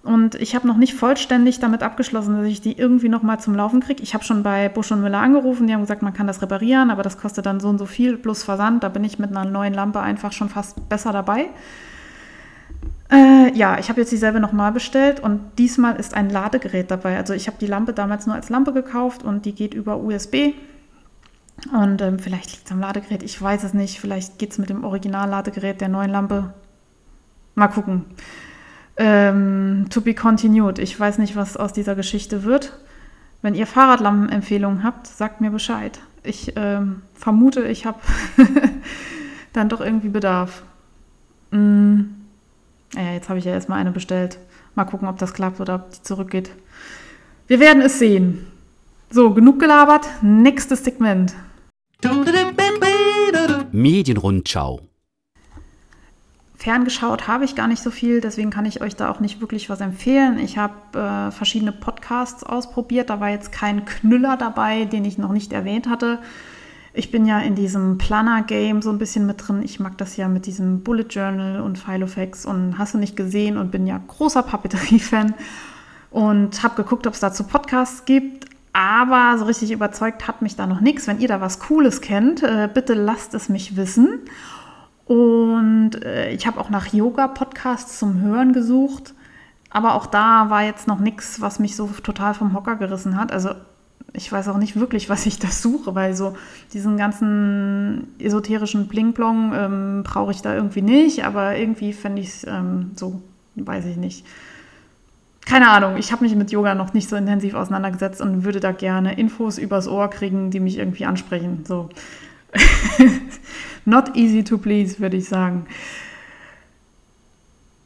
Und 0.01 0.35
ich 0.35 0.55
habe 0.55 0.65
noch 0.65 0.77
nicht 0.77 0.93
vollständig 0.93 1.59
damit 1.59 1.83
abgeschlossen, 1.83 2.37
dass 2.37 2.47
ich 2.47 2.61
die 2.61 2.77
irgendwie 2.77 3.09
nochmal 3.09 3.41
zum 3.41 3.53
Laufen 3.53 3.81
kriege. 3.81 4.01
Ich 4.01 4.13
habe 4.13 4.23
schon 4.23 4.43
bei 4.43 4.69
Busch 4.69 4.93
und 4.93 5.01
Müller 5.01 5.19
angerufen, 5.19 5.67
die 5.67 5.73
haben 5.73 5.81
gesagt, 5.81 6.03
man 6.03 6.13
kann 6.13 6.27
das 6.27 6.41
reparieren, 6.41 6.89
aber 6.89 7.03
das 7.03 7.17
kostet 7.17 7.45
dann 7.45 7.59
so 7.59 7.67
und 7.67 7.79
so 7.79 7.85
viel 7.85 8.15
plus 8.15 8.43
Versand. 8.43 8.81
Da 8.81 8.87
bin 8.87 9.03
ich 9.03 9.19
mit 9.19 9.31
einer 9.31 9.43
neuen 9.43 9.73
Lampe 9.73 9.99
einfach 9.99 10.31
schon 10.31 10.47
fast 10.47 10.87
besser 10.87 11.11
dabei. 11.11 11.49
Äh, 13.13 13.55
ja, 13.55 13.77
ich 13.77 13.89
habe 13.89 14.01
jetzt 14.01 14.11
dieselbe 14.11 14.39
nochmal 14.39 14.71
bestellt 14.71 15.19
und 15.19 15.39
diesmal 15.59 15.97
ist 15.97 16.15
ein 16.15 16.31
Ladegerät 16.31 16.89
dabei. 16.89 17.15
Also 17.17 17.33
ich 17.33 17.45
habe 17.45 17.57
die 17.59 17.67
Lampe 17.67 17.93
damals 17.93 18.25
nur 18.25 18.35
als 18.35 18.49
Lampe 18.49 18.73
gekauft 18.73 19.21
und 19.21 19.45
die 19.45 19.53
geht 19.53 19.75
über 19.75 19.97
USB. 19.97 20.53
Und 21.71 22.01
ähm, 22.01 22.17
vielleicht 22.17 22.51
liegt 22.51 22.65
es 22.65 22.71
am 22.71 22.79
Ladegerät, 22.79 23.21
ich 23.21 23.39
weiß 23.39 23.63
es 23.65 23.75
nicht. 23.75 23.99
Vielleicht 23.99 24.39
geht 24.39 24.51
es 24.51 24.57
mit 24.57 24.71
dem 24.71 24.83
Original-Ladegerät 24.83 25.79
der 25.79 25.89
neuen 25.89 26.09
Lampe. 26.09 26.55
Mal 27.53 27.67
gucken. 27.67 28.05
Ähm, 28.97 29.85
to 29.91 30.01
be 30.01 30.15
continued. 30.15 30.79
Ich 30.79 30.99
weiß 30.99 31.19
nicht, 31.19 31.35
was 31.35 31.55
aus 31.55 31.71
dieser 31.71 31.93
Geschichte 31.93 32.43
wird. 32.43 32.79
Wenn 33.43 33.53
ihr 33.53 33.67
Fahrradlampenempfehlungen 33.67 34.83
habt, 34.83 35.05
sagt 35.05 35.39
mir 35.39 35.51
Bescheid. 35.51 35.99
Ich 36.23 36.53
ähm, 36.55 37.03
vermute, 37.13 37.63
ich 37.65 37.85
habe 37.85 37.99
dann 39.53 39.69
doch 39.69 39.81
irgendwie 39.81 40.09
Bedarf. 40.09 40.63
Mm. 41.51 42.22
Ja, 42.95 43.13
jetzt 43.13 43.29
habe 43.29 43.39
ich 43.39 43.45
ja 43.45 43.51
erstmal 43.51 43.79
eine 43.79 43.91
bestellt. 43.91 44.37
Mal 44.75 44.85
gucken, 44.85 45.07
ob 45.07 45.17
das 45.17 45.33
klappt 45.33 45.59
oder 45.59 45.75
ob 45.75 45.91
die 45.91 46.01
zurückgeht. 46.01 46.51
Wir 47.47 47.59
werden 47.59 47.81
es 47.81 47.99
sehen. 47.99 48.47
So, 49.09 49.33
genug 49.33 49.59
gelabert. 49.59 50.07
Nächstes 50.21 50.83
Segment. 50.83 51.33
Medienrundschau. 53.71 54.81
Ferngeschaut 56.55 57.27
habe 57.27 57.43
ich 57.43 57.55
gar 57.55 57.67
nicht 57.67 57.83
so 57.83 57.91
viel, 57.91 58.21
deswegen 58.21 58.49
kann 58.49 58.65
ich 58.65 58.81
euch 58.81 58.95
da 58.95 59.11
auch 59.11 59.19
nicht 59.19 59.41
wirklich 59.41 59.69
was 59.69 59.81
empfehlen. 59.81 60.39
Ich 60.39 60.57
habe 60.57 60.97
äh, 60.97 61.31
verschiedene 61.31 61.73
Podcasts 61.73 62.43
ausprobiert. 62.43 63.09
Da 63.09 63.19
war 63.19 63.29
jetzt 63.29 63.51
kein 63.51 63.83
Knüller 63.83 64.37
dabei, 64.37 64.85
den 64.85 65.03
ich 65.03 65.17
noch 65.17 65.33
nicht 65.33 65.51
erwähnt 65.51 65.89
hatte. 65.89 66.19
Ich 66.95 67.09
bin 67.09 67.25
ja 67.25 67.39
in 67.39 67.55
diesem 67.55 67.97
Planner-Game 67.97 68.83
so 68.83 68.91
ein 68.91 68.99
bisschen 68.99 69.25
mit 69.25 69.47
drin. 69.47 69.63
Ich 69.63 69.79
mag 69.79 69.97
das 69.97 70.15
ja 70.15 70.27
mit 70.27 70.45
diesem 70.45 70.81
Bullet 70.83 71.07
Journal 71.09 71.59
und 71.61 71.79
Filofax 71.79 72.45
und 72.45 72.77
hast 72.77 72.93
du 72.93 72.99
nicht 72.99 73.15
gesehen 73.15 73.57
und 73.57 73.71
bin 73.71 73.87
ja 73.87 73.99
großer 74.07 74.43
Papeterie-Fan 74.43 75.33
und 76.11 76.61
habe 76.61 76.75
geguckt, 76.75 77.07
ob 77.07 77.13
es 77.13 77.19
dazu 77.19 77.45
Podcasts 77.45 78.05
gibt. 78.05 78.45
Aber 78.73 79.37
so 79.39 79.45
richtig 79.45 79.71
überzeugt 79.71 80.27
hat 80.27 80.43
mich 80.43 80.55
da 80.55 80.67
noch 80.67 80.81
nichts. 80.81 81.07
Wenn 81.07 81.19
ihr 81.19 81.27
da 81.27 81.41
was 81.41 81.59
Cooles 81.59 82.01
kennt, 82.01 82.43
äh, 82.43 82.69
bitte 82.71 82.93
lasst 82.93 83.33
es 83.33 83.49
mich 83.49 83.75
wissen. 83.75 84.19
Und 85.05 86.03
äh, 86.03 86.31
ich 86.31 86.45
habe 86.45 86.59
auch 86.59 86.69
nach 86.69 86.93
Yoga-Podcasts 86.93 87.97
zum 87.97 88.21
Hören 88.21 88.53
gesucht. 88.53 89.15
Aber 89.71 89.95
auch 89.95 90.05
da 90.05 90.51
war 90.51 90.61
jetzt 90.61 90.87
noch 90.87 90.99
nichts, 90.99 91.41
was 91.41 91.57
mich 91.57 91.75
so 91.75 91.87
total 91.87 92.35
vom 92.35 92.53
Hocker 92.53 92.75
gerissen 92.75 93.19
hat. 93.19 93.31
Also 93.31 93.49
ich 94.13 94.31
weiß 94.31 94.47
auch 94.47 94.57
nicht 94.57 94.75
wirklich, 94.75 95.09
was 95.09 95.25
ich 95.25 95.39
da 95.39 95.47
suche, 95.49 95.95
weil 95.95 96.15
so 96.15 96.35
diesen 96.71 96.97
ganzen 96.97 98.07
esoterischen 98.19 98.87
Blingplong 98.87 99.51
ähm, 99.55 100.03
brauche 100.03 100.31
ich 100.31 100.41
da 100.41 100.55
irgendwie 100.55 100.83
nicht, 100.83 101.25
aber 101.25 101.57
irgendwie 101.57 101.93
fände 101.93 102.21
ich 102.21 102.29
es 102.29 102.47
ähm, 102.47 102.91
so, 102.95 103.21
weiß 103.55 103.85
ich 103.85 103.97
nicht. 103.97 104.25
Keine 105.45 105.69
Ahnung, 105.69 105.97
ich 105.97 106.11
habe 106.11 106.23
mich 106.23 106.35
mit 106.35 106.51
Yoga 106.51 106.75
noch 106.75 106.93
nicht 106.93 107.09
so 107.09 107.15
intensiv 107.15 107.55
auseinandergesetzt 107.55 108.21
und 108.21 108.45
würde 108.45 108.59
da 108.59 108.71
gerne 108.71 109.17
Infos 109.17 109.57
übers 109.57 109.87
Ohr 109.87 110.09
kriegen, 110.09 110.51
die 110.51 110.59
mich 110.59 110.77
irgendwie 110.77 111.05
ansprechen. 111.05 111.65
So. 111.67 111.89
Not 113.85 114.15
easy 114.15 114.43
to 114.43 114.57
please, 114.57 114.99
würde 114.99 115.17
ich 115.17 115.27
sagen. 115.27 115.65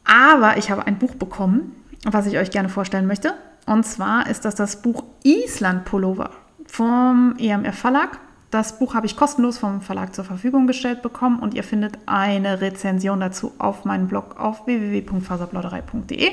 Aber 0.04 0.56
ich 0.56 0.70
habe 0.70 0.86
ein 0.86 0.98
Buch 0.98 1.14
bekommen, 1.16 1.74
was 2.04 2.26
ich 2.26 2.38
euch 2.38 2.50
gerne 2.50 2.68
vorstellen 2.68 3.06
möchte. 3.06 3.34
Und 3.68 3.84
zwar 3.84 4.28
ist 4.30 4.46
das 4.46 4.54
das 4.54 4.80
Buch 4.80 5.04
Island 5.24 5.84
Pullover 5.84 6.30
vom 6.66 7.34
EMF 7.38 7.78
Verlag. 7.78 8.18
Das 8.50 8.78
Buch 8.78 8.94
habe 8.94 9.04
ich 9.04 9.14
kostenlos 9.14 9.58
vom 9.58 9.82
Verlag 9.82 10.14
zur 10.14 10.24
Verfügung 10.24 10.66
gestellt 10.66 11.02
bekommen 11.02 11.38
und 11.38 11.52
ihr 11.52 11.62
findet 11.62 11.98
eine 12.06 12.62
Rezension 12.62 13.20
dazu 13.20 13.52
auf 13.58 13.84
meinem 13.84 14.08
Blog 14.08 14.40
auf 14.40 14.66
www.faserplauderei.de. 14.66 16.30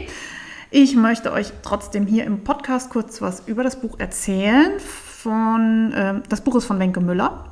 Ich 0.72 0.96
möchte 0.96 1.34
euch 1.34 1.52
trotzdem 1.62 2.08
hier 2.08 2.24
im 2.24 2.46
Podcast 2.46 2.90
kurz 2.90 3.22
was 3.22 3.44
über 3.48 3.64
das 3.64 3.82
Buch 3.82 4.00
erzählen. 4.00 4.80
Von, 4.80 5.92
äh, 5.92 6.22
das 6.30 6.40
Buch 6.40 6.56
ist 6.56 6.66
von 6.66 6.80
Wenke 6.80 7.02
Müller. 7.02 7.52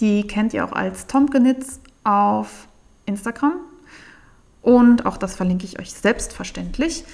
Die 0.00 0.26
kennt 0.26 0.54
ihr 0.54 0.64
auch 0.64 0.72
als 0.72 1.06
Tomkenitz 1.06 1.80
auf 2.04 2.68
Instagram. 3.04 3.56
Und 4.62 5.04
auch 5.04 5.18
das 5.18 5.36
verlinke 5.36 5.66
ich 5.66 5.78
euch 5.78 5.92
selbstverständlich. 5.92 7.04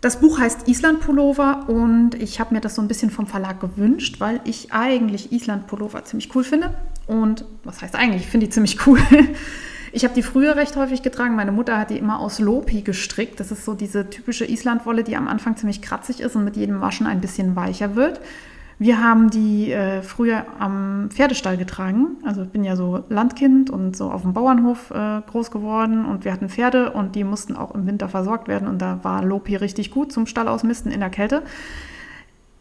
Das 0.00 0.20
Buch 0.20 0.38
heißt 0.38 0.66
Island 0.66 1.00
Pullover 1.00 1.68
und 1.68 2.14
ich 2.14 2.40
habe 2.40 2.54
mir 2.54 2.62
das 2.62 2.74
so 2.74 2.80
ein 2.80 2.88
bisschen 2.88 3.10
vom 3.10 3.26
Verlag 3.26 3.60
gewünscht, 3.60 4.18
weil 4.18 4.40
ich 4.44 4.72
eigentlich 4.72 5.30
Island 5.30 5.66
Pullover 5.66 6.04
ziemlich 6.04 6.34
cool 6.34 6.42
finde. 6.42 6.74
Und 7.06 7.44
was 7.64 7.82
heißt 7.82 7.94
eigentlich? 7.94 8.22
Ich 8.22 8.28
finde 8.28 8.46
die 8.46 8.52
ziemlich 8.52 8.86
cool. 8.86 9.00
Ich 9.92 10.04
habe 10.04 10.14
die 10.14 10.22
früher 10.22 10.54
recht 10.54 10.76
häufig 10.76 11.02
getragen. 11.02 11.34
Meine 11.34 11.50
Mutter 11.50 11.76
hat 11.76 11.90
die 11.90 11.98
immer 11.98 12.20
aus 12.20 12.38
Lopi 12.38 12.82
gestrickt. 12.82 13.40
Das 13.40 13.50
ist 13.50 13.64
so 13.64 13.74
diese 13.74 14.08
typische 14.08 14.44
Islandwolle, 14.44 15.02
die 15.02 15.16
am 15.16 15.26
Anfang 15.26 15.56
ziemlich 15.56 15.82
kratzig 15.82 16.20
ist 16.20 16.36
und 16.36 16.44
mit 16.44 16.56
jedem 16.56 16.80
Waschen 16.80 17.08
ein 17.08 17.20
bisschen 17.20 17.56
weicher 17.56 17.96
wird. 17.96 18.20
Wir 18.80 18.98
haben 18.98 19.28
die 19.28 19.72
äh, 19.72 20.00
früher 20.00 20.46
am 20.58 21.10
Pferdestall 21.10 21.58
getragen. 21.58 22.16
Also 22.24 22.44
ich 22.44 22.48
bin 22.48 22.64
ja 22.64 22.76
so 22.76 23.04
Landkind 23.10 23.68
und 23.68 23.94
so 23.94 24.10
auf 24.10 24.22
dem 24.22 24.32
Bauernhof 24.32 24.90
äh, 24.90 25.20
groß 25.30 25.50
geworden 25.50 26.06
und 26.06 26.24
wir 26.24 26.32
hatten 26.32 26.48
Pferde 26.48 26.90
und 26.92 27.14
die 27.14 27.22
mussten 27.22 27.56
auch 27.56 27.74
im 27.74 27.86
Winter 27.86 28.08
versorgt 28.08 28.48
werden 28.48 28.66
und 28.66 28.78
da 28.78 29.00
war 29.02 29.22
Lopi 29.22 29.56
richtig 29.56 29.90
gut 29.90 30.12
zum 30.12 30.24
Stall 30.24 30.48
ausmisten 30.48 30.90
in 30.90 31.00
der 31.00 31.10
Kälte. 31.10 31.42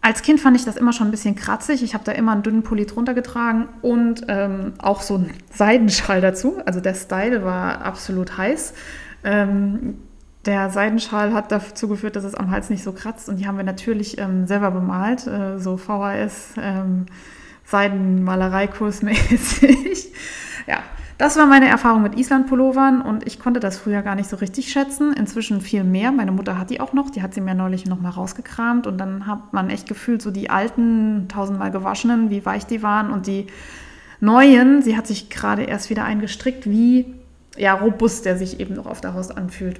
Als 0.02 0.22
Kind 0.22 0.42
fand 0.42 0.58
ich 0.58 0.66
das 0.66 0.76
immer 0.76 0.92
schon 0.92 1.08
ein 1.08 1.12
bisschen 1.12 1.36
kratzig. 1.36 1.84
Ich 1.84 1.94
habe 1.94 2.04
da 2.04 2.12
immer 2.12 2.34
einen 2.34 2.44
dünnen 2.44 2.64
Pulli 2.64 2.86
drunter 2.86 3.14
getragen 3.14 3.70
und 3.82 4.26
ähm, 4.28 4.74
auch 4.78 5.02
so 5.02 5.16
einen 5.16 5.32
Seidenschal 5.54 6.20
dazu. 6.20 6.58
Also 6.66 6.82
der 6.82 6.96
Style 6.96 7.46
war 7.46 7.86
absolut 7.86 8.38
heiß. 8.38 8.74
Ähm, 9.24 10.00
der 10.50 10.72
Seidenschal 10.72 11.32
hat 11.32 11.52
dazu 11.52 11.88
geführt, 11.88 12.16
dass 12.16 12.24
es 12.24 12.34
am 12.34 12.50
Hals 12.50 12.72
nicht 12.72 12.84
so 12.84 12.92
kratzt 12.92 13.30
und 13.30 13.38
die 13.38 13.46
haben 13.46 13.58
wir 13.58 13.64
natürlich 13.64 14.18
ähm, 14.18 14.48
selber 14.48 14.72
bemalt, 14.72 15.28
äh, 15.28 15.60
so 15.60 15.78
VHS, 15.78 16.56
ähm, 16.60 17.06
Seidenmalereikurs 17.66 19.04
mäßig. 19.04 20.12
ja, 20.68 20.80
das 21.20 21.38
war 21.38 21.46
meine 21.46 21.68
Erfahrung 21.68 22.02
mit 22.02 22.18
Island-Pullovern 22.18 23.02
und 23.02 23.28
ich 23.28 23.40
konnte 23.40 23.60
das 23.60 23.78
früher 23.78 24.02
gar 24.02 24.16
nicht 24.16 24.28
so 24.28 24.38
richtig 24.38 24.72
schätzen. 24.72 25.14
Inzwischen 25.14 25.62
viel 25.62 25.84
mehr. 25.84 26.12
Meine 26.12 26.32
Mutter 26.32 26.58
hat 26.58 26.72
die 26.72 26.82
auch 26.82 26.94
noch, 26.94 27.12
die 27.12 27.22
hat 27.22 27.36
sie 27.36 27.42
mir 27.42 27.54
neulich 27.54 27.86
noch 27.86 28.02
mal 28.02 28.10
rausgekramt 28.10 28.88
und 28.88 28.98
dann 28.98 29.28
hat 29.28 29.54
man 29.54 29.70
echt 29.70 29.88
gefühlt, 29.88 30.24
so 30.24 30.32
die 30.32 30.50
alten, 30.50 31.28
tausendmal 31.28 31.70
gewaschenen, 31.70 32.32
wie 32.32 32.44
weich 32.44 32.66
die 32.66 32.82
waren 32.82 33.12
und 33.12 33.28
die 33.28 33.46
neuen, 34.20 34.82
sie 34.82 34.98
hat 34.98 35.06
sich 35.06 35.30
gerade 35.30 35.62
erst 35.62 35.92
wieder 35.92 36.06
eingestrickt, 36.06 36.68
wie 36.68 37.14
ja, 37.56 37.76
robust 37.76 38.26
der 38.26 38.36
sich 38.36 38.60
eben 38.60 38.74
noch 38.74 38.88
auf 38.88 39.00
der 39.00 39.14
Haut 39.14 39.38
anfühlt. 39.38 39.80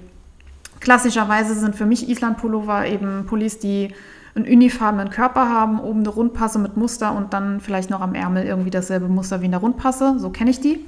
Klassischerweise 0.80 1.56
sind 1.56 1.76
für 1.76 1.86
mich 1.86 2.10
Island-Pullover 2.10 2.88
eben 2.88 3.26
Pullis, 3.26 3.60
die 3.60 3.94
einen 4.36 4.46
unifarbenen 4.46 5.10
Körper 5.10 5.50
haben, 5.50 5.80
oben 5.80 6.00
eine 6.00 6.10
Rundpasse 6.10 6.60
mit 6.60 6.78
Muster 6.78 7.16
und 7.16 7.34
dann 7.34 7.60
vielleicht 7.60 7.90
noch 7.90 8.02
am 8.02 8.16
Ärmel 8.16 8.46
irgendwie 8.46 8.70
dasselbe 8.70 9.08
Muster 9.08 9.42
wie 9.42 9.46
in 9.46 9.52
der 9.52 9.60
Rundpasse. 9.60 10.16
So 10.18 10.30
kenne 10.30 10.52
ich 10.52 10.60
die. 10.60 10.86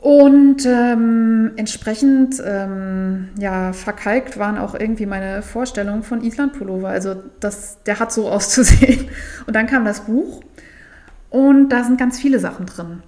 Und 0.00 0.66
ähm, 0.66 1.52
entsprechend 1.56 2.42
ähm, 2.44 3.28
ja, 3.38 3.72
verkalkt 3.72 4.36
waren 4.36 4.58
auch 4.58 4.74
irgendwie 4.74 5.06
meine 5.06 5.42
Vorstellungen 5.42 6.02
von 6.02 6.22
Island 6.24 6.54
Pullover. 6.54 6.88
Also 6.88 7.14
das, 7.38 7.82
der 7.84 8.00
hat 8.00 8.12
so 8.12 8.28
auszusehen. 8.30 9.08
Und 9.46 9.54
dann 9.54 9.66
kam 9.66 9.84
das 9.84 10.02
Buch 10.06 10.42
und 11.30 11.68
da 11.68 11.84
sind 11.84 11.98
ganz 11.98 12.18
viele 12.18 12.40
Sachen 12.40 12.66
drin 12.66 13.02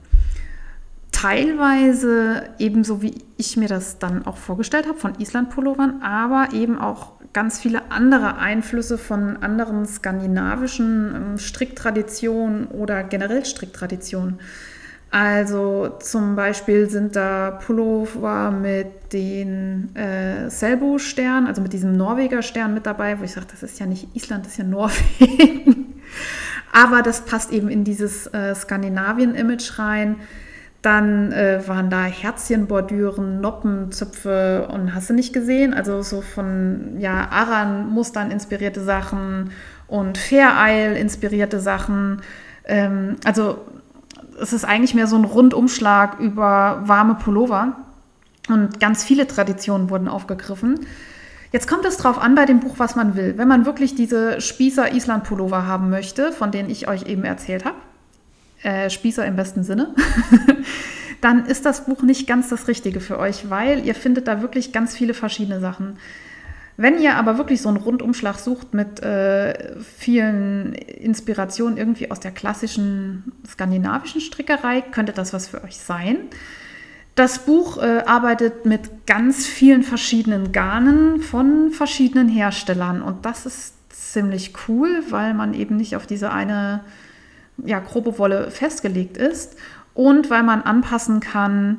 teilweise 1.25 2.51
ebenso 2.59 3.01
wie 3.01 3.15
ich 3.39 3.57
mir 3.57 3.69
das 3.69 3.99
dann 3.99 4.27
auch 4.27 4.37
vorgestellt 4.37 4.87
habe 4.87 4.99
von 4.99 5.15
Island-Pullovern, 5.19 6.03
aber 6.03 6.53
eben 6.53 6.79
auch 6.79 7.13
ganz 7.33 7.59
viele 7.59 7.91
andere 7.91 8.37
Einflüsse 8.37 8.99
von 8.99 9.39
anderen 9.39 9.87
skandinavischen 9.87 11.15
ähm, 11.15 11.39
Stricktraditionen 11.39 12.67
oder 12.67 13.03
generell 13.05 13.45
Stricktraditionen. 13.45 14.39
Also 15.11 15.97
zum 16.01 16.37
Beispiel 16.37 16.91
sind 16.91 17.17
da 17.17 17.53
Pullover 17.53 18.51
mit 18.51 19.13
den 19.13 19.95
äh, 19.97 20.51
Selbo-Stern, 20.51 21.47
also 21.47 21.63
mit 21.63 21.73
diesem 21.73 21.97
Norweger-Stern 21.97 22.75
mit 22.75 22.85
dabei, 22.85 23.19
wo 23.19 23.25
ich 23.25 23.33
sage, 23.33 23.47
das 23.51 23.63
ist 23.63 23.79
ja 23.81 23.87
nicht 23.87 24.15
Island, 24.15 24.45
das 24.45 24.53
ist 24.53 24.59
ja 24.59 24.65
Norwegen. 24.65 25.95
Aber 26.73 27.03
das 27.03 27.23
passt 27.23 27.53
eben 27.53 27.69
in 27.69 27.85
dieses 27.85 28.27
äh, 28.27 28.55
Skandinavien-Image 28.55 29.79
rein. 29.79 30.17
Dann 30.85 31.33
äh, 31.33 31.67
waren 31.67 31.89
da 31.89 32.05
Herzchenbordüren, 32.05 33.41
Noppenzöpfe 33.41 34.69
und 34.71 34.95
hast 34.95 35.09
du 35.09 35.15
nicht 35.15 35.33
gesehen? 35.33 35.73
Also 35.73 36.03
so 36.03 36.21
von 36.21 36.97
ja, 36.99 37.31
Aran-Mustern 37.31 38.31
inspirierte 38.31 38.83
Sachen 38.83 39.53
und 39.87 40.19
Fair 40.19 40.53
Isle 40.59 40.99
inspirierte 40.99 41.59
Sachen. 41.59 42.21
Ähm, 42.67 43.17
also 43.25 43.65
es 44.39 44.53
ist 44.53 44.67
eigentlich 44.67 44.95
mehr 44.95 45.07
so 45.07 45.17
ein 45.17 45.25
Rundumschlag 45.25 46.21
über 46.21 46.83
warme 46.85 47.15
Pullover. 47.15 47.77
Und 48.51 48.79
ganz 48.79 49.05
viele 49.05 49.27
Traditionen 49.27 49.89
wurden 49.89 50.07
aufgegriffen. 50.07 50.81
Jetzt 51.51 51.67
kommt 51.67 51.87
es 51.87 51.97
drauf 51.97 52.19
an 52.19 52.35
bei 52.35 52.45
dem 52.45 52.61
Buch, 52.61 52.75
was 52.77 52.95
man 52.95 53.17
will. 53.17 53.39
Wenn 53.39 53.49
man 53.49 53.65
wirklich 53.65 53.95
diese 53.95 54.39
Spießer-Island-Pullover 54.39 55.67
haben 55.67 55.89
möchte, 55.89 56.31
von 56.31 56.51
denen 56.51 56.69
ich 56.69 56.89
euch 56.89 57.07
eben 57.07 57.25
erzählt 57.25 57.65
habe, 57.65 57.77
äh, 58.65 58.91
Spießer 58.91 59.25
im 59.25 59.37
besten 59.37 59.63
Sinne, 59.63 59.95
dann 61.21 61.47
ist 61.47 61.65
das 61.65 61.87
Buch 61.87 62.03
nicht 62.03 62.27
ganz 62.27 62.49
das 62.49 62.67
Richtige 62.69 63.01
für 63.01 63.19
euch, 63.19 63.51
weil 63.51 63.87
ihr 63.87 63.95
findet 63.95 64.27
da 64.29 64.43
wirklich 64.43 64.73
ganz 64.73 64.97
viele 64.97 65.15
verschiedene 65.15 65.61
Sachen. 65.61 65.99
Wenn 66.77 66.99
ihr 66.99 67.15
aber 67.15 67.39
wirklich 67.39 67.63
so 67.63 67.69
einen 67.69 67.79
Rundumschlag 67.79 68.39
sucht 68.39 68.75
mit 68.75 69.01
äh, 69.01 69.77
vielen 69.81 70.75
Inspirationen 70.75 71.77
irgendwie 71.77 72.11
aus 72.11 72.19
der 72.19 72.33
klassischen 72.33 73.33
skandinavischen 73.47 74.21
Strickerei, 74.21 74.81
könnte 74.81 75.13
das 75.13 75.33
was 75.33 75.47
für 75.47 75.63
euch 75.63 75.77
sein. 75.77 76.17
Das 77.15 77.47
Buch 77.47 77.79
äh, 77.79 78.03
arbeitet 78.07 78.67
mit 78.67 79.07
ganz 79.07 79.47
vielen 79.47 79.85
verschiedenen 79.85 80.51
Garnen 80.51 81.21
von 81.21 81.71
verschiedenen 81.71 82.29
Herstellern 82.29 83.03
und 83.03 83.25
das 83.25 83.47
ist 83.47 83.75
ziemlich 83.91 84.53
cool, 84.67 85.05
weil 85.11 85.33
man 85.33 85.55
eben 85.55 85.77
nicht 85.77 85.95
auf 85.95 86.09
diese 86.09 86.33
eine 86.33 86.81
ja, 87.59 87.79
grobe 87.79 88.19
Wolle 88.19 88.51
festgelegt 88.51 89.17
ist 89.17 89.57
und 89.95 90.31
weil 90.31 90.43
man 90.43 90.63
anpassen 90.63 91.21
kann 91.21 91.79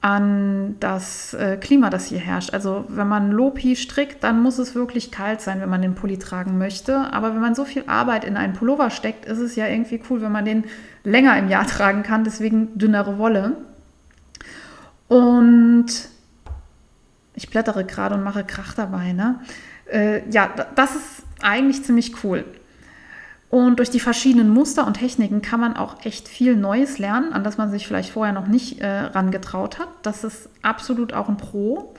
an 0.00 0.76
das 0.80 1.34
äh, 1.34 1.58
Klima, 1.58 1.90
das 1.90 2.06
hier 2.06 2.18
herrscht. 2.18 2.54
Also 2.54 2.86
wenn 2.88 3.06
man 3.06 3.30
Lopi 3.30 3.76
strickt, 3.76 4.24
dann 4.24 4.42
muss 4.42 4.58
es 4.58 4.74
wirklich 4.74 5.10
kalt 5.10 5.42
sein, 5.42 5.60
wenn 5.60 5.68
man 5.68 5.82
den 5.82 5.94
Pulli 5.94 6.18
tragen 6.18 6.56
möchte. 6.56 7.12
Aber 7.12 7.34
wenn 7.34 7.40
man 7.40 7.54
so 7.54 7.66
viel 7.66 7.84
Arbeit 7.86 8.24
in 8.24 8.38
einen 8.38 8.54
Pullover 8.54 8.88
steckt, 8.88 9.26
ist 9.26 9.38
es 9.38 9.56
ja 9.56 9.66
irgendwie 9.66 10.00
cool, 10.08 10.22
wenn 10.22 10.32
man 10.32 10.46
den 10.46 10.64
länger 11.04 11.36
im 11.36 11.48
Jahr 11.48 11.66
tragen 11.66 12.02
kann, 12.02 12.24
deswegen 12.24 12.78
dünnere 12.78 13.18
Wolle. 13.18 13.58
Und 15.08 15.86
ich 17.34 17.50
blättere 17.50 17.84
gerade 17.84 18.14
und 18.14 18.22
mache 18.22 18.44
Krach 18.44 18.74
dabei. 18.74 19.12
Ne? 19.12 19.40
Äh, 19.90 20.28
ja, 20.30 20.48
das 20.76 20.94
ist 20.94 21.24
eigentlich 21.42 21.84
ziemlich 21.84 22.24
cool. 22.24 22.44
Und 23.50 23.80
durch 23.80 23.90
die 23.90 23.98
verschiedenen 23.98 24.48
Muster 24.48 24.86
und 24.86 24.94
Techniken 24.94 25.42
kann 25.42 25.58
man 25.58 25.76
auch 25.76 26.04
echt 26.04 26.28
viel 26.28 26.54
Neues 26.54 26.98
lernen, 26.98 27.32
an 27.32 27.42
das 27.42 27.58
man 27.58 27.68
sich 27.72 27.84
vielleicht 27.86 28.10
vorher 28.10 28.32
noch 28.32 28.46
nicht 28.46 28.80
äh, 28.80 28.86
rangetraut 28.86 29.80
hat. 29.80 29.88
Das 30.02 30.22
ist 30.22 30.48
absolut 30.62 31.12
auch 31.12 31.28
ein 31.28 31.36
Pro. 31.36 31.92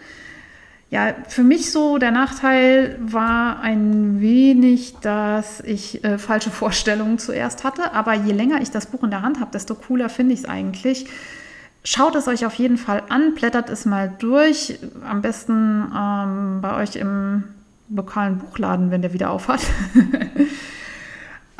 Ja, 0.89 1.13
für 1.27 1.43
mich 1.43 1.71
so 1.71 1.97
der 1.97 2.11
Nachteil 2.11 2.97
war 3.01 3.59
ein 3.59 4.21
wenig, 4.21 4.95
dass 5.01 5.59
ich 5.59 6.03
äh, 6.05 6.17
falsche 6.17 6.51
Vorstellungen 6.51 7.17
zuerst 7.17 7.65
hatte. 7.65 7.93
Aber 7.93 8.13
je 8.13 8.31
länger 8.31 8.61
ich 8.61 8.71
das 8.71 8.85
Buch 8.85 9.03
in 9.03 9.09
der 9.09 9.21
Hand 9.21 9.41
habe, 9.41 9.51
desto 9.51 9.75
cooler 9.75 10.07
finde 10.07 10.33
ich 10.33 10.41
es 10.41 10.45
eigentlich. 10.45 11.07
Schaut 11.83 12.15
es 12.15 12.29
euch 12.29 12.45
auf 12.45 12.53
jeden 12.53 12.77
Fall 12.77 13.03
an, 13.09 13.35
blättert 13.35 13.69
es 13.69 13.85
mal 13.85 14.13
durch. 14.19 14.79
Am 15.05 15.21
besten 15.21 15.91
ähm, 15.93 16.59
bei 16.61 16.75
euch 16.81 16.95
im 16.95 17.43
lokalen 17.89 18.37
Buchladen, 18.37 18.89
wenn 18.89 19.01
der 19.01 19.11
wieder 19.11 19.31
auf 19.31 19.49
hat. 19.49 19.61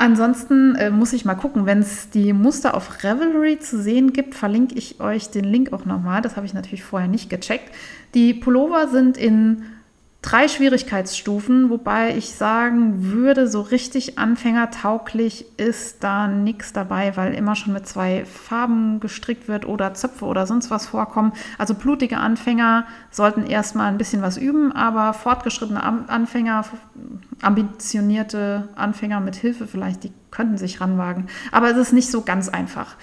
Ansonsten 0.02 0.74
äh, 0.74 0.90
muss 0.90 1.12
ich 1.12 1.24
mal 1.24 1.36
gucken, 1.36 1.64
wenn 1.64 1.78
es 1.78 2.10
die 2.10 2.32
Muster 2.32 2.74
auf 2.74 3.04
Revelry 3.04 3.60
zu 3.60 3.80
sehen 3.80 4.12
gibt, 4.12 4.34
verlinke 4.34 4.74
ich 4.74 4.98
euch 4.98 5.30
den 5.30 5.44
Link 5.44 5.72
auch 5.72 5.84
nochmal. 5.84 6.22
Das 6.22 6.34
habe 6.34 6.44
ich 6.44 6.54
natürlich 6.54 6.82
vorher 6.82 7.08
nicht 7.08 7.30
gecheckt. 7.30 7.72
Die 8.12 8.34
Pullover 8.34 8.88
sind 8.88 9.16
in 9.16 9.62
drei 10.22 10.46
Schwierigkeitsstufen, 10.46 11.68
wobei 11.68 12.16
ich 12.16 12.30
sagen 12.30 13.12
würde, 13.12 13.48
so 13.48 13.60
richtig 13.60 14.18
anfängertauglich 14.20 15.58
ist 15.58 16.04
da 16.04 16.28
nichts 16.28 16.72
dabei, 16.72 17.16
weil 17.16 17.34
immer 17.34 17.56
schon 17.56 17.72
mit 17.72 17.88
zwei 17.88 18.24
Farben 18.24 19.00
gestrickt 19.00 19.48
wird 19.48 19.66
oder 19.66 19.94
Zöpfe 19.94 20.24
oder 20.24 20.46
sonst 20.46 20.70
was 20.70 20.86
vorkommen. 20.86 21.32
Also 21.58 21.74
blutige 21.74 22.18
Anfänger 22.18 22.86
sollten 23.10 23.44
erstmal 23.44 23.88
ein 23.88 23.98
bisschen 23.98 24.22
was 24.22 24.36
üben, 24.36 24.70
aber 24.70 25.12
fortgeschrittene 25.12 25.82
Anfänger, 25.82 26.64
ambitionierte 27.42 28.68
Anfänger 28.76 29.20
mit 29.20 29.34
Hilfe 29.34 29.66
vielleicht, 29.66 30.04
die 30.04 30.12
könnten 30.30 30.56
sich 30.56 30.80
ranwagen. 30.80 31.26
Aber 31.50 31.68
es 31.68 31.76
ist 31.76 31.92
nicht 31.92 32.10
so 32.10 32.22
ganz 32.22 32.48
einfach. 32.48 32.96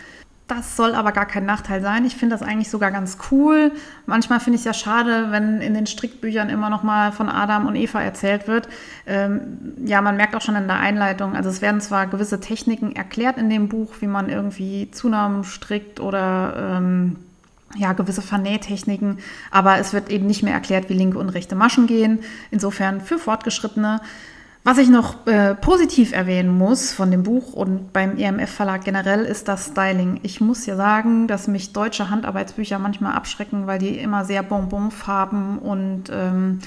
Das 0.50 0.76
soll 0.76 0.96
aber 0.96 1.12
gar 1.12 1.28
kein 1.28 1.46
Nachteil 1.46 1.80
sein. 1.80 2.06
Ich 2.06 2.16
finde 2.16 2.36
das 2.36 2.42
eigentlich 2.42 2.72
sogar 2.72 2.90
ganz 2.90 3.20
cool. 3.30 3.72
Manchmal 4.08 4.40
finde 4.40 4.56
ich 4.56 4.62
es 4.62 4.66
ja 4.66 4.74
schade, 4.74 5.28
wenn 5.30 5.62
in 5.62 5.76
den 5.76 5.86
Strickbüchern 5.86 6.50
immer 6.50 6.72
noch 6.72 6.82
mal 6.82 7.12
von 7.12 7.30
Adam 7.30 7.68
und 7.68 7.76
Eva 7.76 8.02
erzählt 8.02 8.48
wird. 8.48 8.68
Ähm, 9.06 9.76
ja, 9.86 10.02
man 10.02 10.18
merkt 10.18 10.36
auch 10.36 10.42
schon 10.42 10.56
in 10.56 10.66
der 10.66 10.80
Einleitung, 10.80 11.36
also 11.36 11.50
es 11.50 11.62
werden 11.62 11.82
zwar 11.82 12.08
gewisse 12.08 12.40
Techniken 12.40 12.96
erklärt 12.96 13.38
in 13.38 13.52
dem 13.52 13.70
Buch, 13.70 13.94
wie 14.00 14.08
man 14.08 14.28
irgendwie 14.28 14.90
Zunahmen 14.90 15.44
strickt 15.44 16.00
oder 16.00 16.78
ähm, 16.78 17.18
ja, 17.78 17.94
gewisse 17.94 18.24
Vernähtechniken, 18.24 19.20
aber 19.52 19.78
es 19.78 19.94
wird 19.94 20.10
eben 20.10 20.26
nicht 20.26 20.42
mehr 20.42 20.56
erklärt, 20.56 20.90
wie 20.90 20.96
linke 20.96 21.20
und 21.20 21.30
rechte 21.30 21.56
Maschen 21.56 21.86
gehen. 21.86 22.22
Insofern 22.50 23.02
für 23.02 23.20
Fortgeschrittene 23.20 24.02
was 24.64 24.78
ich 24.78 24.90
noch 24.90 25.26
äh, 25.26 25.56
positiv 25.56 26.12
erwähnen 26.12 26.58
muss 26.58 26.92
von 26.92 27.12
dem 27.12 27.24
Buch 27.24 27.54
und 27.54 27.94
beim 27.94 28.18
EMF 28.18 28.50
Verlag 28.50 28.84
generell 28.84 29.24
ist 29.24 29.48
das 29.48 29.68
Styling. 29.68 30.20
Ich 30.24 30.42
muss 30.42 30.66
ja 30.66 30.76
sagen, 30.76 31.28
dass 31.28 31.48
mich 31.48 31.74
deutsche 31.74 32.10
Handarbeitsbücher 32.10 32.78
manchmal 32.78 33.14
abschrecken, 33.14 33.68
weil 33.68 33.80
die 33.80 33.98
immer 33.98 34.26
sehr 34.26 34.44
Bonbonfarben 34.44 35.60
und 35.60 36.12
ähm, 36.12 36.60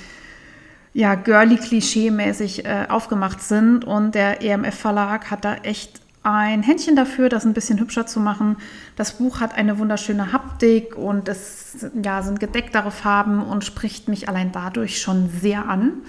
ja, 0.95 1.15
girly-klischee-mäßig 1.15 2.65
äh, 2.65 2.87
aufgemacht 2.89 3.41
sind. 3.43 3.85
Und 3.85 4.15
der 4.15 4.43
EMF-Verlag 4.43 5.31
hat 5.31 5.45
da 5.45 5.55
echt 5.57 6.01
ein 6.23 6.63
Händchen 6.63 6.95
dafür, 6.95 7.29
das 7.29 7.45
ein 7.45 7.55
bisschen 7.55 7.81
hübscher 7.81 8.07
zu 8.07 8.21
machen. 8.21 8.57
Das 8.97 9.13
Buch 9.13 9.41
hat 9.41 9.55
eine 9.55 9.79
wunderschöne 9.79 10.33
Haptik 10.33 10.97
und 10.97 11.29
es 11.29 11.87
ja, 12.03 12.23
sind 12.23 12.41
gedecktere 12.41 12.91
Farben 12.91 13.43
und 13.43 13.65
spricht 13.65 14.09
mich 14.09 14.29
allein 14.29 14.53
dadurch 14.53 15.01
schon 15.01 15.29
sehr 15.29 15.69
an. 15.69 16.03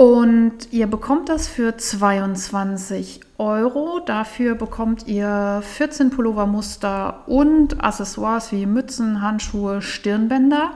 Und 0.00 0.72
ihr 0.72 0.86
bekommt 0.86 1.28
das 1.28 1.46
für 1.46 1.76
22 1.76 3.20
Euro. 3.36 4.00
Dafür 4.00 4.54
bekommt 4.54 5.06
ihr 5.06 5.62
14 5.62 6.08
Pullovermuster 6.08 7.28
und 7.28 7.84
Accessoires 7.84 8.50
wie 8.50 8.64
Mützen, 8.64 9.20
Handschuhe, 9.20 9.82
Stirnbänder. 9.82 10.70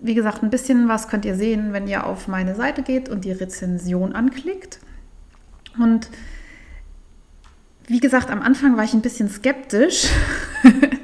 Wie 0.00 0.14
gesagt, 0.14 0.42
ein 0.42 0.48
bisschen 0.48 0.88
was 0.88 1.08
könnt 1.08 1.26
ihr 1.26 1.34
sehen, 1.34 1.74
wenn 1.74 1.86
ihr 1.86 2.06
auf 2.06 2.26
meine 2.26 2.54
Seite 2.54 2.82
geht 2.82 3.10
und 3.10 3.26
die 3.26 3.32
Rezension 3.32 4.14
anklickt. 4.14 4.78
Und 5.78 6.08
wie 7.86 8.00
gesagt, 8.00 8.30
am 8.30 8.40
Anfang 8.40 8.78
war 8.78 8.84
ich 8.84 8.94
ein 8.94 9.02
bisschen 9.02 9.28
skeptisch. 9.28 10.08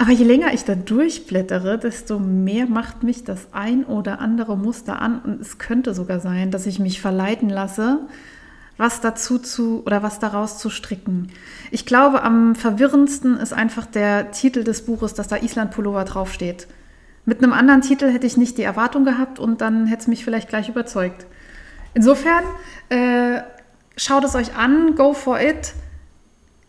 Aber 0.00 0.12
je 0.12 0.24
länger 0.24 0.54
ich 0.54 0.64
da 0.64 0.76
durchblättere, 0.76 1.76
desto 1.76 2.20
mehr 2.20 2.66
macht 2.66 3.02
mich 3.02 3.24
das 3.24 3.48
ein 3.52 3.84
oder 3.84 4.20
andere 4.20 4.56
Muster 4.56 5.02
an. 5.02 5.20
Und 5.20 5.40
es 5.40 5.58
könnte 5.58 5.92
sogar 5.92 6.20
sein, 6.20 6.52
dass 6.52 6.66
ich 6.66 6.78
mich 6.78 7.00
verleiten 7.00 7.50
lasse, 7.50 7.98
was 8.76 9.00
dazu 9.00 9.40
zu 9.40 9.82
oder 9.84 10.04
was 10.04 10.20
daraus 10.20 10.58
zu 10.58 10.70
stricken. 10.70 11.32
Ich 11.72 11.84
glaube, 11.84 12.22
am 12.22 12.54
verwirrendsten 12.54 13.38
ist 13.38 13.52
einfach 13.52 13.86
der 13.86 14.30
Titel 14.30 14.62
des 14.62 14.86
Buches, 14.86 15.14
dass 15.14 15.26
da 15.26 15.36
Island 15.36 15.72
Pullover 15.72 16.04
draufsteht. 16.04 16.68
Mit 17.24 17.42
einem 17.42 17.52
anderen 17.52 17.80
Titel 17.80 18.08
hätte 18.08 18.26
ich 18.26 18.36
nicht 18.36 18.56
die 18.56 18.62
Erwartung 18.62 19.04
gehabt 19.04 19.40
und 19.40 19.60
dann 19.60 19.86
hätte 19.88 20.02
es 20.02 20.06
mich 20.06 20.24
vielleicht 20.24 20.48
gleich 20.48 20.68
überzeugt. 20.68 21.26
Insofern, 21.92 22.44
äh, 22.88 23.40
schaut 23.96 24.22
es 24.22 24.36
euch 24.36 24.54
an, 24.54 24.94
go 24.94 25.12
for 25.12 25.40
it 25.40 25.74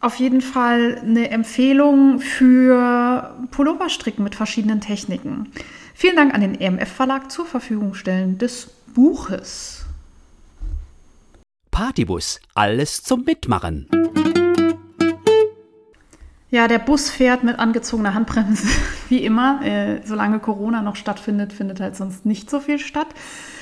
auf 0.02 0.16
jeden 0.16 0.42
Fall 0.42 1.02
eine 1.04 1.30
Empfehlung 1.30 2.20
für 2.20 3.36
Pulloverstricken 3.52 4.24
mit 4.24 4.36
verschiedenen 4.36 4.82
Techniken. 4.82 5.52
Vielen 5.94 6.16
Dank 6.16 6.34
an 6.34 6.42
den 6.42 6.60
EMF 6.60 6.90
Verlag 6.90 7.32
zur 7.32 7.46
Verfügung 7.46 7.94
stellen 7.94 8.38
des 8.38 8.70
Buches. 8.94 9.86
Partybus, 11.72 12.40
alles 12.56 13.04
zum 13.04 13.24
Mitmachen. 13.26 13.88
Ja, 16.52 16.68
der 16.68 16.80
Bus 16.80 17.12
fährt 17.12 17.44
mit 17.44 17.60
angezogener 17.60 18.14
Handbremse, 18.14 18.68
wie 19.10 19.24
immer. 19.24 19.62
Äh, 19.64 20.02
solange 20.06 20.40
Corona 20.40 20.82
noch 20.82 20.96
stattfindet, 20.96 21.54
findet 21.54 21.80
halt 21.80 21.96
sonst 21.96 22.26
nicht 22.26 22.50
so 22.50 22.60
viel 22.60 22.80
statt. 22.80 23.08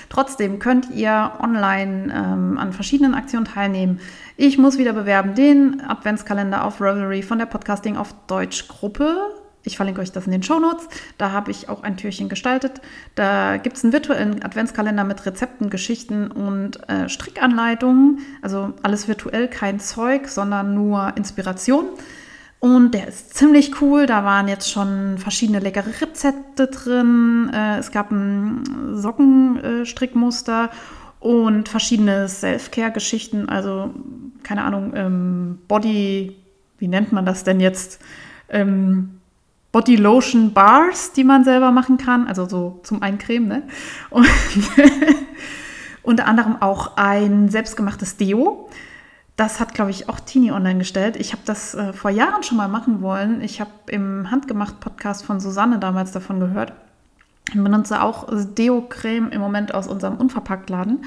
Trotzdem 0.09 0.59
könnt 0.59 0.89
ihr 0.91 1.33
online 1.39 2.13
ähm, 2.13 2.57
an 2.57 2.73
verschiedenen 2.73 3.13
Aktionen 3.13 3.45
teilnehmen. 3.45 3.99
Ich 4.35 4.57
muss 4.57 4.77
wieder 4.77 4.93
bewerben 4.93 5.35
den 5.35 5.81
Adventskalender 5.81 6.63
auf 6.63 6.81
Revelry 6.81 7.23
von 7.23 7.39
der 7.39 7.45
Podcasting 7.45 7.97
auf 7.97 8.13
Deutsch 8.27 8.67
Gruppe. 8.67 9.17
Ich 9.67 9.75
verlinke 9.75 9.99
euch 9.99 10.13
das 10.13 10.25
in 10.25 10.31
den 10.31 10.43
Show 10.43 10.59
Notes. 10.59 10.87
Da 11.17 11.31
habe 11.31 11.51
ich 11.51 11.67
auch 11.67 11.83
ein 11.83 11.97
Türchen 11.97 12.29
gestaltet. 12.29 12.79
Da 13.15 13.57
gibt 13.57 13.75
es 13.75 13.83
einen 13.83 13.91
virtuellen 13.91 14.41
Adventskalender 14.41 15.03
mit 15.03 15.25
Rezepten, 15.25 15.69
Geschichten 15.69 16.31
und 16.31 16.87
äh, 16.89 17.09
Strickanleitungen. 17.09 18.19
Also 18.41 18.73
alles 18.81 19.09
virtuell, 19.09 19.49
kein 19.49 19.81
Zeug, 19.81 20.29
sondern 20.29 20.73
nur 20.73 21.11
Inspiration. 21.17 21.89
Und 22.59 22.93
der 22.93 23.07
ist 23.07 23.35
ziemlich 23.35 23.81
cool. 23.81 24.07
Da 24.07 24.23
waren 24.23 24.47
jetzt 24.47 24.71
schon 24.71 25.17
verschiedene 25.17 25.59
leckere 25.59 26.01
Rezepte 26.01 26.67
drin. 26.67 27.51
Äh, 27.53 27.77
es 27.77 27.91
gab 27.91 28.11
ein 28.11 28.95
Sockenstrickmuster 28.95 30.71
und 31.19 31.69
verschiedene 31.69 32.27
Self-Care-Geschichten. 32.27 33.47
Also, 33.47 33.93
keine 34.43 34.63
Ahnung, 34.63 34.93
ähm, 34.95 35.59
Body, 35.67 36.35
wie 36.79 36.87
nennt 36.87 37.11
man 37.11 37.25
das 37.25 37.43
denn 37.43 37.59
jetzt? 37.59 37.99
Ähm, 38.49 39.19
Body 39.71 39.95
Lotion 39.95 40.53
Bars, 40.53 41.13
die 41.13 41.23
man 41.23 41.43
selber 41.43 41.71
machen 41.71 41.97
kann. 41.97 42.27
Also 42.27 42.47
so 42.47 42.79
zum 42.83 43.03
Eincremen, 43.03 43.47
ne? 43.47 43.63
Und 44.09 44.25
unter 46.03 46.25
anderem 46.25 46.61
auch 46.61 46.97
ein 46.97 47.49
selbstgemachtes 47.49 48.17
Deo 48.17 48.69
das 49.37 49.59
hat, 49.59 49.75
glaube 49.75 49.91
ich, 49.91 50.09
auch 50.09 50.19
Tini 50.19 50.51
online 50.51 50.79
gestellt. 50.79 51.15
Ich 51.15 51.31
habe 51.31 51.43
das 51.45 51.75
äh, 51.75 51.93
vor 51.93 52.09
Jahren 52.11 52.43
schon 52.43 52.57
mal 52.57 52.67
machen 52.67 53.01
wollen. 53.01 53.41
Ich 53.41 53.61
habe 53.61 53.71
im 53.87 54.29
Handgemacht-Podcast 54.29 55.23
von 55.23 55.39
Susanne 55.39 55.79
damals 55.79 56.11
davon 56.11 56.39
gehört. 56.39 56.73
Ich 57.49 57.53
benutze 57.53 58.01
auch 58.01 58.27
Deo-Creme 58.29 59.29
im 59.29 59.39
Moment 59.39 59.73
aus 59.73 59.87
unserem 59.87 60.17
Unverpacktladen. 60.17 61.05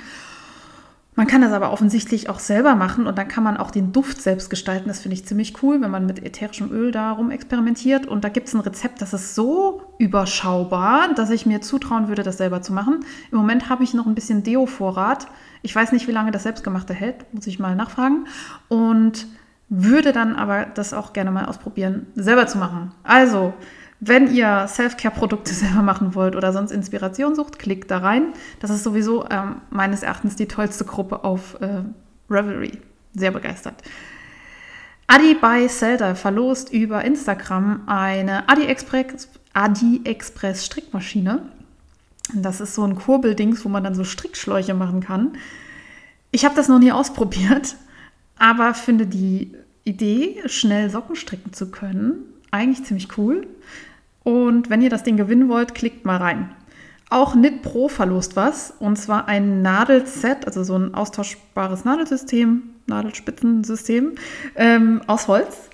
Man 1.17 1.27
kann 1.27 1.43
das 1.43 1.53
aber 1.53 1.73
offensichtlich 1.73 2.31
auch 2.31 2.39
selber 2.39 2.77
machen 2.77 3.07
und 3.07 3.19
dann 3.19 3.29
kann 3.29 3.45
man 3.45 3.57
auch 3.57 3.73
den 3.73 3.93
Duft 3.93 4.23
selbst 4.23 4.49
gestalten. 4.49 4.89
Das 4.89 5.01
finde 5.01 5.17
ich 5.17 5.27
ziemlich 5.27 5.63
cool, 5.63 5.81
wenn 5.83 5.91
man 5.91 6.07
mit 6.07 6.25
ätherischem 6.25 6.71
Öl 6.71 6.93
darum 6.93 7.31
experimentiert. 7.31 8.07
Und 8.07 8.25
da 8.25 8.29
gibt 8.29 8.47
es 8.47 8.55
ein 8.55 8.61
Rezept, 8.61 9.03
das 9.03 9.13
ist 9.13 9.35
so 9.35 9.83
überschaubar, 9.99 11.13
dass 11.15 11.31
ich 11.31 11.47
mir 11.47 11.61
zutrauen 11.61 12.09
würde, 12.09 12.23
das 12.23 12.39
selber 12.39 12.63
zu 12.63 12.73
machen. 12.73 13.05
Im 13.33 13.39
Moment 13.39 13.69
habe 13.69 13.83
ich 13.85 13.93
noch 13.93 14.07
ein 14.07 14.15
bisschen 14.15 14.45
Deo-Vorrat. 14.45 15.27
Ich 15.63 15.75
weiß 15.75 15.93
nicht, 15.93 16.09
wie 16.09 16.13
lange 16.13 16.31
das 16.31 16.45
Selbstgemachte 16.45 16.95
hält, 16.95 17.33
muss 17.35 17.47
ich 17.47 17.59
mal 17.59 17.77
nachfragen. 17.77 18.27
Und 18.69 19.27
würde 19.71 20.13
dann 20.13 20.35
aber 20.35 20.67
das 20.67 20.93
auch 20.93 21.13
gerne 21.13 21.31
mal 21.31 21.47
ausprobieren, 21.47 22.07
selber 22.17 22.47
zu 22.47 22.59
machen. 22.59 22.93
Also, 23.05 23.55
wenn 24.01 24.35
ihr 24.35 24.67
Self-Care-Produkte 24.67 25.53
selber 25.55 25.83
machen 25.83 26.15
wollt 26.15 26.35
oder 26.35 26.53
sonst 26.53 26.73
Inspiration 26.73 27.35
sucht, 27.35 27.59
klickt 27.59 27.91
da 27.91 27.99
rein. 27.99 28.33
Das 28.59 28.71
ist 28.71 28.83
sowieso 28.83 29.29
ähm, 29.31 29.63
meines 29.71 30.03
Erachtens 30.03 30.37
die 30.37 30.49
tollste 30.49 30.85
Gruppe 30.85 31.25
auf 31.25 31.61
äh, 31.61 31.85
Revelry. 32.29 32.81
Sehr 33.15 33.31
begeistert. 33.31 33.75
Adi 35.07 35.35
by 35.35 35.67
Zelda 35.69 36.15
verlost 36.15 36.73
über 36.73 37.05
Instagram 37.05 37.83
eine 37.87 38.49
AliExpress, 38.49 39.29
AliExpress 39.55 40.67
Strickmaschine. 40.67 41.43
Das 42.35 42.61
ist 42.61 42.75
so 42.75 42.85
ein 42.85 42.97
Kurbeldings, 42.97 43.65
wo 43.65 43.69
man 43.69 43.85
dann 43.85 43.95
so 43.95 44.05
Strickschläuche 44.05 44.75
machen 44.75 45.01
kann. 45.01 45.33
Ich 46.31 46.45
habe 46.45 46.55
das 46.55 46.69
noch 46.69 46.79
nie 46.79 46.93
ausprobiert, 46.93 47.77
aber 48.39 48.75
finde 48.75 49.07
die 49.07 49.55
Idee, 49.85 50.43
schnell 50.47 50.91
Socken 50.91 51.17
stricken 51.17 51.53
zu 51.53 51.71
können, 51.71 52.23
eigentlich 52.51 52.85
ziemlich 52.85 53.17
cool. 53.19 53.47
Und 54.23 54.71
wenn 54.71 54.83
ihr 54.83 54.91
das 54.91 55.03
Ding 55.03 55.17
gewinnen 55.17 55.49
wollt, 55.49 55.75
klickt 55.75 56.05
mal 56.05 56.19
rein. 56.19 56.51
Auch 57.09 57.33
Knit 57.33 57.63
Pro 57.63 57.89
verlost 57.89 58.37
was, 58.37 58.73
und 58.79 58.97
zwar 58.97 59.27
ein 59.27 59.63
Nadelset, 59.63 60.47
also 60.47 60.63
so 60.63 60.77
ein 60.77 60.95
austauschbares 60.95 61.85
Nadelsystem, 61.85 62.63
Nadelspitzensystem 62.87 64.13
ähm, 64.55 65.03
aus 65.07 65.27
Holz. 65.27 65.71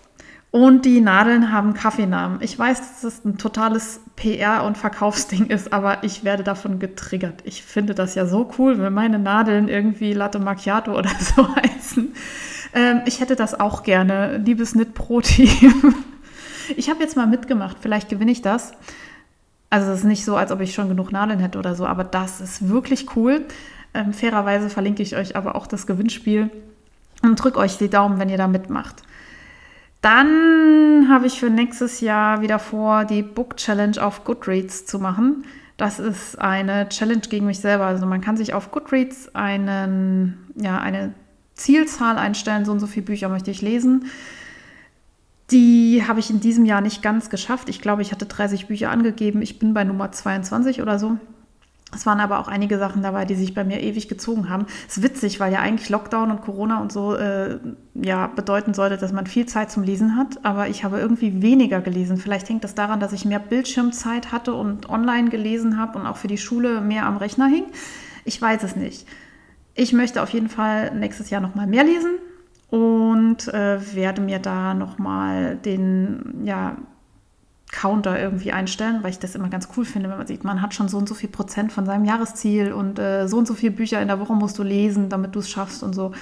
Und 0.51 0.85
die 0.85 1.01
Nadeln 1.01 1.53
haben 1.53 1.75
Kaffeenamen. 1.75 2.41
Ich 2.41 2.59
weiß, 2.59 2.79
dass 2.79 3.01
das 3.03 3.25
ein 3.25 3.37
totales 3.37 4.01
PR- 4.17 4.65
und 4.67 4.79
Verkaufsding 4.79 5.47
ist, 5.47 5.73
aber 5.73 6.03
ich 6.03 6.25
werde 6.25 6.45
davon 6.45 6.79
getriggert. 6.79 7.43
Ich 7.45 7.63
finde 7.63 7.95
das 7.95 8.15
ja 8.15 8.27
so 8.27 8.51
cool, 8.59 8.79
wenn 8.79 8.95
meine 8.95 9.19
Nadeln 9.19 9.69
irgendwie 9.69 10.13
Latte 10.13 10.39
Macchiato 10.39 10.97
oder 10.97 11.11
so 11.19 11.55
heißen. 11.55 12.15
Ähm, 12.73 13.03
ich 13.07 13.21
hätte 13.21 13.37
das 13.37 13.59
auch 13.59 13.83
gerne, 13.83 14.39
liebes 14.39 14.73
Knit 14.73 14.95
Pro-Team. 14.95 15.95
Ich 16.77 16.91
habe 16.91 17.01
jetzt 17.01 17.17
mal 17.17 17.29
mitgemacht, 17.29 17.77
vielleicht 17.81 18.09
gewinne 18.09 18.33
ich 18.33 18.43
das. 18.43 18.73
Also 19.71 19.93
es 19.93 20.01
ist 20.01 20.05
nicht 20.05 20.25
so, 20.25 20.35
als 20.35 20.51
ob 20.51 20.61
ich 20.61 20.75
schon 20.75 20.89
genug 20.89 21.13
Nadeln 21.13 21.39
hätte 21.39 21.61
oder 21.61 21.77
so, 21.77 21.87
aber 21.87 22.03
das 22.03 22.41
ist 22.41 22.69
wirklich 22.69 23.15
cool. 23.15 23.45
Ähm, 23.95 24.13
fairerweise 24.13 24.69
verlinke 24.69 25.01
ich 25.01 25.15
euch 25.15 25.37
aber 25.37 25.55
auch 25.55 25.69
das 25.69 25.87
Gewinnspiel 25.87 26.51
und 27.23 27.37
drücke 27.37 27.59
euch 27.61 27.79
die 27.79 27.89
Daumen, 27.89 28.19
wenn 28.19 28.29
ihr 28.29 28.37
da 28.37 28.49
mitmacht. 28.49 29.03
Dann 30.07 31.09
habe 31.09 31.27
ich 31.27 31.41
für 31.41 31.51
nächstes 31.51 32.01
Jahr 32.01 32.41
wieder 32.41 32.61
vor, 32.61 33.05
die 33.05 33.25
Book 33.25 33.57
Challenge 33.57 34.01
auf 34.01 34.23
Goodreads 34.23 34.87
zu 34.87 35.01
machen. 35.01 35.45
Das 35.79 35.99
ist 35.99 36.41
eine 36.41 36.89
Challenge 36.89 37.23
gegen 37.29 37.45
mich 37.45 37.59
selber. 37.59 37.87
Also 37.87 38.07
man 38.07 38.21
kann 38.21 38.37
sich 38.37 38.55
auf 38.55 38.71
Goodreads 38.71 39.35
einen, 39.35 40.47
ja, 40.55 40.79
eine 40.79 41.13
Zielzahl 41.55 42.19
einstellen, 42.19 42.65
so 42.65 42.71
und 42.71 42.79
so 42.79 42.87
viele 42.87 43.05
Bücher 43.05 43.29
möchte 43.29 43.51
ich 43.51 43.63
lesen. 43.63 44.05
Die 45.51 46.05
habe 46.07 46.21
ich 46.21 46.31
in 46.31 46.39
diesem 46.39 46.67
Jahr 46.67 46.83
nicht 46.83 47.03
ganz 47.03 47.29
geschafft. 47.29 47.69
Ich 47.69 47.81
glaube, 47.81 48.03
ich 48.03 48.13
hatte 48.13 48.27
30 48.27 48.69
Bücher 48.69 48.93
angegeben. 48.93 49.43
Ich 49.43 49.59
bin 49.59 49.75
bei 49.75 49.83
Nummer 49.83 50.13
22 50.13 50.83
oder 50.83 51.01
so. 51.01 51.19
Es 51.95 52.05
waren 52.05 52.19
aber 52.19 52.41
auch 52.41 52.49
einige 52.49 52.79
Sachen 52.79 53.03
dabei, 53.03 53.25
die 53.25 53.37
sich 53.37 53.55
bei 53.55 53.63
mir 53.63 53.81
ewig 53.81 54.09
gezogen 54.09 54.49
haben. 54.49 54.67
Es 54.89 54.97
ist 54.97 55.03
witzig, 55.05 55.39
weil 55.39 55.53
ja 55.53 55.61
eigentlich 55.61 55.89
Lockdown 55.89 56.33
und 56.33 56.43
Corona 56.43 56.81
und 56.81 56.91
so 56.91 57.15
äh, 57.15 57.61
ja 57.95 58.27
bedeuten 58.27 58.75
sollte, 58.75 58.97
dass 58.97 59.13
man 59.13 59.27
viel 59.27 59.47
Zeit 59.47 59.71
zum 59.71 59.85
Lesen 59.85 60.17
hat. 60.17 60.45
Aber 60.45 60.69
ich 60.69 60.83
habe 60.83 60.99
irgendwie 60.99 61.43
weniger 61.43 61.81
gelesen. 61.81 62.17
Vielleicht 62.17 62.49
hängt 62.49 62.65
das 62.65 62.75
daran, 62.75 62.99
dass 62.99 63.13
ich 63.13 63.25
mehr 63.25 63.39
Bildschirmzeit 63.39 64.33
hatte 64.33 64.53
und 64.55 64.91
online 64.91 65.31
gelesen 65.31 65.79
habe 65.79 65.99
und 65.99 66.07
auch 66.07 66.17
für 66.17 66.29
die 66.29 66.39
Schule 66.39 66.81
mehr 66.81 67.07
am 67.07 67.19
Rechner 67.19 67.47
hing. 67.47 67.67
Ich 68.25 68.43
weiß 68.43 68.65
es 68.65 68.75
nicht. 68.75 69.07
Ich 69.75 69.93
möchte 69.93 70.23
auf 70.23 70.31
jeden 70.31 70.49
Fall 70.49 70.93
nächstes 70.93 71.31
Jahr 71.31 71.41
noch 71.41 71.55
mal 71.55 71.69
mehr 71.69 71.85
lesen 71.85 72.19
und 72.69 73.47
äh, 73.49 73.95
werde 73.95 74.23
mir 74.23 74.41
da 74.41 74.75
nochmal 74.75 75.57
den 75.57 76.43
ja, 76.43 76.77
Counter 77.73 78.19
irgendwie 78.19 78.53
einstellen, 78.53 79.01
weil 79.03 79.11
ich 79.11 79.19
das 79.19 79.35
immer 79.35 79.49
ganz 79.49 79.69
cool 79.77 79.85
finde, 79.85 80.09
wenn 80.09 80.19
man 80.19 80.27
sieht, 80.27 80.45
man 80.45 80.63
hat 80.63 80.75
schon 80.75 80.89
so 80.89 80.99
und 80.99 81.09
so 81.09 81.15
viel 81.15 81.29
Prozent 81.29 81.73
von 81.73 81.85
seinem 81.85 82.05
Jahresziel 82.05 82.73
und 82.73 82.99
äh, 82.99 83.27
so 83.27 83.39
und 83.39 83.47
so 83.47 83.55
viele 83.55 83.73
Bücher 83.73 84.01
in 84.01 84.09
der 84.09 84.21
Woche 84.21 84.35
musst 84.35 84.59
du 84.59 84.63
lesen, 84.63 85.09
damit 85.09 85.35
du 85.35 85.41
es 85.41 85.51
schaffst 85.51 85.83
und 85.83 85.95
so. 85.95 86.13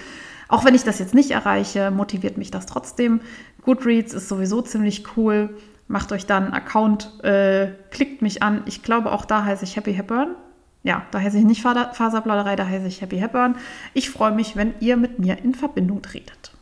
Auch 0.49 0.65
wenn 0.65 0.75
ich 0.75 0.85
das 0.85 0.99
jetzt 0.99 1.15
nicht 1.15 1.31
erreiche, 1.31 1.91
motiviert 1.91 2.39
mich 2.39 2.51
das 2.51 2.67
trotzdem. 2.67 3.21
Goodreads 3.63 4.15
ist 4.15 4.29
sowieso 4.29 4.63
ziemlich 4.63 5.05
cool. 5.17 5.57
Macht 5.87 6.13
euch 6.13 6.27
dann 6.27 6.45
einen 6.45 6.55
Account, 6.55 7.23
äh, 7.23 7.73
klickt 7.91 8.23
mich 8.23 8.43
an. 8.43 8.63
Ich 8.67 8.83
glaube, 8.83 9.13
auch 9.13 9.25
da 9.25 9.45
heiße 9.45 9.65
ich 9.65 9.77
Happy 9.77 9.95
Hepburn. 9.95 10.35
Ja, 10.83 11.07
da 11.11 11.21
heiße 11.21 11.39
ich 11.39 11.45
nicht 11.45 11.63
Faserplauderei, 11.63 12.57
da 12.57 12.67
heiße 12.67 12.87
ich 12.87 13.01
Happy 13.01 13.19
Hepburn. 13.19 13.57
Ich 13.95 14.11
freue 14.11 14.33
mich, 14.33 14.55
wenn 14.55 14.75
ihr 14.81 14.97
mit 14.97 15.19
mir 15.19 15.39
in 15.39 15.55
Verbindung 15.55 16.03
tretet. 16.03 16.53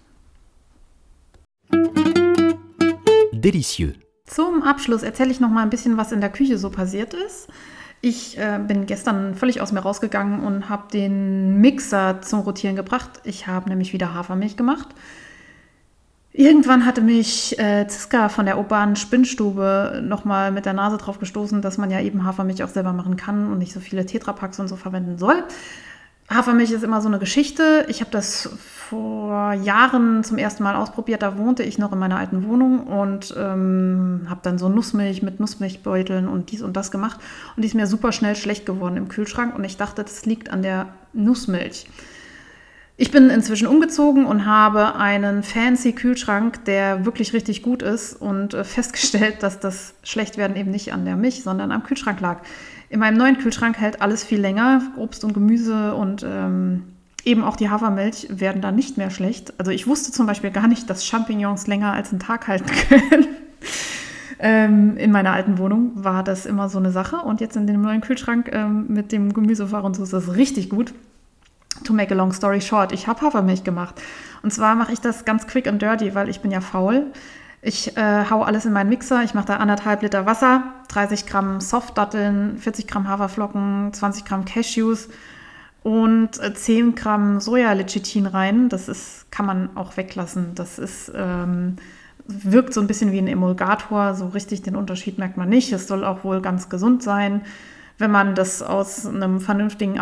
Delicieux. 3.32 3.94
Zum 4.32 4.62
Abschluss 4.62 5.02
erzähle 5.02 5.30
ich 5.30 5.40
noch 5.40 5.50
mal 5.50 5.62
ein 5.62 5.68
bisschen, 5.68 5.98
was 5.98 6.10
in 6.10 6.22
der 6.22 6.30
Küche 6.30 6.56
so 6.56 6.70
passiert 6.70 7.12
ist. 7.12 7.48
Ich 8.00 8.38
äh, 8.38 8.58
bin 8.66 8.86
gestern 8.86 9.34
völlig 9.34 9.60
aus 9.60 9.72
mir 9.72 9.80
rausgegangen 9.80 10.40
und 10.40 10.70
habe 10.70 10.84
den 10.90 11.60
Mixer 11.60 12.22
zum 12.22 12.40
Rotieren 12.40 12.74
gebracht. 12.74 13.20
Ich 13.24 13.46
habe 13.46 13.68
nämlich 13.68 13.92
wieder 13.92 14.14
Hafermilch 14.14 14.56
gemacht. 14.56 14.88
Irgendwann 16.32 16.86
hatte 16.86 17.02
mich 17.02 17.58
äh, 17.58 17.86
Ziska 17.86 18.30
von 18.30 18.46
der 18.46 18.56
urbanen 18.56 18.96
Spinnstube 18.96 20.00
nochmal 20.02 20.50
mit 20.50 20.64
der 20.64 20.72
Nase 20.72 20.96
drauf 20.96 21.18
gestoßen, 21.18 21.60
dass 21.60 21.76
man 21.76 21.90
ja 21.90 22.00
eben 22.00 22.24
Hafermilch 22.24 22.64
auch 22.64 22.68
selber 22.68 22.94
machen 22.94 23.18
kann 23.18 23.52
und 23.52 23.58
nicht 23.58 23.74
so 23.74 23.80
viele 23.80 24.06
Tetrapacks 24.06 24.58
und 24.58 24.68
so 24.68 24.76
verwenden 24.76 25.18
soll. 25.18 25.44
Hafermilch 26.34 26.70
ist 26.70 26.84
immer 26.84 27.00
so 27.00 27.08
eine 27.08 27.18
Geschichte. 27.18 27.86
Ich 27.88 28.00
habe 28.00 28.10
das 28.10 28.50
vor 28.88 29.54
Jahren 29.54 30.22
zum 30.22 30.38
ersten 30.38 30.62
Mal 30.62 30.76
ausprobiert. 30.76 31.22
Da 31.22 31.38
wohnte 31.38 31.62
ich 31.62 31.78
noch 31.78 31.92
in 31.92 31.98
meiner 31.98 32.18
alten 32.18 32.46
Wohnung 32.46 32.86
und 32.86 33.34
ähm, 33.38 34.26
habe 34.28 34.40
dann 34.42 34.58
so 34.58 34.68
Nussmilch 34.68 35.22
mit 35.22 35.40
Nussmilchbeuteln 35.40 36.28
und 36.28 36.52
dies 36.52 36.62
und 36.62 36.76
das 36.76 36.90
gemacht. 36.90 37.18
Und 37.56 37.62
die 37.62 37.68
ist 37.68 37.74
mir 37.74 37.86
super 37.86 38.12
schnell 38.12 38.36
schlecht 38.36 38.66
geworden 38.66 38.96
im 38.96 39.08
Kühlschrank. 39.08 39.54
Und 39.54 39.64
ich 39.64 39.76
dachte, 39.76 40.02
das 40.02 40.26
liegt 40.26 40.50
an 40.50 40.62
der 40.62 40.88
Nussmilch. 41.12 41.86
Ich 42.98 43.10
bin 43.10 43.30
inzwischen 43.30 43.66
umgezogen 43.66 44.26
und 44.26 44.44
habe 44.46 44.96
einen 44.96 45.42
fancy 45.42 45.92
Kühlschrank, 45.92 46.64
der 46.66 47.04
wirklich 47.06 47.32
richtig 47.32 47.62
gut 47.62 47.82
ist 47.82 48.14
und 48.14 48.54
äh, 48.54 48.64
festgestellt, 48.64 49.42
dass 49.42 49.58
das 49.58 49.94
Schlechtwerden 50.02 50.56
eben 50.56 50.70
nicht 50.70 50.92
an 50.92 51.04
der 51.04 51.16
Milch, 51.16 51.42
sondern 51.42 51.72
am 51.72 51.82
Kühlschrank 51.82 52.20
lag. 52.20 52.42
In 52.92 52.98
meinem 52.98 53.16
neuen 53.16 53.38
Kühlschrank 53.38 53.78
hält 53.78 54.02
alles 54.02 54.22
viel 54.22 54.38
länger. 54.38 54.82
Obst 54.98 55.24
und 55.24 55.32
Gemüse 55.32 55.94
und 55.94 56.26
ähm, 56.28 56.82
eben 57.24 57.42
auch 57.42 57.56
die 57.56 57.70
Hafermilch 57.70 58.26
werden 58.28 58.60
da 58.60 58.70
nicht 58.70 58.98
mehr 58.98 59.08
schlecht. 59.08 59.54
Also 59.56 59.70
ich 59.70 59.86
wusste 59.86 60.12
zum 60.12 60.26
Beispiel 60.26 60.50
gar 60.50 60.68
nicht, 60.68 60.90
dass 60.90 61.06
Champignons 61.06 61.66
länger 61.66 61.94
als 61.94 62.10
einen 62.10 62.20
Tag 62.20 62.48
halten 62.48 62.66
können. 62.88 63.28
ähm, 64.38 64.98
in 64.98 65.10
meiner 65.10 65.32
alten 65.32 65.56
Wohnung 65.56 65.92
war 65.94 66.22
das 66.22 66.44
immer 66.44 66.68
so 66.68 66.76
eine 66.76 66.90
Sache. 66.90 67.16
Und 67.16 67.40
jetzt 67.40 67.56
in 67.56 67.66
dem 67.66 67.80
neuen 67.80 68.02
Kühlschrank 68.02 68.50
ähm, 68.52 68.88
mit 68.88 69.10
dem 69.10 69.32
Gemüsefach 69.32 69.84
und 69.84 69.96
so 69.96 70.02
ist 70.02 70.12
das 70.12 70.36
richtig 70.36 70.68
gut. 70.68 70.92
To 71.84 71.94
make 71.94 72.12
a 72.12 72.14
long 72.14 72.34
story 72.34 72.60
short, 72.60 72.92
ich 72.92 73.06
habe 73.06 73.22
Hafermilch 73.22 73.64
gemacht. 73.64 73.94
Und 74.42 74.52
zwar 74.52 74.74
mache 74.74 74.92
ich 74.92 75.00
das 75.00 75.24
ganz 75.24 75.46
quick 75.46 75.66
and 75.66 75.80
dirty, 75.80 76.14
weil 76.14 76.28
ich 76.28 76.40
bin 76.40 76.50
ja 76.50 76.60
faul. 76.60 77.06
Ich 77.64 77.96
äh, 77.96 78.24
hau 78.28 78.42
alles 78.42 78.66
in 78.66 78.72
meinen 78.72 78.88
Mixer. 78.90 79.22
Ich 79.22 79.34
mache 79.34 79.46
da 79.46 79.56
anderthalb 79.58 80.02
Liter 80.02 80.26
Wasser, 80.26 80.64
30 80.88 81.26
Gramm 81.26 81.60
Softdatteln, 81.60 82.58
40 82.58 82.88
Gramm 82.88 83.06
Haferflocken, 83.06 83.92
20 83.92 84.24
Gramm 84.24 84.44
Cashews 84.44 85.08
und 85.84 86.30
10 86.34 86.88
äh, 86.88 86.92
Gramm 86.92 87.38
Sojalecithin 87.38 88.26
rein. 88.26 88.68
Das 88.68 88.88
ist, 88.88 89.30
kann 89.30 89.46
man 89.46 89.76
auch 89.76 89.96
weglassen. 89.96 90.56
Das 90.56 90.80
ist, 90.80 91.12
ähm, 91.14 91.76
wirkt 92.26 92.74
so 92.74 92.80
ein 92.80 92.88
bisschen 92.88 93.12
wie 93.12 93.18
ein 93.18 93.28
Emulgator. 93.28 94.14
So 94.14 94.26
richtig 94.26 94.62
den 94.62 94.74
Unterschied 94.74 95.18
merkt 95.18 95.36
man 95.36 95.48
nicht. 95.48 95.72
Es 95.72 95.86
soll 95.86 96.04
auch 96.04 96.24
wohl 96.24 96.40
ganz 96.40 96.68
gesund 96.68 97.04
sein, 97.04 97.42
wenn 97.96 98.10
man 98.10 98.34
das 98.34 98.60
aus 98.64 99.06
einem 99.06 99.40
vernünftigen 99.40 100.00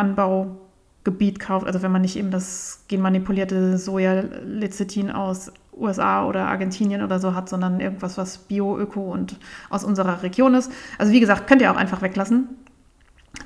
Anbaugebiet 1.05 1.41
kauft. 1.41 1.67
Also 1.67 1.83
wenn 1.83 1.93
man 1.93 2.03
nicht 2.03 2.17
eben 2.17 2.31
das 2.31 2.85
genmanipulierte 2.89 3.79
Sojalecithin 3.79 5.11
aus 5.11 5.53
USA 5.73 6.27
oder 6.27 6.47
Argentinien 6.47 7.03
oder 7.03 7.19
so 7.19 7.35
hat, 7.35 7.49
sondern 7.49 7.81
irgendwas, 7.81 8.19
was 8.19 8.39
Bio, 8.39 8.79
Öko 8.79 9.13
und 9.13 9.39
aus 9.71 9.85
unserer 9.85 10.23
Region 10.23 10.55
ist. 10.55 10.71
Also 10.99 11.13
wie 11.13 11.21
gesagt, 11.21 11.47
könnt 11.47 11.63
ihr 11.63 11.73
auch 11.73 11.77
einfach 11.77 12.03
weglassen. 12.03 12.49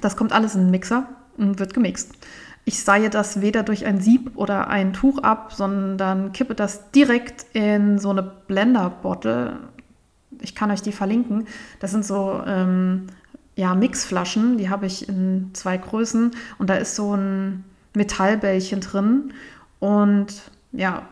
Das 0.01 0.17
kommt 0.17 0.33
alles 0.33 0.55
in 0.55 0.63
den 0.63 0.71
Mixer 0.71 1.09
und 1.37 1.59
wird 1.59 1.75
gemixt. 1.75 2.13
Ich 2.65 2.83
seihe 2.83 3.11
das 3.11 3.43
weder 3.43 3.63
durch 3.63 3.85
ein 3.85 4.01
Sieb 4.01 4.33
oder 4.37 4.69
ein 4.69 4.95
Tuch 4.95 5.19
ab, 5.19 5.53
sondern 5.53 6.33
kippe 6.33 6.55
das 6.55 6.91
direkt 6.93 7.45
in 7.53 7.99
so 7.99 8.11
eine 8.11 8.23
Blender-Bottle. 8.23 9.59
Ich 10.41 10.55
kann 10.55 10.71
euch 10.71 10.81
die 10.81 10.93
verlinken. 10.93 11.47
Das 11.79 11.91
sind 11.91 12.07
so 12.07 12.43
ähm, 12.47 13.09
ja, 13.57 13.75
Mixflaschen, 13.75 14.59
die 14.59 14.69
habe 14.69 14.87
ich 14.87 15.09
in 15.09 15.51
zwei 15.53 15.77
Größen 15.77 16.33
und 16.59 16.71
da 16.71 16.75
ist 16.75 16.97
so 16.97 17.15
ein 17.15 17.65
Metallbällchen 17.95 18.81
drin. 18.81 19.33
Und 19.79 20.43
ja, 20.73 21.03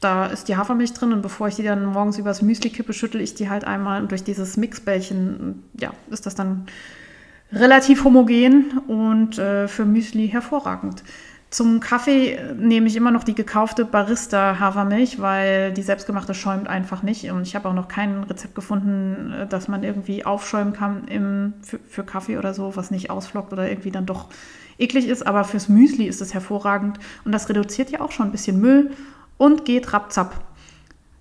da 0.00 0.26
ist 0.26 0.48
die 0.48 0.56
Hafermilch 0.56 0.92
drin 0.92 1.12
und 1.12 1.22
bevor 1.22 1.48
ich 1.48 1.56
die 1.56 1.62
dann 1.62 1.86
morgens 1.86 2.18
übers 2.18 2.42
Müsli 2.42 2.70
kippe, 2.70 2.92
schüttel 2.92 3.20
ich 3.20 3.34
die 3.34 3.48
halt 3.48 3.64
einmal 3.64 4.02
und 4.02 4.10
durch 4.10 4.24
dieses 4.24 4.56
Mixbällchen, 4.56 5.62
ja, 5.80 5.92
ist 6.10 6.26
das 6.26 6.34
dann 6.34 6.66
relativ 7.52 8.04
homogen 8.04 8.78
und 8.86 9.38
äh, 9.38 9.68
für 9.68 9.84
Müsli 9.84 10.28
hervorragend. 10.28 11.02
Zum 11.50 11.78
Kaffee 11.78 12.38
nehme 12.58 12.88
ich 12.88 12.96
immer 12.96 13.12
noch 13.12 13.22
die 13.22 13.34
gekaufte 13.34 13.84
Barista 13.84 14.58
Hafermilch, 14.58 15.20
weil 15.20 15.72
die 15.72 15.82
selbstgemachte 15.82 16.34
schäumt 16.34 16.66
einfach 16.66 17.02
nicht. 17.02 17.30
Und 17.30 17.42
ich 17.42 17.54
habe 17.54 17.68
auch 17.68 17.72
noch 17.72 17.86
kein 17.86 18.24
Rezept 18.24 18.54
gefunden, 18.54 19.32
äh, 19.32 19.46
dass 19.46 19.68
man 19.68 19.82
irgendwie 19.84 20.26
aufschäumen 20.26 20.72
kann 20.72 21.06
im, 21.08 21.54
für, 21.62 21.78
für 21.78 22.04
Kaffee 22.04 22.36
oder 22.36 22.52
so, 22.52 22.74
was 22.74 22.90
nicht 22.90 23.10
ausflockt 23.10 23.52
oder 23.52 23.68
irgendwie 23.68 23.92
dann 23.92 24.06
doch 24.06 24.28
eklig 24.78 25.06
ist. 25.06 25.24
Aber 25.26 25.44
fürs 25.44 25.68
Müsli 25.68 26.06
ist 26.06 26.20
es 26.20 26.34
hervorragend. 26.34 26.98
Und 27.24 27.32
das 27.32 27.48
reduziert 27.48 27.90
ja 27.90 28.00
auch 28.00 28.10
schon 28.10 28.26
ein 28.26 28.32
bisschen 28.32 28.60
Müll 28.60 28.90
und 29.38 29.64
geht 29.64 29.92
rapzapp. 29.92 30.34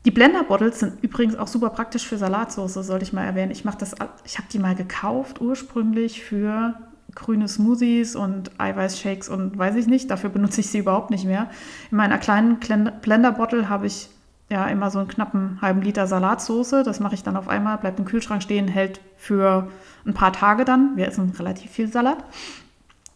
Die 0.06 0.12
Blender 0.12 0.44
Bottles 0.44 0.80
sind 0.80 1.04
übrigens 1.04 1.36
auch 1.36 1.48
super 1.48 1.70
praktisch 1.70 2.06
für 2.06 2.18
Salatsauce, 2.18 2.74
sollte 2.74 3.04
ich 3.04 3.14
mal 3.14 3.26
erwähnen. 3.26 3.52
Ich 3.52 3.64
ich 3.64 4.38
habe 4.38 4.48
die 4.52 4.60
mal 4.60 4.76
gekauft 4.76 5.42
ursprünglich 5.42 6.24
für 6.24 6.76
grüne 7.16 7.48
Smoothies 7.48 8.16
und 8.16 8.52
Eiweißshakes 8.60 9.30
und 9.30 9.58
weiß 9.58 9.76
ich 9.76 9.88
nicht. 9.88 10.12
Dafür 10.12 10.30
benutze 10.30 10.62
ich 10.62 10.68
sie 10.68 10.80
überhaupt 10.80 11.10
nicht 11.10 11.26
mehr. 11.26 11.50
In 11.90 11.98
meiner 11.98 12.18
kleinen 12.18 12.60
Blender 12.60 13.32
Bottle 13.32 13.70
habe 13.70 13.88
ich 13.88 14.10
ja 14.50 14.66
immer 14.68 14.92
so 14.92 15.00
einen 15.00 15.08
knappen 15.08 15.60
halben 15.62 15.82
Liter 15.82 16.08
Salatsauce. 16.08 16.84
Das 16.84 17.00
mache 17.00 17.16
ich 17.16 17.24
dann 17.24 17.38
auf 17.38 17.48
einmal, 17.48 17.78
bleibt 17.78 18.00
im 18.00 18.06
Kühlschrank 18.06 18.44
stehen, 18.44 18.68
hält 18.68 19.00
für 19.18 19.70
ein 20.06 20.14
paar 20.14 20.34
Tage 20.34 20.66
dann. 20.66 20.96
Wir 20.96 21.08
essen 21.08 21.34
relativ 21.40 21.72
viel 21.72 21.88
Salat. 21.88 22.24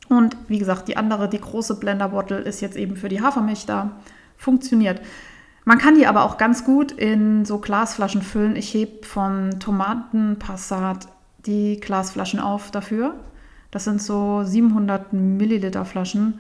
Und 0.08 0.36
wie 0.48 0.58
gesagt, 0.58 0.88
die 0.88 0.98
andere, 0.98 1.30
die 1.30 1.40
große 1.40 1.80
Blender 1.80 2.10
Bottle 2.10 2.40
ist 2.40 2.62
jetzt 2.62 2.78
eben 2.78 2.96
für 2.96 3.10
die 3.10 3.22
Hafermilch 3.22 3.68
da 3.68 3.92
funktioniert. 4.38 5.02
Man 5.66 5.78
kann 5.78 5.94
die 5.94 6.08
aber 6.08 6.24
auch 6.24 6.38
ganz 6.38 6.64
gut 6.64 6.92
in 6.92 7.46
so 7.46 7.60
Glasflaschen 7.60 8.24
füllen. 8.24 8.56
Ich 8.56 8.74
hebe 8.74 9.06
von 9.06 9.60
Tomatenpassat 9.60 11.08
die 11.46 11.80
Glasflaschen 11.80 12.40
auf 12.40 12.72
dafür. 12.72 13.14
Das 13.72 13.84
sind 13.84 14.02
so 14.02 14.44
700 14.44 15.14
Milliliter 15.14 15.86
Flaschen. 15.86 16.40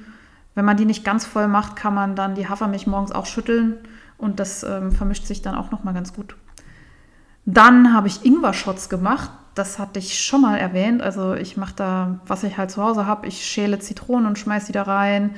Wenn 0.55 0.65
man 0.65 0.77
die 0.77 0.85
nicht 0.85 1.05
ganz 1.05 1.25
voll 1.25 1.47
macht, 1.47 1.75
kann 1.75 1.93
man 1.93 2.15
dann 2.15 2.35
die 2.35 2.47
Hafermilch 2.47 2.87
morgens 2.87 3.11
auch 3.11 3.25
schütteln 3.25 3.75
und 4.17 4.39
das 4.39 4.63
ähm, 4.63 4.91
vermischt 4.91 5.25
sich 5.25 5.41
dann 5.41 5.55
auch 5.55 5.71
noch 5.71 5.83
mal 5.83 5.93
ganz 5.93 6.13
gut. 6.13 6.35
Dann 7.45 7.93
habe 7.93 8.07
ich 8.07 8.25
Ingwer-Shots 8.25 8.89
gemacht. 8.89 9.31
Das 9.55 9.79
hatte 9.79 9.99
ich 9.99 10.19
schon 10.19 10.41
mal 10.41 10.57
erwähnt. 10.57 11.01
Also 11.01 11.33
ich 11.33 11.57
mache 11.57 11.73
da, 11.75 12.19
was 12.27 12.43
ich 12.43 12.57
halt 12.57 12.71
zu 12.71 12.83
Hause 12.83 13.05
habe. 13.05 13.27
Ich 13.27 13.45
schäle 13.45 13.79
Zitronen 13.79 14.27
und 14.27 14.37
schmeiße 14.37 14.67
die 14.67 14.73
da 14.73 14.83
rein 14.83 15.35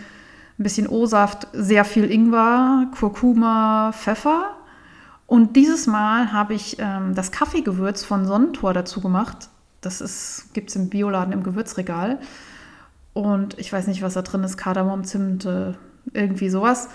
ein 0.61 0.63
bisschen 0.63 0.87
O-Saft, 0.87 1.47
sehr 1.53 1.85
viel 1.85 2.09
Ingwer, 2.09 2.87
Kurkuma, 2.97 3.91
Pfeffer. 3.93 4.51
Und 5.25 5.55
dieses 5.55 5.87
Mal 5.87 6.31
habe 6.31 6.53
ich 6.53 6.77
ähm, 6.79 7.15
das 7.15 7.31
Kaffeegewürz 7.31 8.03
von 8.03 8.25
Sonnentor 8.25 8.73
dazu 8.73 9.01
gemacht. 9.01 9.49
Das 9.81 10.47
gibt 10.53 10.69
es 10.69 10.75
im 10.75 10.89
Bioladen 10.89 11.33
im 11.33 11.43
Gewürzregal. 11.43 12.19
Und 13.13 13.59
ich 13.59 13.73
weiß 13.73 13.87
nicht, 13.87 14.01
was 14.01 14.13
da 14.13 14.21
drin 14.21 14.43
ist, 14.43 14.57
Kardamom, 14.57 15.03
Zimt, 15.03 15.45
äh, 15.45 15.73
irgendwie 16.13 16.49
sowas. 16.49 16.89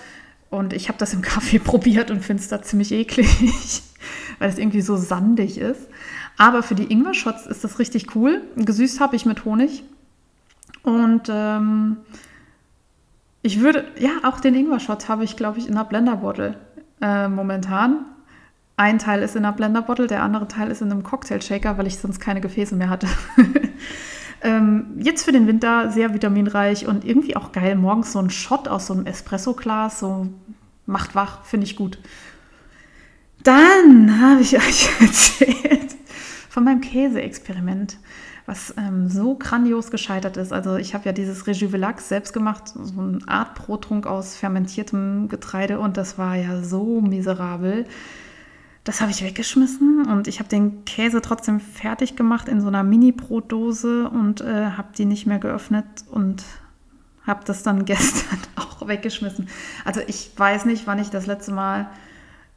Und 0.48 0.72
ich 0.72 0.88
habe 0.88 0.98
das 0.98 1.12
im 1.12 1.22
Kaffee 1.22 1.58
probiert 1.58 2.10
und 2.10 2.24
finde 2.24 2.42
es 2.42 2.48
da 2.48 2.62
ziemlich 2.62 2.92
eklig, 2.92 3.28
weil 4.38 4.48
es 4.48 4.58
irgendwie 4.58 4.80
so 4.80 4.96
sandig 4.96 5.58
ist. 5.58 5.88
Aber 6.38 6.62
für 6.62 6.74
die 6.74 6.90
Ingwer-Shots 6.90 7.46
ist 7.46 7.64
das 7.64 7.78
richtig 7.78 8.14
cool. 8.14 8.42
Gesüßt 8.56 9.00
habe 9.00 9.16
ich 9.16 9.26
mit 9.26 9.44
Honig. 9.44 9.84
Und 10.82 11.28
ähm, 11.28 11.98
ich 13.42 13.60
würde, 13.60 13.84
ja, 13.98 14.10
auch 14.22 14.40
den 14.40 14.54
Ingwer-Shot 14.54 15.08
habe 15.08 15.24
ich, 15.24 15.36
glaube 15.36 15.58
ich, 15.58 15.66
in 15.66 15.74
einer 15.74 15.84
Blender-Bottle 15.84 16.56
äh, 17.00 17.28
momentan. 17.28 18.04
Ein 18.78 18.98
Teil 18.98 19.22
ist 19.22 19.34
in 19.36 19.44
einer 19.44 19.56
Blender-Bottle, 19.56 20.06
der 20.06 20.22
andere 20.22 20.48
Teil 20.48 20.70
ist 20.70 20.82
in 20.82 20.90
einem 20.90 21.02
Cocktail-Shaker, 21.02 21.78
weil 21.78 21.86
ich 21.86 21.96
sonst 21.96 22.20
keine 22.20 22.42
Gefäße 22.42 22.76
mehr 22.76 22.90
hatte. 22.90 23.08
ähm, 24.42 24.98
jetzt 24.98 25.24
für 25.24 25.32
den 25.32 25.46
Winter 25.46 25.90
sehr 25.90 26.12
vitaminreich 26.12 26.86
und 26.86 27.02
irgendwie 27.02 27.36
auch 27.36 27.52
geil. 27.52 27.74
Morgens 27.74 28.12
so 28.12 28.18
ein 28.18 28.28
Shot 28.28 28.68
aus 28.68 28.86
so 28.86 28.92
einem 28.92 29.06
Espresso-Glas, 29.06 30.00
so 30.00 30.28
macht 30.84 31.14
wach, 31.14 31.42
finde 31.44 31.64
ich 31.64 31.74
gut. 31.74 31.98
Dann 33.42 34.20
habe 34.20 34.42
ich 34.42 34.56
euch 34.58 34.88
erzählt 35.00 35.96
von 36.50 36.64
meinem 36.64 36.82
Käse-Experiment, 36.82 37.96
was 38.44 38.74
ähm, 38.76 39.08
so 39.08 39.36
grandios 39.36 39.90
gescheitert 39.90 40.36
ist. 40.36 40.52
Also 40.52 40.76
ich 40.76 40.92
habe 40.92 41.06
ja 41.06 41.12
dieses 41.12 41.46
Rejuvelax 41.46 42.10
selbst 42.10 42.34
gemacht, 42.34 42.68
so 42.68 43.00
eine 43.00 43.20
Art 43.26 43.54
Brottrunk 43.54 44.06
aus 44.06 44.36
fermentiertem 44.36 45.28
Getreide 45.28 45.78
und 45.78 45.96
das 45.96 46.18
war 46.18 46.36
ja 46.36 46.62
so 46.62 47.00
miserabel. 47.00 47.86
Das 48.86 49.00
habe 49.00 49.10
ich 49.10 49.24
weggeschmissen 49.24 50.06
und 50.06 50.28
ich 50.28 50.38
habe 50.38 50.48
den 50.48 50.84
Käse 50.84 51.20
trotzdem 51.20 51.58
fertig 51.58 52.14
gemacht 52.14 52.48
in 52.48 52.60
so 52.60 52.68
einer 52.68 52.84
Mini-Brotdose 52.84 54.08
und 54.08 54.42
äh, 54.42 54.70
habe 54.76 54.90
die 54.96 55.06
nicht 55.06 55.26
mehr 55.26 55.40
geöffnet 55.40 55.84
und 56.08 56.44
habe 57.26 57.40
das 57.44 57.64
dann 57.64 57.84
gestern 57.84 58.38
auch 58.54 58.86
weggeschmissen. 58.86 59.48
Also 59.84 60.00
ich 60.06 60.30
weiß 60.36 60.66
nicht, 60.66 60.86
wann 60.86 61.00
ich 61.00 61.10
das 61.10 61.26
letzte 61.26 61.50
Mal 61.50 61.88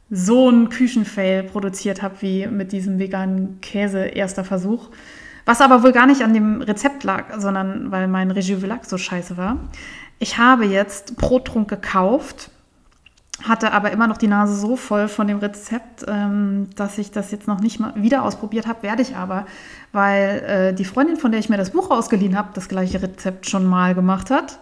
so 0.08 0.46
einen 0.46 0.68
Küchenfail 0.68 1.42
produziert 1.42 2.00
habe 2.00 2.14
wie 2.20 2.46
mit 2.46 2.70
diesem 2.70 3.00
veganen 3.00 3.60
Käse 3.60 3.98
erster 3.98 4.44
Versuch. 4.44 4.90
Was 5.46 5.60
aber 5.60 5.82
wohl 5.82 5.90
gar 5.90 6.06
nicht 6.06 6.22
an 6.22 6.32
dem 6.32 6.62
Rezept 6.62 7.02
lag, 7.02 7.40
sondern 7.40 7.90
weil 7.90 8.06
mein 8.06 8.30
Rejuvilac 8.30 8.84
so 8.84 8.98
scheiße 8.98 9.36
war. 9.36 9.58
Ich 10.20 10.38
habe 10.38 10.64
jetzt 10.64 11.16
Brottrunk 11.16 11.68
gekauft 11.68 12.52
hatte 13.42 13.72
aber 13.72 13.90
immer 13.90 14.06
noch 14.06 14.16
die 14.16 14.26
Nase 14.26 14.54
so 14.54 14.76
voll 14.76 15.08
von 15.08 15.26
dem 15.26 15.38
Rezept, 15.38 16.04
ähm, 16.08 16.68
dass 16.76 16.98
ich 16.98 17.10
das 17.10 17.30
jetzt 17.30 17.48
noch 17.48 17.60
nicht 17.60 17.80
mal 17.80 17.94
wieder 17.96 18.22
ausprobiert 18.22 18.66
habe, 18.66 18.82
werde 18.82 19.02
ich 19.02 19.16
aber, 19.16 19.46
weil 19.92 20.44
äh, 20.46 20.74
die 20.74 20.84
Freundin, 20.84 21.16
von 21.16 21.30
der 21.30 21.40
ich 21.40 21.48
mir 21.48 21.56
das 21.56 21.70
Buch 21.70 21.90
ausgeliehen 21.90 22.36
habe, 22.36 22.50
das 22.54 22.68
gleiche 22.68 23.02
Rezept 23.02 23.48
schon 23.48 23.64
mal 23.64 23.94
gemacht 23.94 24.30
hat. 24.30 24.60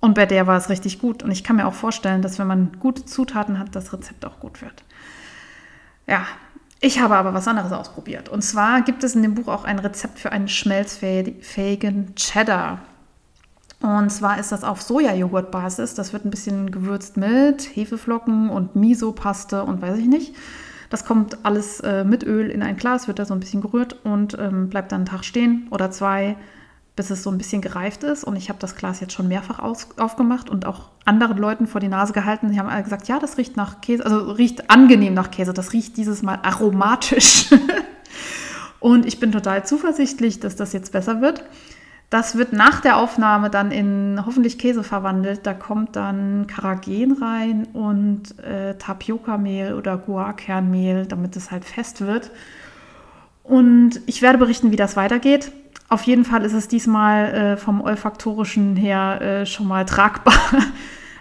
Und 0.00 0.14
bei 0.14 0.26
der 0.26 0.46
war 0.46 0.58
es 0.58 0.68
richtig 0.68 0.98
gut. 0.98 1.22
Und 1.22 1.30
ich 1.30 1.44
kann 1.44 1.56
mir 1.56 1.66
auch 1.66 1.74
vorstellen, 1.74 2.20
dass 2.20 2.38
wenn 2.38 2.46
man 2.46 2.72
gute 2.78 3.06
Zutaten 3.06 3.58
hat, 3.58 3.74
das 3.74 3.92
Rezept 3.92 4.24
auch 4.26 4.38
gut 4.38 4.60
wird. 4.60 4.84
Ja, 6.06 6.26
ich 6.80 7.00
habe 7.00 7.16
aber 7.16 7.32
was 7.32 7.48
anderes 7.48 7.72
ausprobiert. 7.72 8.28
Und 8.28 8.42
zwar 8.42 8.82
gibt 8.82 9.02
es 9.04 9.14
in 9.14 9.22
dem 9.22 9.34
Buch 9.34 9.48
auch 9.48 9.64
ein 9.64 9.78
Rezept 9.78 10.18
für 10.18 10.30
einen 10.30 10.48
schmelzfähigen 10.48 12.14
Cheddar. 12.16 12.80
Und 13.84 14.08
zwar 14.08 14.38
ist 14.38 14.50
das 14.50 14.64
auf 14.64 14.80
Sojajoghurt-Basis. 14.80 15.92
Das 15.92 16.14
wird 16.14 16.24
ein 16.24 16.30
bisschen 16.30 16.70
gewürzt 16.70 17.18
mit 17.18 17.68
Hefeflocken 17.76 18.48
und 18.48 18.74
Miso-Paste 18.74 19.62
und 19.62 19.82
weiß 19.82 19.98
ich 19.98 20.06
nicht. 20.06 20.34
Das 20.88 21.04
kommt 21.04 21.44
alles 21.44 21.80
äh, 21.80 22.02
mit 22.02 22.24
Öl 22.24 22.48
in 22.48 22.62
ein 22.62 22.78
Glas, 22.78 23.08
wird 23.08 23.18
da 23.18 23.26
so 23.26 23.34
ein 23.34 23.40
bisschen 23.40 23.60
gerührt 23.60 24.02
und 24.02 24.38
ähm, 24.40 24.70
bleibt 24.70 24.90
dann 24.90 25.00
einen 25.00 25.06
Tag 25.06 25.22
stehen 25.22 25.66
oder 25.70 25.90
zwei, 25.90 26.38
bis 26.96 27.10
es 27.10 27.22
so 27.22 27.30
ein 27.30 27.36
bisschen 27.36 27.60
gereift 27.60 28.04
ist. 28.04 28.24
Und 28.24 28.36
ich 28.36 28.48
habe 28.48 28.58
das 28.58 28.74
Glas 28.74 29.00
jetzt 29.00 29.12
schon 29.12 29.28
mehrfach 29.28 29.58
aus, 29.58 29.86
aufgemacht 29.98 30.48
und 30.48 30.64
auch 30.64 30.88
anderen 31.04 31.36
Leuten 31.36 31.66
vor 31.66 31.82
die 31.82 31.88
Nase 31.88 32.14
gehalten. 32.14 32.52
Die 32.52 32.58
haben 32.58 32.70
alle 32.70 32.84
gesagt, 32.84 33.06
ja, 33.06 33.18
das 33.18 33.36
riecht 33.36 33.58
nach 33.58 33.82
Käse, 33.82 34.06
also 34.06 34.30
riecht 34.30 34.70
angenehm 34.70 35.12
nach 35.12 35.30
Käse. 35.30 35.52
Das 35.52 35.74
riecht 35.74 35.98
dieses 35.98 36.22
Mal 36.22 36.38
aromatisch. 36.42 37.50
und 38.80 39.04
ich 39.04 39.20
bin 39.20 39.30
total 39.30 39.66
zuversichtlich, 39.66 40.40
dass 40.40 40.56
das 40.56 40.72
jetzt 40.72 40.90
besser 40.90 41.20
wird. 41.20 41.44
Das 42.10 42.36
wird 42.36 42.52
nach 42.52 42.80
der 42.80 42.96
Aufnahme 42.96 43.50
dann 43.50 43.72
in 43.72 44.20
hoffentlich 44.24 44.58
Käse 44.58 44.84
verwandelt. 44.84 45.40
Da 45.44 45.54
kommt 45.54 45.96
dann 45.96 46.46
Karagen 46.46 47.20
rein 47.20 47.66
und 47.72 48.38
äh, 48.38 48.74
Tapioca-Mehl 48.78 49.74
oder 49.74 49.96
Guarkernmehl, 49.96 51.06
damit 51.06 51.34
es 51.36 51.50
halt 51.50 51.64
fest 51.64 52.02
wird. 52.02 52.30
Und 53.42 54.00
ich 54.06 54.22
werde 54.22 54.38
berichten, 54.38 54.70
wie 54.70 54.76
das 54.76 54.96
weitergeht. 54.96 55.52
Auf 55.88 56.04
jeden 56.04 56.24
Fall 56.24 56.44
ist 56.44 56.54
es 56.54 56.68
diesmal 56.68 57.34
äh, 57.34 57.56
vom 57.56 57.80
olfaktorischen 57.80 58.76
her 58.76 59.20
äh, 59.20 59.46
schon 59.46 59.68
mal 59.68 59.84
tragbar. 59.84 60.34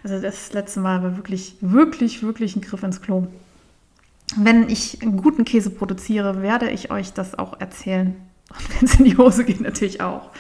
Also 0.06 0.20
das 0.20 0.52
letzte 0.52 0.82
Mal 0.82 1.02
war 1.02 1.16
wirklich, 1.16 1.56
wirklich, 1.62 2.24
wirklich 2.24 2.58
ein 2.58 2.62
Griff 2.62 2.84
ins 2.84 3.02
Klo. 3.02 3.28
Wenn 4.36 4.68
ich 4.68 5.02
einen 5.02 5.16
guten 5.16 5.46
Käse 5.46 5.70
produziere, 5.70 6.42
werde 6.42 6.70
ich 6.70 6.92
euch 6.92 7.14
das 7.14 7.40
auch 7.40 7.62
erzählen. 7.62 8.14
Und 8.50 8.82
wenn 8.82 8.86
es 8.86 9.00
in 9.00 9.06
die 9.06 9.18
Hose 9.18 9.46
geht, 9.46 9.62
natürlich 9.62 10.02
auch. 10.02 10.32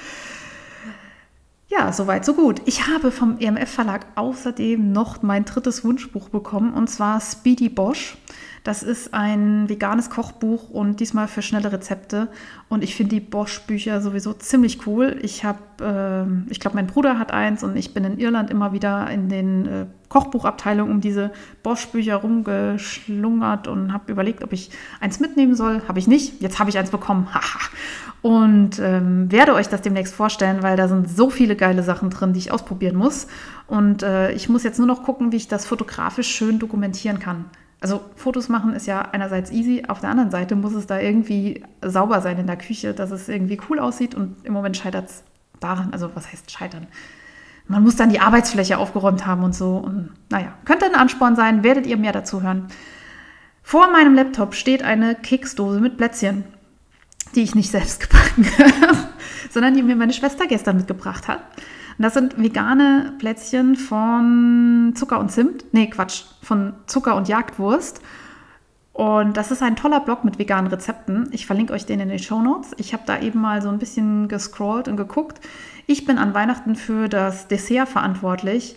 Ja, 1.67 1.91
soweit, 1.91 2.25
so 2.25 2.33
gut. 2.33 2.61
Ich 2.65 2.87
habe 2.87 3.11
vom 3.11 3.37
EMF 3.39 3.69
Verlag 3.69 4.05
außerdem 4.15 4.91
noch 4.91 5.21
mein 5.21 5.45
drittes 5.45 5.83
Wunschbuch 5.83 6.29
bekommen 6.29 6.73
und 6.73 6.89
zwar 6.89 7.21
Speedy 7.21 7.69
Bosch. 7.69 8.17
Das 8.63 8.81
ist 8.81 9.13
ein 9.13 9.67
veganes 9.67 10.09
Kochbuch 10.09 10.69
und 10.69 11.01
diesmal 11.01 11.27
für 11.27 11.41
schnelle 11.41 11.73
Rezepte. 11.73 12.29
Und 12.69 12.81
ich 12.81 12.95
finde 12.95 13.15
die 13.15 13.19
Bosch-Bücher 13.19 13.99
sowieso 13.99 14.31
ziemlich 14.31 14.87
cool. 14.87 15.19
Ich 15.21 15.43
habe, 15.43 15.59
äh, 15.81 16.51
ich 16.51 16.61
glaube, 16.61 16.75
mein 16.75 16.87
Bruder 16.87 17.19
hat 17.19 17.33
eins 17.33 17.61
und 17.63 17.75
ich 17.75 17.93
bin 17.93 18.05
in 18.05 18.17
Irland 18.19 18.49
immer 18.49 18.71
wieder 18.71 19.09
in 19.09 19.27
den 19.27 19.65
äh, 19.65 19.85
Kochbuchabteilungen 20.07 20.93
um 20.93 21.01
diese 21.01 21.31
Bosch-Bücher 21.61 22.15
rumgeschlungert 22.15 23.67
und 23.67 23.91
habe 23.91 24.09
überlegt, 24.09 24.45
ob 24.45 24.53
ich 24.53 24.71
eins 25.01 25.19
mitnehmen 25.19 25.55
soll. 25.55 25.81
Habe 25.89 25.99
ich 25.99 26.07
nicht. 26.07 26.41
Jetzt 26.41 26.57
habe 26.59 26.69
ich 26.69 26.77
eins 26.77 26.89
bekommen. 26.89 27.27
und 28.21 28.79
ähm, 28.79 29.29
werde 29.29 29.55
euch 29.55 29.67
das 29.67 29.81
demnächst 29.81 30.15
vorstellen, 30.15 30.63
weil 30.63 30.77
da 30.77 30.87
sind 30.87 31.09
so 31.09 31.29
viele 31.29 31.57
geile 31.57 31.83
Sachen 31.83 32.09
drin, 32.09 32.31
die 32.31 32.39
ich 32.39 32.53
ausprobieren 32.53 32.95
muss. 32.95 33.27
Und 33.67 34.03
äh, 34.03 34.31
ich 34.31 34.47
muss 34.47 34.63
jetzt 34.63 34.77
nur 34.77 34.87
noch 34.87 35.03
gucken, 35.03 35.33
wie 35.33 35.37
ich 35.37 35.49
das 35.49 35.65
fotografisch 35.65 36.29
schön 36.29 36.59
dokumentieren 36.59 37.19
kann. 37.19 37.43
Also 37.83 37.99
Fotos 38.15 38.47
machen 38.47 38.73
ist 38.73 38.87
ja 38.87 39.01
einerseits 39.01 39.51
easy, 39.51 39.83
auf 39.85 39.99
der 39.99 40.09
anderen 40.09 40.31
Seite 40.31 40.55
muss 40.55 40.73
es 40.73 40.87
da 40.87 41.01
irgendwie 41.01 41.65
sauber 41.81 42.21
sein 42.21 42.37
in 42.37 42.47
der 42.47 42.55
Küche, 42.55 42.93
dass 42.93 43.11
es 43.11 43.27
irgendwie 43.27 43.59
cool 43.69 43.77
aussieht 43.77 44.15
und 44.15 44.37
im 44.45 44.53
Moment 44.53 44.77
scheitert 44.77 45.09
es 45.09 45.23
daran, 45.59 45.91
also 45.91 46.09
was 46.15 46.31
heißt 46.31 46.49
scheitern? 46.49 46.87
Man 47.67 47.83
muss 47.83 47.97
dann 47.97 48.09
die 48.09 48.21
Arbeitsfläche 48.21 48.77
aufgeräumt 48.77 49.27
haben 49.27 49.43
und 49.43 49.53
so 49.53 49.75
und 49.75 50.11
naja, 50.29 50.53
könnte 50.63 50.85
ein 50.85 50.95
Ansporn 50.95 51.35
sein, 51.35 51.65
werdet 51.65 51.85
ihr 51.85 51.97
mehr 51.97 52.13
dazu 52.13 52.41
hören. 52.41 52.69
Vor 53.63 53.91
meinem 53.91 54.15
Laptop 54.15 54.55
steht 54.55 54.81
eine 54.81 55.13
Keksdose 55.13 55.81
mit 55.81 55.97
Plätzchen, 55.97 56.45
die 57.35 57.43
ich 57.43 57.53
nicht 57.53 57.69
selbst 57.69 57.99
gebacken 58.09 58.45
habe, 58.81 59.09
sondern 59.49 59.73
die 59.73 59.83
mir 59.83 59.97
meine 59.97 60.13
Schwester 60.13 60.47
gestern 60.47 60.77
mitgebracht 60.77 61.27
hat. 61.27 61.41
Und 61.97 62.03
das 62.03 62.13
sind 62.13 62.41
vegane 62.41 63.13
Plätzchen 63.19 63.75
von 63.75 64.93
Zucker 64.95 65.19
und 65.19 65.31
Zimt. 65.31 65.65
Nee, 65.71 65.89
Quatsch, 65.89 66.23
von 66.41 66.73
Zucker 66.87 67.15
und 67.15 67.27
Jagdwurst. 67.27 68.01
Und 68.93 69.37
das 69.37 69.51
ist 69.51 69.63
ein 69.63 69.75
toller 69.75 69.99
Blog 69.99 70.23
mit 70.23 70.37
veganen 70.37 70.67
Rezepten. 70.67 71.29
Ich 71.31 71.47
verlinke 71.47 71.73
euch 71.73 71.85
den 71.85 71.99
in 71.99 72.09
den 72.09 72.19
Show 72.19 72.41
Notes. 72.41 72.75
Ich 72.77 72.93
habe 72.93 73.03
da 73.05 73.19
eben 73.19 73.41
mal 73.41 73.61
so 73.61 73.69
ein 73.69 73.79
bisschen 73.79 74.27
gescrollt 74.27 74.87
und 74.87 74.97
geguckt. 74.97 75.39
Ich 75.87 76.05
bin 76.05 76.17
an 76.17 76.33
Weihnachten 76.33 76.75
für 76.75 77.09
das 77.09 77.47
Dessert 77.47 77.89
verantwortlich. 77.89 78.75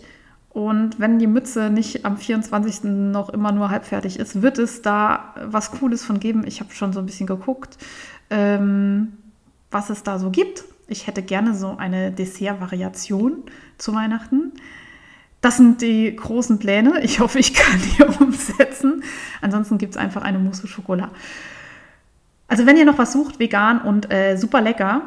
Und 0.49 0.99
wenn 0.99 1.19
die 1.19 1.27
Mütze 1.27 1.69
nicht 1.69 2.03
am 2.03 2.17
24. 2.17 2.83
noch 2.83 3.29
immer 3.29 3.51
nur 3.51 3.69
halbfertig 3.69 4.17
ist, 4.17 4.41
wird 4.41 4.57
es 4.57 4.81
da 4.81 5.35
was 5.45 5.71
Cooles 5.71 6.03
von 6.03 6.19
geben. 6.19 6.43
Ich 6.47 6.61
habe 6.61 6.73
schon 6.73 6.93
so 6.93 6.99
ein 6.99 7.05
bisschen 7.05 7.27
geguckt, 7.27 7.77
ähm, 8.31 9.13
was 9.69 9.91
es 9.91 10.01
da 10.01 10.17
so 10.17 10.31
gibt 10.31 10.63
ich 10.87 11.07
hätte 11.07 11.21
gerne 11.21 11.53
so 11.53 11.75
eine 11.77 12.11
Dessert-Variation 12.11 13.43
zu 13.77 13.93
Weihnachten. 13.93 14.53
Das 15.41 15.57
sind 15.57 15.81
die 15.81 16.15
großen 16.15 16.59
Pläne. 16.59 17.01
Ich 17.03 17.19
hoffe, 17.19 17.39
ich 17.39 17.53
kann 17.53 17.79
die 17.79 18.03
umsetzen. 18.23 19.03
Ansonsten 19.41 19.77
gibt 19.77 19.95
es 19.95 19.97
einfach 19.97 20.23
eine 20.23 20.39
Mousse 20.39 20.67
Schokolade. 20.67 21.11
Also 22.47 22.65
wenn 22.65 22.77
ihr 22.77 22.85
noch 22.85 22.97
was 22.97 23.13
sucht, 23.13 23.39
vegan 23.39 23.81
und 23.81 24.11
äh, 24.11 24.37
super 24.37 24.61
lecker, 24.61 25.01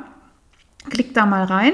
klickt 0.91 1.17
da 1.17 1.27
mal 1.27 1.45
rein. 1.45 1.73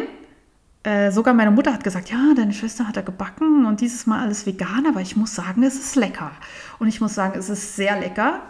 Äh, 0.84 1.10
sogar 1.10 1.34
meine 1.34 1.50
Mutter 1.50 1.72
hat 1.72 1.82
gesagt, 1.82 2.10
ja, 2.10 2.32
deine 2.36 2.52
Schwester 2.52 2.86
hat 2.86 2.96
da 2.96 3.00
gebacken 3.00 3.66
und 3.66 3.80
dieses 3.80 4.06
Mal 4.06 4.22
alles 4.22 4.46
vegan, 4.46 4.86
aber 4.86 5.00
ich 5.00 5.16
muss 5.16 5.34
sagen, 5.34 5.64
es 5.64 5.74
ist 5.74 5.96
lecker. 5.96 6.30
Und 6.78 6.86
ich 6.86 7.00
muss 7.00 7.14
sagen, 7.14 7.36
es 7.36 7.50
ist 7.50 7.74
sehr 7.74 7.98
lecker. 7.98 8.40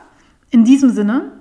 In 0.51 0.65
diesem 0.65 0.91
Sinne, 0.91 1.33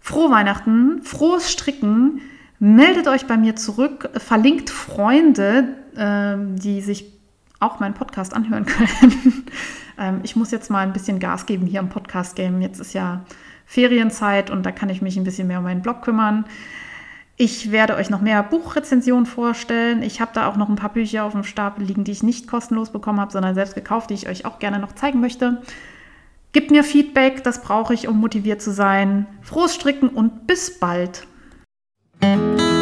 frohe 0.00 0.30
Weihnachten, 0.30 1.02
frohes 1.04 1.52
Stricken, 1.52 2.20
Meldet 2.62 3.08
euch 3.08 3.26
bei 3.26 3.38
mir 3.38 3.56
zurück, 3.56 4.10
verlinkt 4.18 4.68
Freunde, 4.68 5.76
ähm, 5.96 6.56
die 6.56 6.82
sich 6.82 7.10
auch 7.58 7.80
meinen 7.80 7.94
Podcast 7.94 8.34
anhören 8.34 8.66
können. 9.00 9.46
ähm, 9.98 10.20
ich 10.24 10.36
muss 10.36 10.50
jetzt 10.50 10.70
mal 10.70 10.80
ein 10.80 10.92
bisschen 10.92 11.20
Gas 11.20 11.46
geben 11.46 11.64
hier 11.66 11.80
im 11.80 11.88
Podcast-Game. 11.88 12.60
Jetzt 12.60 12.78
ist 12.78 12.92
ja 12.92 13.24
Ferienzeit 13.64 14.50
und 14.50 14.66
da 14.66 14.72
kann 14.72 14.90
ich 14.90 15.00
mich 15.00 15.16
ein 15.16 15.24
bisschen 15.24 15.48
mehr 15.48 15.58
um 15.58 15.64
meinen 15.64 15.80
Blog 15.80 16.02
kümmern. 16.02 16.44
Ich 17.38 17.72
werde 17.72 17.96
euch 17.96 18.10
noch 18.10 18.20
mehr 18.20 18.42
Buchrezensionen 18.42 19.24
vorstellen. 19.24 20.02
Ich 20.02 20.20
habe 20.20 20.32
da 20.34 20.46
auch 20.46 20.58
noch 20.58 20.68
ein 20.68 20.76
paar 20.76 20.92
Bücher 20.92 21.24
auf 21.24 21.32
dem 21.32 21.44
Stapel 21.44 21.86
liegen, 21.86 22.04
die 22.04 22.12
ich 22.12 22.22
nicht 22.22 22.46
kostenlos 22.46 22.92
bekommen 22.92 23.20
habe, 23.20 23.32
sondern 23.32 23.54
selbst 23.54 23.74
gekauft, 23.74 24.10
die 24.10 24.14
ich 24.14 24.28
euch 24.28 24.44
auch 24.44 24.58
gerne 24.58 24.78
noch 24.78 24.92
zeigen 24.92 25.20
möchte. 25.20 25.62
Gebt 26.52 26.70
mir 26.70 26.84
Feedback, 26.84 27.42
das 27.42 27.62
brauche 27.62 27.94
ich, 27.94 28.06
um 28.06 28.20
motiviert 28.20 28.60
zu 28.60 28.70
sein. 28.70 29.26
Frohes 29.40 29.74
Stricken 29.74 30.10
und 30.10 30.46
bis 30.46 30.78
bald. 30.78 31.26
Thank 32.20 32.60
you. 32.60 32.79